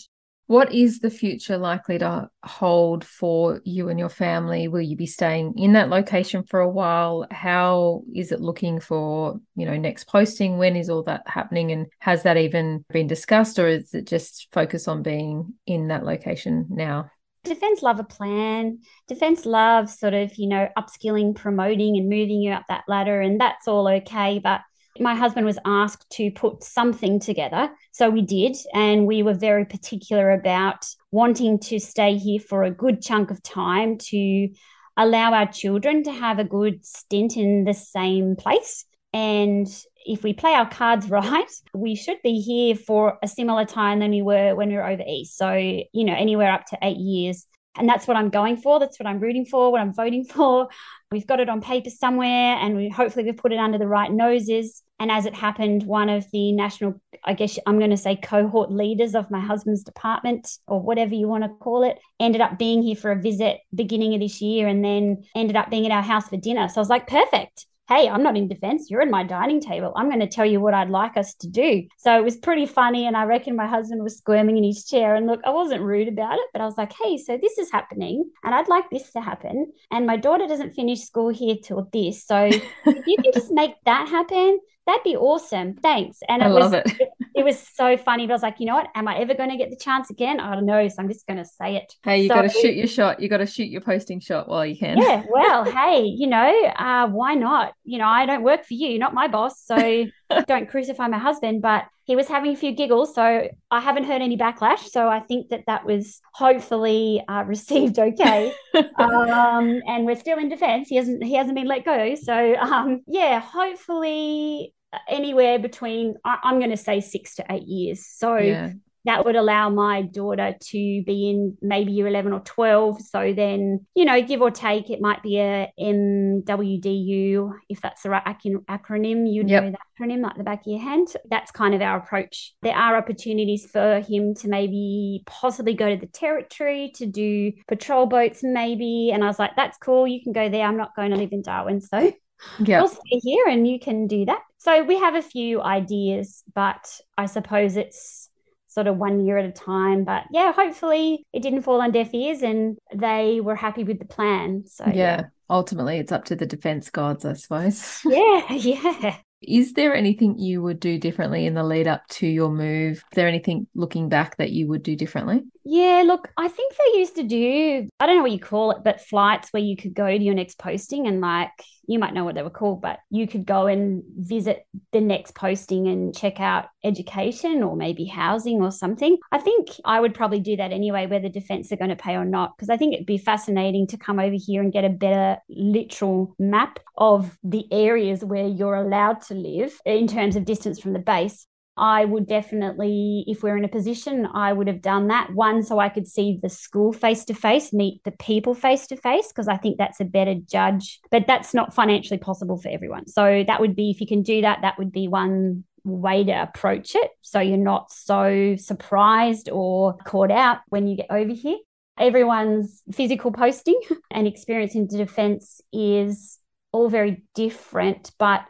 What 0.48 0.72
is 0.72 1.00
the 1.00 1.10
future 1.10 1.58
likely 1.58 1.98
to 1.98 2.30
hold 2.44 3.04
for 3.04 3.60
you 3.64 3.88
and 3.88 3.98
your 3.98 4.08
family? 4.08 4.68
Will 4.68 4.80
you 4.80 4.94
be 4.94 5.06
staying 5.06 5.54
in 5.56 5.72
that 5.72 5.88
location 5.88 6.44
for 6.44 6.60
a 6.60 6.68
while? 6.68 7.26
How 7.32 8.02
is 8.14 8.30
it 8.30 8.40
looking 8.40 8.78
for, 8.78 9.40
you 9.56 9.66
know, 9.66 9.76
next 9.76 10.04
posting? 10.04 10.56
When 10.56 10.76
is 10.76 10.88
all 10.88 11.02
that 11.04 11.22
happening? 11.26 11.72
And 11.72 11.86
has 11.98 12.22
that 12.22 12.36
even 12.36 12.84
been 12.90 13.08
discussed 13.08 13.58
or 13.58 13.66
is 13.66 13.92
it 13.92 14.06
just 14.06 14.46
focus 14.52 14.86
on 14.86 15.02
being 15.02 15.54
in 15.66 15.88
that 15.88 16.04
location 16.04 16.66
now? 16.70 17.10
Defense 17.46 17.82
love 17.82 17.98
a 17.98 18.04
plan. 18.04 18.80
Defense 19.08 19.46
loves 19.46 19.98
sort 19.98 20.14
of, 20.14 20.34
you 20.36 20.48
know, 20.48 20.68
upskilling, 20.78 21.34
promoting, 21.34 21.96
and 21.96 22.08
moving 22.08 22.42
you 22.42 22.52
up 22.52 22.64
that 22.68 22.84
ladder. 22.88 23.20
And 23.20 23.40
that's 23.40 23.66
all 23.66 23.88
okay. 23.88 24.38
But 24.38 24.60
my 24.98 25.14
husband 25.14 25.46
was 25.46 25.58
asked 25.64 26.08
to 26.10 26.30
put 26.30 26.62
something 26.62 27.20
together. 27.20 27.70
So 27.92 28.10
we 28.10 28.22
did. 28.22 28.56
And 28.74 29.06
we 29.06 29.22
were 29.22 29.34
very 29.34 29.64
particular 29.64 30.30
about 30.30 30.86
wanting 31.10 31.58
to 31.60 31.78
stay 31.78 32.16
here 32.16 32.40
for 32.40 32.64
a 32.64 32.70
good 32.70 33.02
chunk 33.02 33.30
of 33.30 33.42
time 33.42 33.98
to 33.98 34.48
allow 34.96 35.32
our 35.32 35.46
children 35.46 36.02
to 36.04 36.12
have 36.12 36.38
a 36.38 36.44
good 36.44 36.84
stint 36.84 37.36
in 37.36 37.64
the 37.64 37.74
same 37.74 38.36
place. 38.36 38.84
And 39.12 39.68
if 40.06 40.22
we 40.22 40.32
play 40.32 40.54
our 40.54 40.68
cards 40.68 41.10
right, 41.10 41.50
we 41.74 41.94
should 41.94 42.18
be 42.22 42.40
here 42.40 42.74
for 42.74 43.18
a 43.22 43.28
similar 43.28 43.64
time 43.64 43.98
than 43.98 44.10
we 44.10 44.22
were 44.22 44.54
when 44.54 44.68
we 44.68 44.76
were 44.76 44.88
over 44.88 45.02
east. 45.06 45.36
So, 45.36 45.52
you 45.52 46.04
know, 46.04 46.14
anywhere 46.14 46.52
up 46.52 46.66
to 46.66 46.78
eight 46.82 46.98
years. 46.98 47.46
And 47.78 47.86
that's 47.86 48.08
what 48.08 48.16
I'm 48.16 48.30
going 48.30 48.56
for. 48.56 48.80
That's 48.80 48.98
what 48.98 49.06
I'm 49.06 49.20
rooting 49.20 49.44
for, 49.44 49.70
what 49.70 49.82
I'm 49.82 49.92
voting 49.92 50.24
for. 50.34 50.68
We've 51.12 51.26
got 51.26 51.40
it 51.40 51.48
on 51.50 51.60
paper 51.60 51.90
somewhere 51.90 52.56
and 52.56 52.74
we 52.74 52.88
hopefully 52.88 53.24
we've 53.24 53.36
put 53.36 53.52
it 53.52 53.58
under 53.58 53.76
the 53.76 53.86
right 53.86 54.10
noses. 54.10 54.82
And 54.98 55.10
as 55.10 55.26
it 55.26 55.34
happened, 55.34 55.82
one 55.82 56.08
of 56.08 56.24
the 56.32 56.52
national, 56.52 57.00
I 57.22 57.34
guess 57.34 57.58
I'm 57.66 57.78
going 57.78 57.90
to 57.90 57.98
say 57.98 58.16
cohort 58.16 58.72
leaders 58.72 59.14
of 59.14 59.30
my 59.30 59.40
husband's 59.40 59.84
department 59.84 60.48
or 60.66 60.80
whatever 60.80 61.14
you 61.14 61.28
want 61.28 61.44
to 61.44 61.50
call 61.50 61.82
it, 61.84 61.98
ended 62.18 62.40
up 62.40 62.58
being 62.58 62.82
here 62.82 62.96
for 62.96 63.10
a 63.10 63.20
visit 63.20 63.58
beginning 63.74 64.14
of 64.14 64.20
this 64.20 64.40
year 64.40 64.66
and 64.68 64.82
then 64.82 65.22
ended 65.34 65.54
up 65.54 65.70
being 65.70 65.84
at 65.84 65.92
our 65.92 66.02
house 66.02 66.30
for 66.30 66.38
dinner. 66.38 66.68
So 66.68 66.76
I 66.76 66.80
was 66.80 66.88
like, 66.88 67.06
perfect 67.06 67.66
hey, 67.88 68.08
I'm 68.08 68.22
not 68.22 68.36
in 68.36 68.48
defense. 68.48 68.90
You're 68.90 69.00
in 69.00 69.10
my 69.10 69.22
dining 69.22 69.60
table. 69.60 69.92
I'm 69.96 70.08
going 70.08 70.20
to 70.20 70.26
tell 70.26 70.46
you 70.46 70.60
what 70.60 70.74
I'd 70.74 70.90
like 70.90 71.16
us 71.16 71.34
to 71.36 71.48
do. 71.48 71.86
So 71.98 72.16
it 72.16 72.24
was 72.24 72.36
pretty 72.36 72.66
funny. 72.66 73.06
And 73.06 73.16
I 73.16 73.24
reckon 73.24 73.56
my 73.56 73.66
husband 73.66 74.02
was 74.02 74.18
squirming 74.18 74.58
in 74.58 74.64
his 74.64 74.84
chair. 74.84 75.14
And 75.14 75.26
look, 75.26 75.40
I 75.44 75.50
wasn't 75.50 75.82
rude 75.82 76.08
about 76.08 76.38
it, 76.38 76.46
but 76.52 76.62
I 76.62 76.64
was 76.64 76.76
like, 76.76 76.92
hey, 76.92 77.16
so 77.16 77.38
this 77.40 77.58
is 77.58 77.70
happening. 77.70 78.30
And 78.44 78.54
I'd 78.54 78.68
like 78.68 78.90
this 78.90 79.12
to 79.12 79.20
happen. 79.20 79.72
And 79.90 80.06
my 80.06 80.16
daughter 80.16 80.46
doesn't 80.46 80.74
finish 80.74 81.00
school 81.02 81.28
here 81.28 81.56
till 81.62 81.88
this. 81.92 82.24
So 82.24 82.44
if 82.46 83.06
you 83.06 83.16
can 83.22 83.32
just 83.32 83.52
make 83.52 83.74
that 83.84 84.08
happen, 84.08 84.58
that'd 84.86 85.02
be 85.02 85.16
awesome. 85.16 85.74
Thanks. 85.74 86.20
And 86.28 86.42
it 86.42 86.46
I 86.46 86.48
was, 86.48 86.72
it. 86.72 86.86
it. 86.86 87.08
it. 87.34 87.44
was 87.44 87.58
so 87.58 87.96
funny. 87.96 88.26
But 88.26 88.32
I 88.32 88.36
was 88.36 88.42
like, 88.42 88.60
you 88.60 88.66
know 88.66 88.74
what? 88.74 88.88
Am 88.94 89.08
I 89.08 89.18
ever 89.18 89.34
going 89.34 89.50
to 89.50 89.56
get 89.56 89.70
the 89.70 89.76
chance 89.76 90.10
again? 90.10 90.38
I 90.38 90.54
don't 90.54 90.64
know. 90.64 90.86
So 90.88 90.94
I'm 90.98 91.08
just 91.08 91.26
going 91.26 91.38
to 91.38 91.44
say 91.44 91.76
it. 91.76 91.92
Hey, 92.04 92.22
you 92.22 92.28
so, 92.28 92.36
got 92.36 92.42
to 92.42 92.48
shoot 92.48 92.74
your 92.74 92.86
shot. 92.86 93.20
You 93.20 93.28
got 93.28 93.38
to 93.38 93.46
shoot 93.46 93.68
your 93.68 93.80
posting 93.80 94.20
shot 94.20 94.48
while 94.48 94.64
you 94.64 94.78
can. 94.78 94.98
Yeah. 94.98 95.24
Well, 95.28 95.64
hey, 95.70 96.04
you 96.04 96.28
know, 96.28 96.64
uh, 96.76 97.08
why 97.08 97.34
not? 97.34 97.74
You 97.84 97.98
know, 97.98 98.06
I 98.06 98.26
don't 98.26 98.42
work 98.42 98.64
for 98.64 98.74
you, 98.74 98.98
not 98.98 99.12
my 99.12 99.26
boss. 99.26 99.60
So 99.60 100.04
don't 100.46 100.68
crucify 100.68 101.08
my 101.08 101.18
husband. 101.18 101.62
But 101.62 101.84
he 102.04 102.14
was 102.14 102.28
having 102.28 102.52
a 102.52 102.56
few 102.56 102.72
giggles. 102.72 103.12
So 103.12 103.48
I 103.72 103.80
haven't 103.80 104.04
heard 104.04 104.22
any 104.22 104.36
backlash. 104.36 104.88
So 104.90 105.08
I 105.08 105.18
think 105.18 105.48
that 105.48 105.64
that 105.66 105.84
was 105.84 106.20
hopefully 106.32 107.24
uh, 107.28 107.42
received 107.46 107.98
okay. 107.98 108.52
um, 108.98 109.82
and 109.88 110.06
we're 110.06 110.14
still 110.14 110.38
in 110.38 110.48
defense. 110.48 110.88
He 110.88 110.94
hasn't, 110.94 111.24
he 111.24 111.34
hasn't 111.34 111.56
been 111.56 111.66
let 111.66 111.84
go. 111.84 112.14
So 112.14 112.54
um, 112.54 113.02
yeah, 113.08 113.40
hopefully 113.40 114.72
anywhere 115.08 115.58
between 115.58 116.14
I, 116.24 116.38
am 116.44 116.58
going 116.58 116.70
to 116.70 116.76
say 116.76 117.00
six 117.00 117.34
to 117.36 117.44
eight 117.50 117.66
years. 117.66 118.06
So 118.06 118.36
yeah. 118.36 118.72
that 119.04 119.24
would 119.24 119.36
allow 119.36 119.70
my 119.70 120.02
daughter 120.02 120.54
to 120.58 121.02
be 121.04 121.30
in 121.30 121.56
maybe 121.62 121.92
year 121.92 122.06
11 122.06 122.32
or 122.32 122.40
12. 122.40 123.00
So 123.02 123.32
then, 123.34 123.86
you 123.94 124.04
know, 124.04 124.20
give 124.22 124.42
or 124.42 124.50
take, 124.50 124.90
it 124.90 125.00
might 125.00 125.22
be 125.22 125.38
a 125.38 125.72
MWDU, 125.78 127.52
if 127.68 127.80
that's 127.80 128.02
the 128.02 128.10
right 128.10 128.24
acronym, 128.24 129.32
you 129.32 129.44
yep. 129.46 129.64
know 129.64 129.70
that 129.70 129.80
acronym 130.00 130.22
like 130.22 130.36
the 130.36 130.44
back 130.44 130.60
of 130.60 130.66
your 130.66 130.80
hand. 130.80 131.08
That's 131.30 131.50
kind 131.50 131.74
of 131.74 131.80
our 131.80 131.98
approach. 131.98 132.54
There 132.62 132.74
are 132.74 132.96
opportunities 132.96 133.66
for 133.66 134.00
him 134.00 134.34
to 134.36 134.48
maybe 134.48 135.22
possibly 135.26 135.74
go 135.74 135.94
to 135.94 136.00
the 136.00 136.10
territory 136.10 136.92
to 136.96 137.06
do 137.06 137.52
patrol 137.68 138.06
boats, 138.06 138.40
maybe. 138.42 139.10
And 139.12 139.24
I 139.24 139.26
was 139.26 139.38
like, 139.38 139.56
that's 139.56 139.78
cool. 139.78 140.06
You 140.06 140.22
can 140.22 140.32
go 140.32 140.48
there. 140.48 140.66
I'm 140.66 140.76
not 140.76 140.96
going 140.96 141.10
to 141.10 141.16
live 141.16 141.32
in 141.32 141.42
Darwin. 141.42 141.80
So 141.80 142.12
yeah. 142.58 142.80
we'll 142.80 142.88
stay 142.88 143.20
here 143.22 143.46
and 143.48 143.66
you 143.66 143.78
can 143.78 144.06
do 144.06 144.24
that. 144.26 144.40
So 144.58 144.82
we 144.82 144.98
have 144.98 145.14
a 145.14 145.22
few 145.22 145.62
ideas, 145.62 146.42
but 146.54 147.00
I 147.16 147.26
suppose 147.26 147.76
it's 147.76 148.28
sort 148.68 148.86
of 148.86 148.98
one 148.98 149.24
year 149.24 149.38
at 149.38 149.46
a 149.46 149.52
time. 149.52 150.04
But 150.04 150.24
yeah, 150.30 150.52
hopefully 150.52 151.24
it 151.32 151.42
didn't 151.42 151.62
fall 151.62 151.80
on 151.80 151.92
deaf 151.92 152.12
ears 152.12 152.42
and 152.42 152.76
they 152.94 153.40
were 153.40 153.56
happy 153.56 153.84
with 153.84 153.98
the 153.98 154.04
plan. 154.04 154.64
So 154.66 154.84
yeah, 154.86 154.92
yeah. 154.92 155.22
ultimately 155.48 155.98
it's 155.98 156.12
up 156.12 156.24
to 156.26 156.36
the 156.36 156.46
defense 156.46 156.90
gods, 156.90 157.24
I 157.24 157.32
suppose. 157.34 158.00
Yeah, 158.04 158.52
yeah. 158.52 159.16
Is 159.42 159.74
there 159.74 159.94
anything 159.94 160.38
you 160.38 160.62
would 160.62 160.80
do 160.80 160.98
differently 160.98 161.46
in 161.46 161.54
the 161.54 161.62
lead 161.62 161.86
up 161.86 162.06
to 162.08 162.26
your 162.26 162.50
move? 162.50 162.96
Is 162.96 163.02
there 163.12 163.28
anything 163.28 163.66
looking 163.74 164.08
back 164.08 164.36
that 164.38 164.50
you 164.50 164.68
would 164.68 164.82
do 164.82 164.96
differently? 164.96 165.44
Yeah, 165.64 166.04
look, 166.06 166.30
I 166.36 166.48
think 166.48 166.74
they 166.74 166.98
used 166.98 167.16
to 167.16 167.22
do, 167.24 167.88
I 167.98 168.06
don't 168.06 168.16
know 168.16 168.22
what 168.22 168.30
you 168.30 168.38
call 168.38 168.70
it, 168.70 168.84
but 168.84 169.00
flights 169.00 169.52
where 169.52 169.62
you 169.62 169.76
could 169.76 169.94
go 169.94 170.06
to 170.06 170.22
your 170.22 170.34
next 170.34 170.58
posting 170.58 171.06
and 171.06 171.20
like 171.20 171.50
you 171.86 171.98
might 171.98 172.14
know 172.14 172.24
what 172.24 172.34
they 172.34 172.42
were 172.42 172.50
called, 172.50 172.80
but 172.80 172.98
you 173.10 173.26
could 173.26 173.46
go 173.46 173.66
and 173.66 174.02
visit 174.16 174.66
the 174.92 175.00
next 175.00 175.34
posting 175.34 175.86
and 175.86 176.16
check 176.16 176.40
out 176.40 176.66
education 176.84 177.62
or 177.62 177.76
maybe 177.76 178.04
housing 178.04 178.60
or 178.60 178.70
something. 178.70 179.16
I 179.32 179.38
think 179.38 179.68
I 179.84 180.00
would 180.00 180.14
probably 180.14 180.40
do 180.40 180.56
that 180.56 180.72
anyway, 180.72 181.06
whether 181.06 181.28
defense 181.28 181.70
are 181.72 181.76
going 181.76 181.90
to 181.90 181.96
pay 181.96 182.16
or 182.16 182.24
not, 182.24 182.56
because 182.56 182.70
I 182.70 182.76
think 182.76 182.94
it'd 182.94 183.06
be 183.06 183.18
fascinating 183.18 183.86
to 183.88 183.96
come 183.96 184.18
over 184.18 184.36
here 184.36 184.62
and 184.62 184.72
get 184.72 184.84
a 184.84 184.90
better 184.90 185.38
literal 185.48 186.34
map 186.38 186.80
of 186.98 187.38
the 187.44 187.66
areas 187.70 188.24
where 188.24 188.46
you're 188.46 188.74
allowed 188.74 189.20
to 189.28 189.34
live 189.34 189.78
in 189.84 190.06
terms 190.06 190.36
of 190.36 190.44
distance 190.44 190.78
from 190.80 190.92
the 190.92 190.98
base. 190.98 191.46
I 191.78 192.06
would 192.06 192.26
definitely, 192.26 193.24
if 193.26 193.42
we're 193.42 193.58
in 193.58 193.64
a 193.64 193.68
position, 193.68 194.26
I 194.32 194.52
would 194.52 194.66
have 194.66 194.80
done 194.80 195.08
that. 195.08 195.34
One, 195.34 195.62
so 195.62 195.78
I 195.78 195.90
could 195.90 196.06
see 196.06 196.38
the 196.42 196.48
school 196.48 196.92
face 196.92 197.26
to 197.26 197.34
face, 197.34 197.72
meet 197.72 198.02
the 198.04 198.12
people 198.12 198.54
face 198.54 198.86
to 198.86 198.96
face, 198.96 199.28
because 199.28 199.46
I 199.46 199.58
think 199.58 199.76
that's 199.76 200.00
a 200.00 200.06
better 200.06 200.34
judge. 200.34 201.00
But 201.10 201.26
that's 201.26 201.52
not 201.52 201.74
financially 201.74 202.18
possible 202.18 202.56
for 202.56 202.70
everyone. 202.70 203.06
So 203.08 203.44
that 203.46 203.60
would 203.60 203.76
be, 203.76 203.90
if 203.90 204.00
you 204.00 204.06
can 204.06 204.22
do 204.22 204.40
that, 204.40 204.60
that 204.62 204.78
would 204.78 204.90
be 204.90 205.06
one 205.06 205.64
way 205.84 206.24
to 206.24 206.32
approach 206.32 206.94
it. 206.94 207.10
So 207.20 207.40
you're 207.40 207.58
not 207.58 207.92
so 207.92 208.56
surprised 208.56 209.50
or 209.50 209.98
caught 209.98 210.30
out 210.30 210.58
when 210.68 210.86
you 210.86 210.96
get 210.96 211.10
over 211.10 211.32
here. 211.32 211.58
Everyone's 211.98 212.82
physical 212.92 213.32
posting 213.32 213.80
and 214.10 214.26
experience 214.26 214.74
into 214.74 214.96
defense 214.96 215.60
is 215.72 216.38
all 216.72 216.88
very 216.88 217.22
different, 217.34 218.12
but 218.18 218.44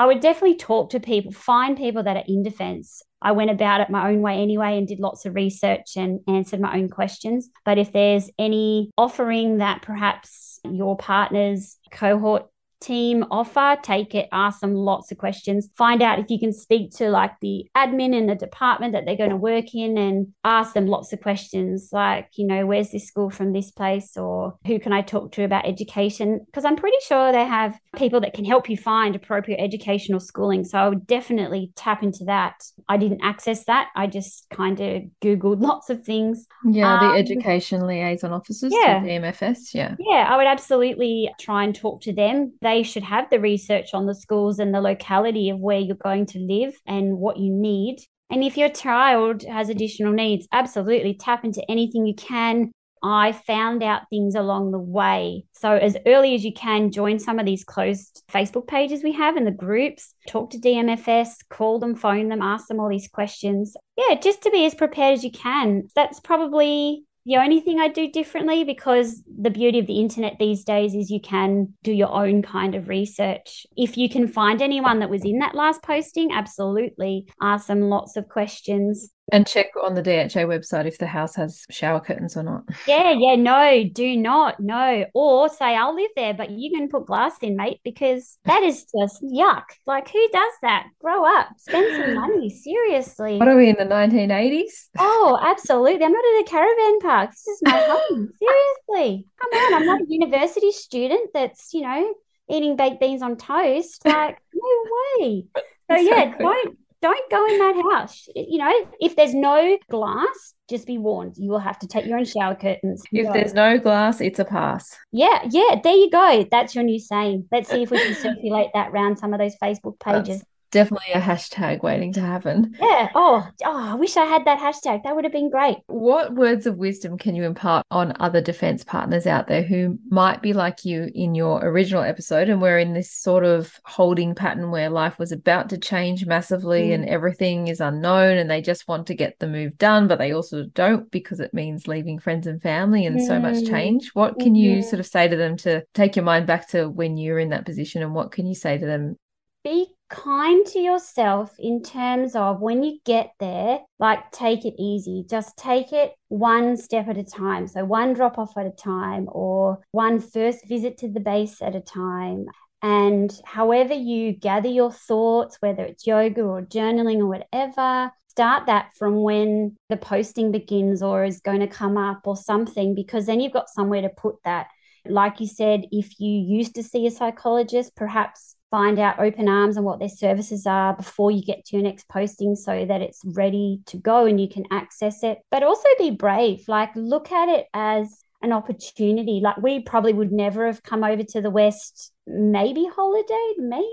I 0.00 0.06
would 0.06 0.20
definitely 0.20 0.56
talk 0.56 0.88
to 0.90 0.98
people, 0.98 1.30
find 1.30 1.76
people 1.76 2.02
that 2.04 2.16
are 2.16 2.24
in 2.26 2.42
defense. 2.42 3.02
I 3.20 3.32
went 3.32 3.50
about 3.50 3.82
it 3.82 3.90
my 3.90 4.08
own 4.08 4.22
way 4.22 4.40
anyway 4.40 4.78
and 4.78 4.88
did 4.88 4.98
lots 4.98 5.26
of 5.26 5.34
research 5.34 5.94
and 5.94 6.20
answered 6.26 6.58
my 6.58 6.78
own 6.78 6.88
questions. 6.88 7.50
But 7.66 7.76
if 7.76 7.92
there's 7.92 8.30
any 8.38 8.92
offering 8.96 9.58
that 9.58 9.82
perhaps 9.82 10.58
your 10.64 10.96
partner's 10.96 11.76
cohort 11.90 12.46
team 12.80 13.24
offer, 13.30 13.76
take 13.82 14.14
it, 14.14 14.28
ask 14.32 14.60
them 14.60 14.74
lots 14.74 15.12
of 15.12 15.18
questions, 15.18 15.68
find 15.76 16.02
out 16.02 16.18
if 16.18 16.26
you 16.28 16.38
can 16.38 16.52
speak 16.52 16.90
to 16.96 17.10
like 17.10 17.32
the 17.40 17.66
admin 17.76 18.14
in 18.14 18.26
the 18.26 18.34
department 18.34 18.92
that 18.92 19.04
they're 19.04 19.16
going 19.16 19.30
to 19.30 19.36
work 19.36 19.74
in 19.74 19.98
and 19.98 20.28
ask 20.44 20.74
them 20.74 20.86
lots 20.86 21.12
of 21.12 21.20
questions 21.20 21.90
like, 21.92 22.28
you 22.34 22.46
know, 22.46 22.66
where's 22.66 22.90
this 22.90 23.06
school 23.06 23.30
from 23.30 23.52
this 23.52 23.70
place 23.70 24.16
or 24.16 24.54
who 24.66 24.78
can 24.78 24.92
I 24.92 25.02
talk 25.02 25.32
to 25.32 25.44
about 25.44 25.66
education? 25.66 26.40
Because 26.46 26.64
I'm 26.64 26.76
pretty 26.76 26.98
sure 27.06 27.32
they 27.32 27.44
have 27.44 27.78
people 27.96 28.20
that 28.20 28.34
can 28.34 28.44
help 28.44 28.68
you 28.68 28.76
find 28.76 29.14
appropriate 29.14 29.58
educational 29.58 30.20
schooling. 30.20 30.64
So 30.64 30.78
I 30.78 30.88
would 30.88 31.06
definitely 31.06 31.72
tap 31.76 32.02
into 32.02 32.24
that. 32.24 32.62
I 32.88 32.96
didn't 32.96 33.20
access 33.22 33.64
that. 33.64 33.88
I 33.96 34.06
just 34.06 34.46
kind 34.50 34.80
of 34.80 35.02
Googled 35.22 35.60
lots 35.70 35.90
of 35.90 36.04
things. 36.04 36.46
Yeah, 36.64 36.98
the 37.00 37.06
um, 37.06 37.16
education 37.16 37.86
liaison 37.86 38.32
officers, 38.32 38.72
yeah. 38.74 39.00
the 39.00 39.08
DMFS. 39.08 39.74
Yeah. 39.74 39.96
Yeah, 39.98 40.26
I 40.28 40.36
would 40.36 40.46
absolutely 40.46 41.30
try 41.40 41.64
and 41.64 41.74
talk 41.74 42.02
to 42.02 42.12
them. 42.12 42.52
They 42.62 42.69
they 42.70 42.82
should 42.82 43.02
have 43.02 43.28
the 43.30 43.40
research 43.40 43.94
on 43.94 44.06
the 44.06 44.14
schools 44.14 44.58
and 44.58 44.72
the 44.72 44.80
locality 44.80 45.50
of 45.50 45.58
where 45.58 45.78
you're 45.78 45.96
going 45.96 46.26
to 46.26 46.38
live 46.38 46.74
and 46.86 47.18
what 47.18 47.36
you 47.36 47.52
need. 47.52 47.98
And 48.30 48.44
if 48.44 48.56
your 48.56 48.68
child 48.68 49.42
has 49.42 49.68
additional 49.68 50.12
needs, 50.12 50.46
absolutely 50.52 51.14
tap 51.14 51.44
into 51.44 51.68
anything 51.68 52.06
you 52.06 52.14
can. 52.14 52.70
I 53.02 53.32
found 53.32 53.82
out 53.82 54.02
things 54.10 54.34
along 54.34 54.72
the 54.72 54.78
way. 54.78 55.44
So, 55.52 55.72
as 55.72 55.96
early 56.06 56.34
as 56.34 56.44
you 56.44 56.52
can, 56.52 56.92
join 56.92 57.18
some 57.18 57.38
of 57.38 57.46
these 57.46 57.64
closed 57.64 58.22
Facebook 58.30 58.68
pages 58.68 59.02
we 59.02 59.12
have 59.12 59.38
in 59.38 59.46
the 59.46 59.50
groups, 59.50 60.14
talk 60.28 60.50
to 60.50 60.58
DMFS, 60.58 61.36
call 61.48 61.78
them, 61.78 61.94
phone 61.94 62.28
them, 62.28 62.42
ask 62.42 62.68
them 62.68 62.78
all 62.78 62.90
these 62.90 63.08
questions. 63.08 63.74
Yeah, 63.96 64.16
just 64.16 64.42
to 64.42 64.50
be 64.50 64.66
as 64.66 64.74
prepared 64.74 65.14
as 65.14 65.24
you 65.24 65.32
can. 65.32 65.88
That's 65.96 66.20
probably 66.20 67.04
the 67.30 67.36
only 67.36 67.60
thing 67.60 67.78
I 67.78 67.86
do 67.86 68.10
differently 68.10 68.64
because 68.64 69.22
the 69.40 69.50
beauty 69.50 69.78
of 69.78 69.86
the 69.86 70.00
internet 70.00 70.34
these 70.40 70.64
days 70.64 70.96
is 70.96 71.12
you 71.12 71.20
can 71.20 71.74
do 71.84 71.92
your 71.92 72.12
own 72.12 72.42
kind 72.42 72.74
of 72.74 72.88
research. 72.88 73.68
If 73.76 73.96
you 73.96 74.08
can 74.08 74.26
find 74.26 74.60
anyone 74.60 74.98
that 74.98 75.10
was 75.10 75.24
in 75.24 75.38
that 75.38 75.54
last 75.54 75.80
posting, 75.80 76.32
absolutely 76.32 77.28
ask 77.40 77.68
them 77.68 77.82
lots 77.82 78.16
of 78.16 78.28
questions. 78.28 79.10
And 79.32 79.46
check 79.46 79.66
on 79.82 79.94
the 79.94 80.02
DHA 80.02 80.46
website 80.46 80.86
if 80.86 80.98
the 80.98 81.06
house 81.06 81.34
has 81.36 81.64
shower 81.70 82.00
curtains 82.00 82.36
or 82.36 82.42
not. 82.42 82.64
Yeah, 82.86 83.12
yeah, 83.16 83.36
no, 83.36 83.84
do 83.92 84.16
not, 84.16 84.60
no. 84.60 85.04
Or 85.14 85.48
say, 85.48 85.76
I'll 85.76 85.94
live 85.94 86.10
there, 86.16 86.34
but 86.34 86.50
you 86.50 86.70
can 86.70 86.88
put 86.88 87.06
glass 87.06 87.34
in, 87.42 87.56
mate, 87.56 87.80
because 87.84 88.38
that 88.44 88.62
is 88.62 88.86
just 88.98 89.22
yuck. 89.22 89.64
Like, 89.86 90.10
who 90.10 90.28
does 90.32 90.52
that? 90.62 90.88
Grow 91.00 91.24
up, 91.24 91.48
spend 91.58 91.96
some 91.96 92.14
money, 92.20 92.50
seriously. 92.50 93.38
What 93.38 93.48
are 93.48 93.56
we 93.56 93.68
in 93.68 93.76
the 93.76 93.84
1980s? 93.84 94.88
Oh, 94.98 95.38
absolutely. 95.40 96.04
I'm 96.04 96.12
not 96.12 96.24
at 96.24 96.42
a 96.42 96.44
caravan 96.48 97.00
park. 97.00 97.30
This 97.30 97.46
is 97.46 97.60
my 97.62 97.78
home. 97.78 98.32
Seriously. 98.38 99.26
Come 99.40 99.62
on, 99.62 99.74
I'm 99.74 99.86
not 99.86 100.00
a 100.00 100.06
university 100.08 100.72
student 100.72 101.30
that's, 101.32 101.72
you 101.72 101.82
know, 101.82 102.14
eating 102.50 102.76
baked 102.76 103.00
beans 103.00 103.22
on 103.22 103.36
toast. 103.36 104.04
Like, 104.04 104.38
no 104.54 104.84
way. 105.18 105.44
So, 105.90 105.96
yeah, 105.96 106.36
don't 106.38 106.76
don't 107.02 107.30
go 107.30 107.46
in 107.46 107.58
that 107.58 107.82
house. 107.92 108.26
You 108.34 108.58
know, 108.58 108.72
if 109.00 109.16
there's 109.16 109.34
no 109.34 109.78
glass, 109.90 110.54
just 110.68 110.86
be 110.86 110.98
warned. 110.98 111.34
You 111.36 111.50
will 111.50 111.58
have 111.58 111.78
to 111.80 111.86
take 111.86 112.06
your 112.06 112.18
own 112.18 112.24
shower 112.24 112.54
curtains. 112.54 113.02
If 113.12 113.26
go. 113.26 113.32
there's 113.32 113.54
no 113.54 113.78
glass, 113.78 114.20
it's 114.20 114.38
a 114.38 114.44
pass. 114.44 114.96
Yeah, 115.12 115.40
yeah, 115.50 115.80
there 115.82 115.94
you 115.94 116.10
go. 116.10 116.46
That's 116.50 116.74
your 116.74 116.84
new 116.84 116.98
saying. 116.98 117.48
Let's 117.50 117.70
see 117.70 117.82
if 117.82 117.90
we 117.90 117.98
can 117.98 118.14
circulate 118.14 118.70
that 118.74 118.90
around 118.90 119.18
some 119.18 119.32
of 119.32 119.40
those 119.40 119.56
Facebook 119.62 119.98
pages. 119.98 120.42
Definitely 120.70 121.12
a 121.14 121.20
hashtag 121.20 121.82
waiting 121.82 122.12
to 122.12 122.20
happen. 122.20 122.76
Yeah. 122.80 123.08
Oh, 123.14 123.46
oh, 123.64 123.88
I 123.90 123.94
wish 123.94 124.16
I 124.16 124.24
had 124.24 124.44
that 124.44 124.58
hashtag. 124.58 125.02
That 125.02 125.16
would 125.16 125.24
have 125.24 125.32
been 125.32 125.50
great. 125.50 125.78
What 125.86 126.34
words 126.34 126.66
of 126.66 126.76
wisdom 126.76 127.18
can 127.18 127.34
you 127.34 127.44
impart 127.44 127.84
on 127.90 128.14
other 128.20 128.40
defense 128.40 128.84
partners 128.84 129.26
out 129.26 129.48
there 129.48 129.62
who 129.62 129.98
might 130.08 130.42
be 130.42 130.52
like 130.52 130.84
you 130.84 131.10
in 131.14 131.34
your 131.34 131.64
original 131.64 132.02
episode 132.02 132.48
and 132.48 132.62
we're 132.62 132.78
in 132.78 132.94
this 132.94 133.10
sort 133.10 133.44
of 133.44 133.78
holding 133.84 134.34
pattern 134.34 134.70
where 134.70 134.90
life 134.90 135.18
was 135.18 135.32
about 135.32 135.68
to 135.70 135.78
change 135.78 136.24
massively 136.26 136.88
mm. 136.88 136.94
and 136.94 137.08
everything 137.08 137.68
is 137.68 137.80
unknown 137.80 138.38
and 138.38 138.50
they 138.50 138.62
just 138.62 138.86
want 138.86 139.06
to 139.08 139.14
get 139.14 139.38
the 139.38 139.48
move 139.48 139.76
done, 139.78 140.06
but 140.06 140.18
they 140.18 140.32
also 140.32 140.64
don't 140.74 141.10
because 141.10 141.40
it 141.40 141.52
means 141.52 141.88
leaving 141.88 142.18
friends 142.18 142.46
and 142.46 142.62
family 142.62 143.06
and 143.06 143.18
mm. 143.18 143.26
so 143.26 143.40
much 143.40 143.56
mm. 143.56 143.68
change. 143.68 144.10
What 144.14 144.38
can 144.38 144.48
mm-hmm. 144.48 144.56
you 144.56 144.82
sort 144.82 145.00
of 145.00 145.06
say 145.06 145.26
to 145.26 145.36
them 145.36 145.56
to 145.58 145.82
take 145.94 146.16
your 146.16 146.24
mind 146.24 146.46
back 146.46 146.68
to 146.70 146.88
when 146.88 147.16
you're 147.16 147.38
in 147.38 147.50
that 147.50 147.66
position 147.66 148.02
and 148.02 148.14
what 148.14 148.32
can 148.32 148.46
you 148.46 148.54
say 148.54 148.78
to 148.78 148.86
them? 148.86 149.16
Be 149.64 149.88
kind 150.10 150.66
to 150.66 150.80
yourself 150.80 151.54
in 151.58 151.82
terms 151.82 152.34
of 152.34 152.60
when 152.60 152.82
you 152.82 152.98
get 153.06 153.32
there, 153.38 153.78
like 153.98 154.30
take 154.32 154.64
it 154.64 154.74
easy. 154.78 155.24
Just 155.28 155.56
take 155.56 155.92
it 155.92 156.12
one 156.28 156.76
step 156.76 157.08
at 157.08 157.16
a 157.16 157.24
time. 157.24 157.66
So, 157.66 157.84
one 157.84 158.12
drop 158.12 158.38
off 158.38 158.58
at 158.58 158.66
a 158.66 158.70
time, 158.70 159.28
or 159.30 159.80
one 159.92 160.20
first 160.20 160.66
visit 160.68 160.98
to 160.98 161.08
the 161.08 161.20
base 161.20 161.62
at 161.62 161.76
a 161.76 161.80
time. 161.80 162.46
And 162.82 163.30
however 163.44 163.94
you 163.94 164.32
gather 164.32 164.68
your 164.68 164.90
thoughts, 164.90 165.58
whether 165.60 165.84
it's 165.84 166.06
yoga 166.06 166.42
or 166.42 166.62
journaling 166.62 167.18
or 167.18 167.26
whatever, 167.26 168.10
start 168.28 168.66
that 168.66 168.90
from 168.96 169.22
when 169.22 169.76
the 169.90 169.96
posting 169.96 170.50
begins 170.50 171.02
or 171.02 171.24
is 171.24 171.40
going 171.40 171.60
to 171.60 171.66
come 171.66 171.98
up 171.98 172.26
or 172.26 172.36
something, 172.36 172.94
because 172.94 173.26
then 173.26 173.40
you've 173.40 173.52
got 173.52 173.68
somewhere 173.68 174.02
to 174.02 174.08
put 174.08 174.36
that. 174.44 174.68
Like 175.06 175.40
you 175.40 175.46
said, 175.46 175.86
if 175.92 176.18
you 176.20 176.30
used 176.30 176.74
to 176.76 176.82
see 176.82 177.06
a 177.06 177.10
psychologist, 177.10 177.94
perhaps 177.96 178.56
find 178.70 178.98
out 178.98 179.18
open 179.18 179.48
arms 179.48 179.76
and 179.76 179.84
what 179.84 179.98
their 179.98 180.08
services 180.08 180.66
are 180.66 180.94
before 180.94 181.30
you 181.30 181.42
get 181.44 181.64
to 181.64 181.76
your 181.76 181.82
next 181.82 182.08
posting 182.08 182.54
so 182.54 182.84
that 182.86 183.02
it's 183.02 183.20
ready 183.24 183.80
to 183.86 183.96
go 183.96 184.26
and 184.26 184.40
you 184.40 184.48
can 184.48 184.64
access 184.70 185.22
it. 185.22 185.38
But 185.50 185.62
also 185.62 185.88
be 185.98 186.10
brave, 186.10 186.68
like 186.68 186.90
look 186.94 187.32
at 187.32 187.48
it 187.48 187.66
as 187.74 188.22
an 188.42 188.52
opportunity. 188.52 189.40
Like 189.42 189.56
we 189.58 189.80
probably 189.80 190.12
would 190.12 190.32
never 190.32 190.66
have 190.66 190.82
come 190.82 191.04
over 191.04 191.22
to 191.24 191.40
the 191.40 191.50
West, 191.50 192.12
maybe 192.26 192.86
holiday, 192.94 193.54
maybe, 193.58 193.86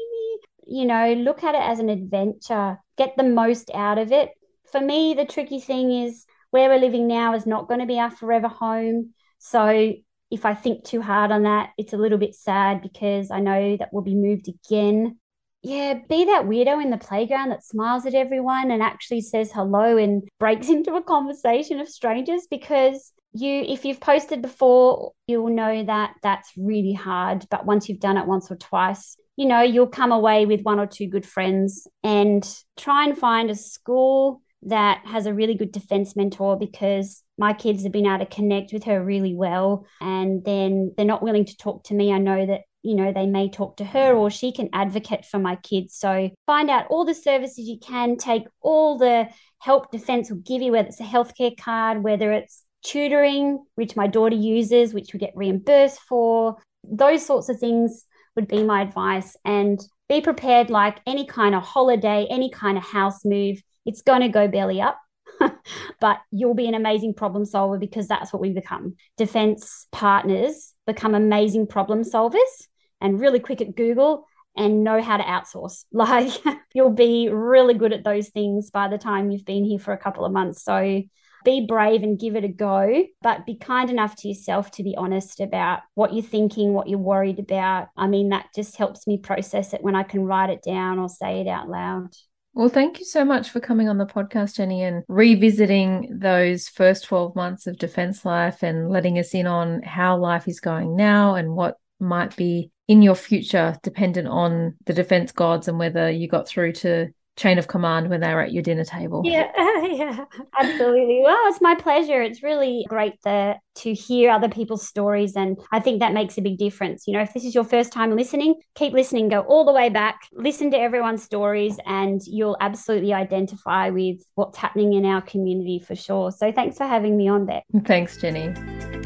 you 0.67 0.85
know, 0.85 1.13
look 1.13 1.43
at 1.43 1.55
it 1.55 1.61
as 1.61 1.79
an 1.79 1.89
adventure, 1.89 2.77
get 2.97 3.17
the 3.17 3.23
most 3.23 3.71
out 3.73 3.97
of 3.97 4.11
it. 4.11 4.29
For 4.71 4.79
me, 4.79 5.13
the 5.13 5.25
tricky 5.25 5.59
thing 5.59 5.91
is 5.91 6.25
where 6.51 6.69
we're 6.69 6.79
living 6.79 7.07
now 7.07 7.33
is 7.33 7.45
not 7.45 7.67
going 7.67 7.79
to 7.79 7.85
be 7.85 7.99
our 7.99 8.11
forever 8.11 8.47
home. 8.47 9.13
So 9.39 9.93
if 10.29 10.45
I 10.45 10.53
think 10.53 10.83
too 10.83 11.01
hard 11.01 11.31
on 11.31 11.43
that, 11.43 11.71
it's 11.77 11.93
a 11.93 11.97
little 11.97 12.17
bit 12.17 12.35
sad 12.35 12.81
because 12.81 13.31
I 13.31 13.39
know 13.39 13.77
that 13.77 13.89
we'll 13.91 14.03
be 14.03 14.15
moved 14.15 14.47
again. 14.47 15.19
Yeah, 15.63 15.95
be 16.07 16.25
that 16.25 16.45
weirdo 16.45 16.81
in 16.81 16.91
the 16.91 16.97
playground 16.97 17.49
that 17.49 17.63
smiles 17.63 18.05
at 18.05 18.13
everyone 18.13 18.71
and 18.71 18.81
actually 18.81 19.21
says 19.21 19.51
hello 19.51 19.97
and 19.97 20.27
breaks 20.39 20.69
into 20.69 20.95
a 20.95 21.03
conversation 21.03 21.79
of 21.79 21.89
strangers 21.89 22.47
because 22.49 23.13
you 23.33 23.63
if 23.67 23.85
you've 23.85 23.99
posted 23.99 24.41
before, 24.41 25.13
you'll 25.27 25.49
know 25.49 25.83
that 25.83 26.13
that's 26.23 26.51
really 26.57 26.93
hard, 26.93 27.45
but 27.49 27.65
once 27.65 27.87
you've 27.87 27.99
done 27.99 28.17
it 28.17 28.27
once 28.27 28.49
or 28.51 28.55
twice, 28.55 29.17
you 29.35 29.45
know, 29.45 29.61
you'll 29.61 29.87
come 29.87 30.11
away 30.11 30.45
with 30.45 30.61
one 30.61 30.79
or 30.79 30.87
two 30.87 31.07
good 31.07 31.25
friends 31.25 31.87
and 32.03 32.47
try 32.75 33.05
and 33.05 33.17
find 33.17 33.49
a 33.49 33.55
school 33.55 34.41
that 34.63 35.01
has 35.05 35.25
a 35.25 35.33
really 35.33 35.55
good 35.55 35.71
defense 35.71 36.15
mentor 36.15 36.57
because 36.57 37.23
my 37.37 37.53
kids 37.53 37.83
have 37.83 37.91
been 37.91 38.07
able 38.07 38.19
to 38.19 38.25
connect 38.25 38.73
with 38.73 38.83
her 38.85 39.03
really 39.03 39.35
well. 39.35 39.85
And 40.01 40.43
then 40.43 40.93
they're 40.97 41.05
not 41.05 41.23
willing 41.23 41.45
to 41.45 41.57
talk 41.57 41.83
to 41.85 41.93
me. 41.93 42.11
I 42.11 42.17
know 42.17 42.45
that 42.45 42.61
you 42.83 42.95
know 42.95 43.11
they 43.11 43.25
may 43.25 43.49
talk 43.49 43.77
to 43.77 43.85
her 43.85 44.13
or 44.13 44.29
she 44.29 44.51
can 44.51 44.69
advocate 44.73 45.25
for 45.25 45.39
my 45.39 45.57
kids. 45.57 45.95
So 45.95 46.29
find 46.45 46.69
out 46.69 46.87
all 46.89 47.05
the 47.05 47.13
services 47.13 47.67
you 47.67 47.79
can. 47.79 48.17
Take 48.17 48.43
all 48.61 48.97
the 48.97 49.27
help 49.59 49.91
defense 49.91 50.29
will 50.29 50.37
give 50.37 50.61
you 50.61 50.71
whether 50.71 50.87
it's 50.87 50.99
a 50.99 51.03
healthcare 51.03 51.57
card 51.57 52.03
whether 52.03 52.31
it's 52.31 52.63
tutoring 52.83 53.63
which 53.73 53.95
my 53.95 54.05
daughter 54.05 54.35
uses 54.35 54.93
which 54.93 55.13
we 55.13 55.19
get 55.19 55.35
reimbursed 55.35 55.99
for. 56.01 56.57
Those 56.83 57.25
sorts 57.25 57.49
of 57.49 57.59
things 57.59 58.05
would 58.35 58.47
be 58.47 58.63
my 58.63 58.81
advice. 58.81 59.35
And 59.43 59.79
be 60.07 60.21
prepared 60.21 60.69
like 60.69 61.01
any 61.05 61.25
kind 61.25 61.53
of 61.53 61.63
holiday 61.63 62.25
any 62.29 62.49
kind 62.49 62.77
of 62.77 62.83
house 62.83 63.25
move 63.25 63.61
it's 63.87 64.03
going 64.03 64.21
to 64.21 64.29
go 64.29 64.47
belly 64.47 64.81
up. 64.81 64.99
but 65.99 66.17
you'll 66.31 66.55
be 66.55 66.67
an 66.67 66.73
amazing 66.73 67.13
problem 67.13 67.45
solver 67.45 67.77
because 67.77 68.07
that's 68.07 68.33
what 68.33 68.41
we 68.41 68.51
become. 68.51 68.95
Defense 69.17 69.87
partners 69.91 70.73
become 70.85 71.15
amazing 71.15 71.67
problem 71.67 72.03
solvers 72.03 72.67
and 73.01 73.19
really 73.19 73.39
quick 73.39 73.61
at 73.61 73.75
Google 73.75 74.25
and 74.55 74.83
know 74.83 75.01
how 75.01 75.17
to 75.17 75.23
outsource. 75.23 75.85
Like 75.91 76.31
you'll 76.73 76.91
be 76.91 77.29
really 77.29 77.75
good 77.75 77.93
at 77.93 78.03
those 78.03 78.29
things 78.29 78.71
by 78.71 78.87
the 78.87 78.97
time 78.97 79.31
you've 79.31 79.45
been 79.45 79.63
here 79.63 79.79
for 79.79 79.93
a 79.93 79.97
couple 79.97 80.25
of 80.25 80.31
months. 80.31 80.63
So 80.63 81.03
be 81.45 81.65
brave 81.65 82.03
and 82.03 82.19
give 82.19 82.35
it 82.35 82.43
a 82.43 82.49
go, 82.49 83.05
but 83.21 83.45
be 83.45 83.55
kind 83.55 83.89
enough 83.89 84.15
to 84.17 84.27
yourself 84.27 84.71
to 84.71 84.83
be 84.83 84.95
honest 84.97 85.39
about 85.39 85.81
what 85.93 86.13
you're 86.13 86.23
thinking, 86.23 86.73
what 86.73 86.89
you're 86.89 86.99
worried 86.99 87.39
about. 87.39 87.87
I 87.95 88.07
mean, 88.07 88.29
that 88.29 88.47
just 88.55 88.75
helps 88.75 89.07
me 89.07 89.17
process 89.17 89.73
it 89.73 89.81
when 89.81 89.95
I 89.95 90.03
can 90.03 90.25
write 90.25 90.49
it 90.49 90.61
down 90.61 90.99
or 90.99 91.07
say 91.07 91.41
it 91.41 91.47
out 91.47 91.69
loud. 91.69 92.09
Well, 92.57 92.69
thank 92.69 92.97
you 92.97 93.05
so 93.05 93.23
much 93.23 93.51
for 93.51 93.59
coming 93.59 93.87
on 93.87 93.99
the 93.99 94.07
podcast, 94.07 94.57
Jeni, 94.57 94.79
and 94.79 95.03
revisiting 95.07 96.17
those 96.19 96.67
first 96.67 97.05
12 97.05 97.35
months 97.35 97.67
of 97.67 97.77
defense 97.77 98.25
life 98.25 98.63
and 98.63 98.89
letting 98.89 99.19
us 99.19 99.35
in 99.35 99.45
on 99.45 99.83
how 99.83 100.17
life 100.17 100.47
is 100.47 100.59
going 100.59 100.95
now 100.95 101.35
and 101.35 101.53
what 101.53 101.77
might 101.99 102.35
be 102.35 102.71
in 102.87 103.03
your 103.03 103.13
future 103.13 103.77
dependent 103.83 104.27
on 104.27 104.73
the 104.87 104.93
defense 104.95 105.31
gods 105.31 105.67
and 105.67 105.77
whether 105.77 106.09
you 106.09 106.27
got 106.27 106.47
through 106.47 106.71
to 106.71 107.09
chain 107.37 107.59
of 107.59 107.67
command 107.67 108.09
when 108.09 108.19
they 108.19 108.33
were 108.33 108.41
at 108.41 108.51
your 108.51 108.63
dinner 108.63 108.83
table. 108.83 109.21
Yeah, 109.23 109.49
yeah, 109.85 110.25
absolutely. 110.59 111.21
Well, 111.23 111.39
it's 111.45 111.61
my 111.61 111.75
pleasure. 111.75 112.21
It's 112.21 112.43
really 112.43 112.85
great 112.89 113.21
to 113.23 113.55
to 113.75 113.93
hear 113.93 114.31
other 114.31 114.49
people's 114.49 114.85
stories, 114.85 115.35
and 115.35 115.57
I 115.71 115.79
think 115.79 115.99
that 115.99 116.13
makes 116.13 116.37
a 116.37 116.41
big 116.41 116.57
difference. 116.57 117.07
You 117.07 117.13
know, 117.13 117.21
if 117.21 117.33
this 117.33 117.45
is 117.45 117.55
your 117.55 117.63
first 117.63 117.93
time 117.93 118.15
listening, 118.15 118.55
keep 118.75 118.91
listening. 118.93 119.29
Go 119.29 119.41
all 119.41 119.65
the 119.65 119.73
way 119.73 119.89
back, 119.89 120.19
listen 120.33 120.71
to 120.71 120.77
everyone's 120.77 121.23
stories, 121.23 121.77
and 121.85 122.21
you'll 122.25 122.57
absolutely 122.59 123.13
identify 123.13 123.89
with 123.89 124.17
what's 124.35 124.57
happening 124.57 124.93
in 124.93 125.05
our 125.05 125.21
community 125.21 125.79
for 125.79 125.95
sure. 125.95 126.31
So, 126.31 126.51
thanks 126.51 126.77
for 126.77 126.85
having 126.85 127.15
me 127.15 127.27
on, 127.27 127.45
there. 127.45 127.61
Thanks, 127.85 128.17
Jeni. 128.17 128.96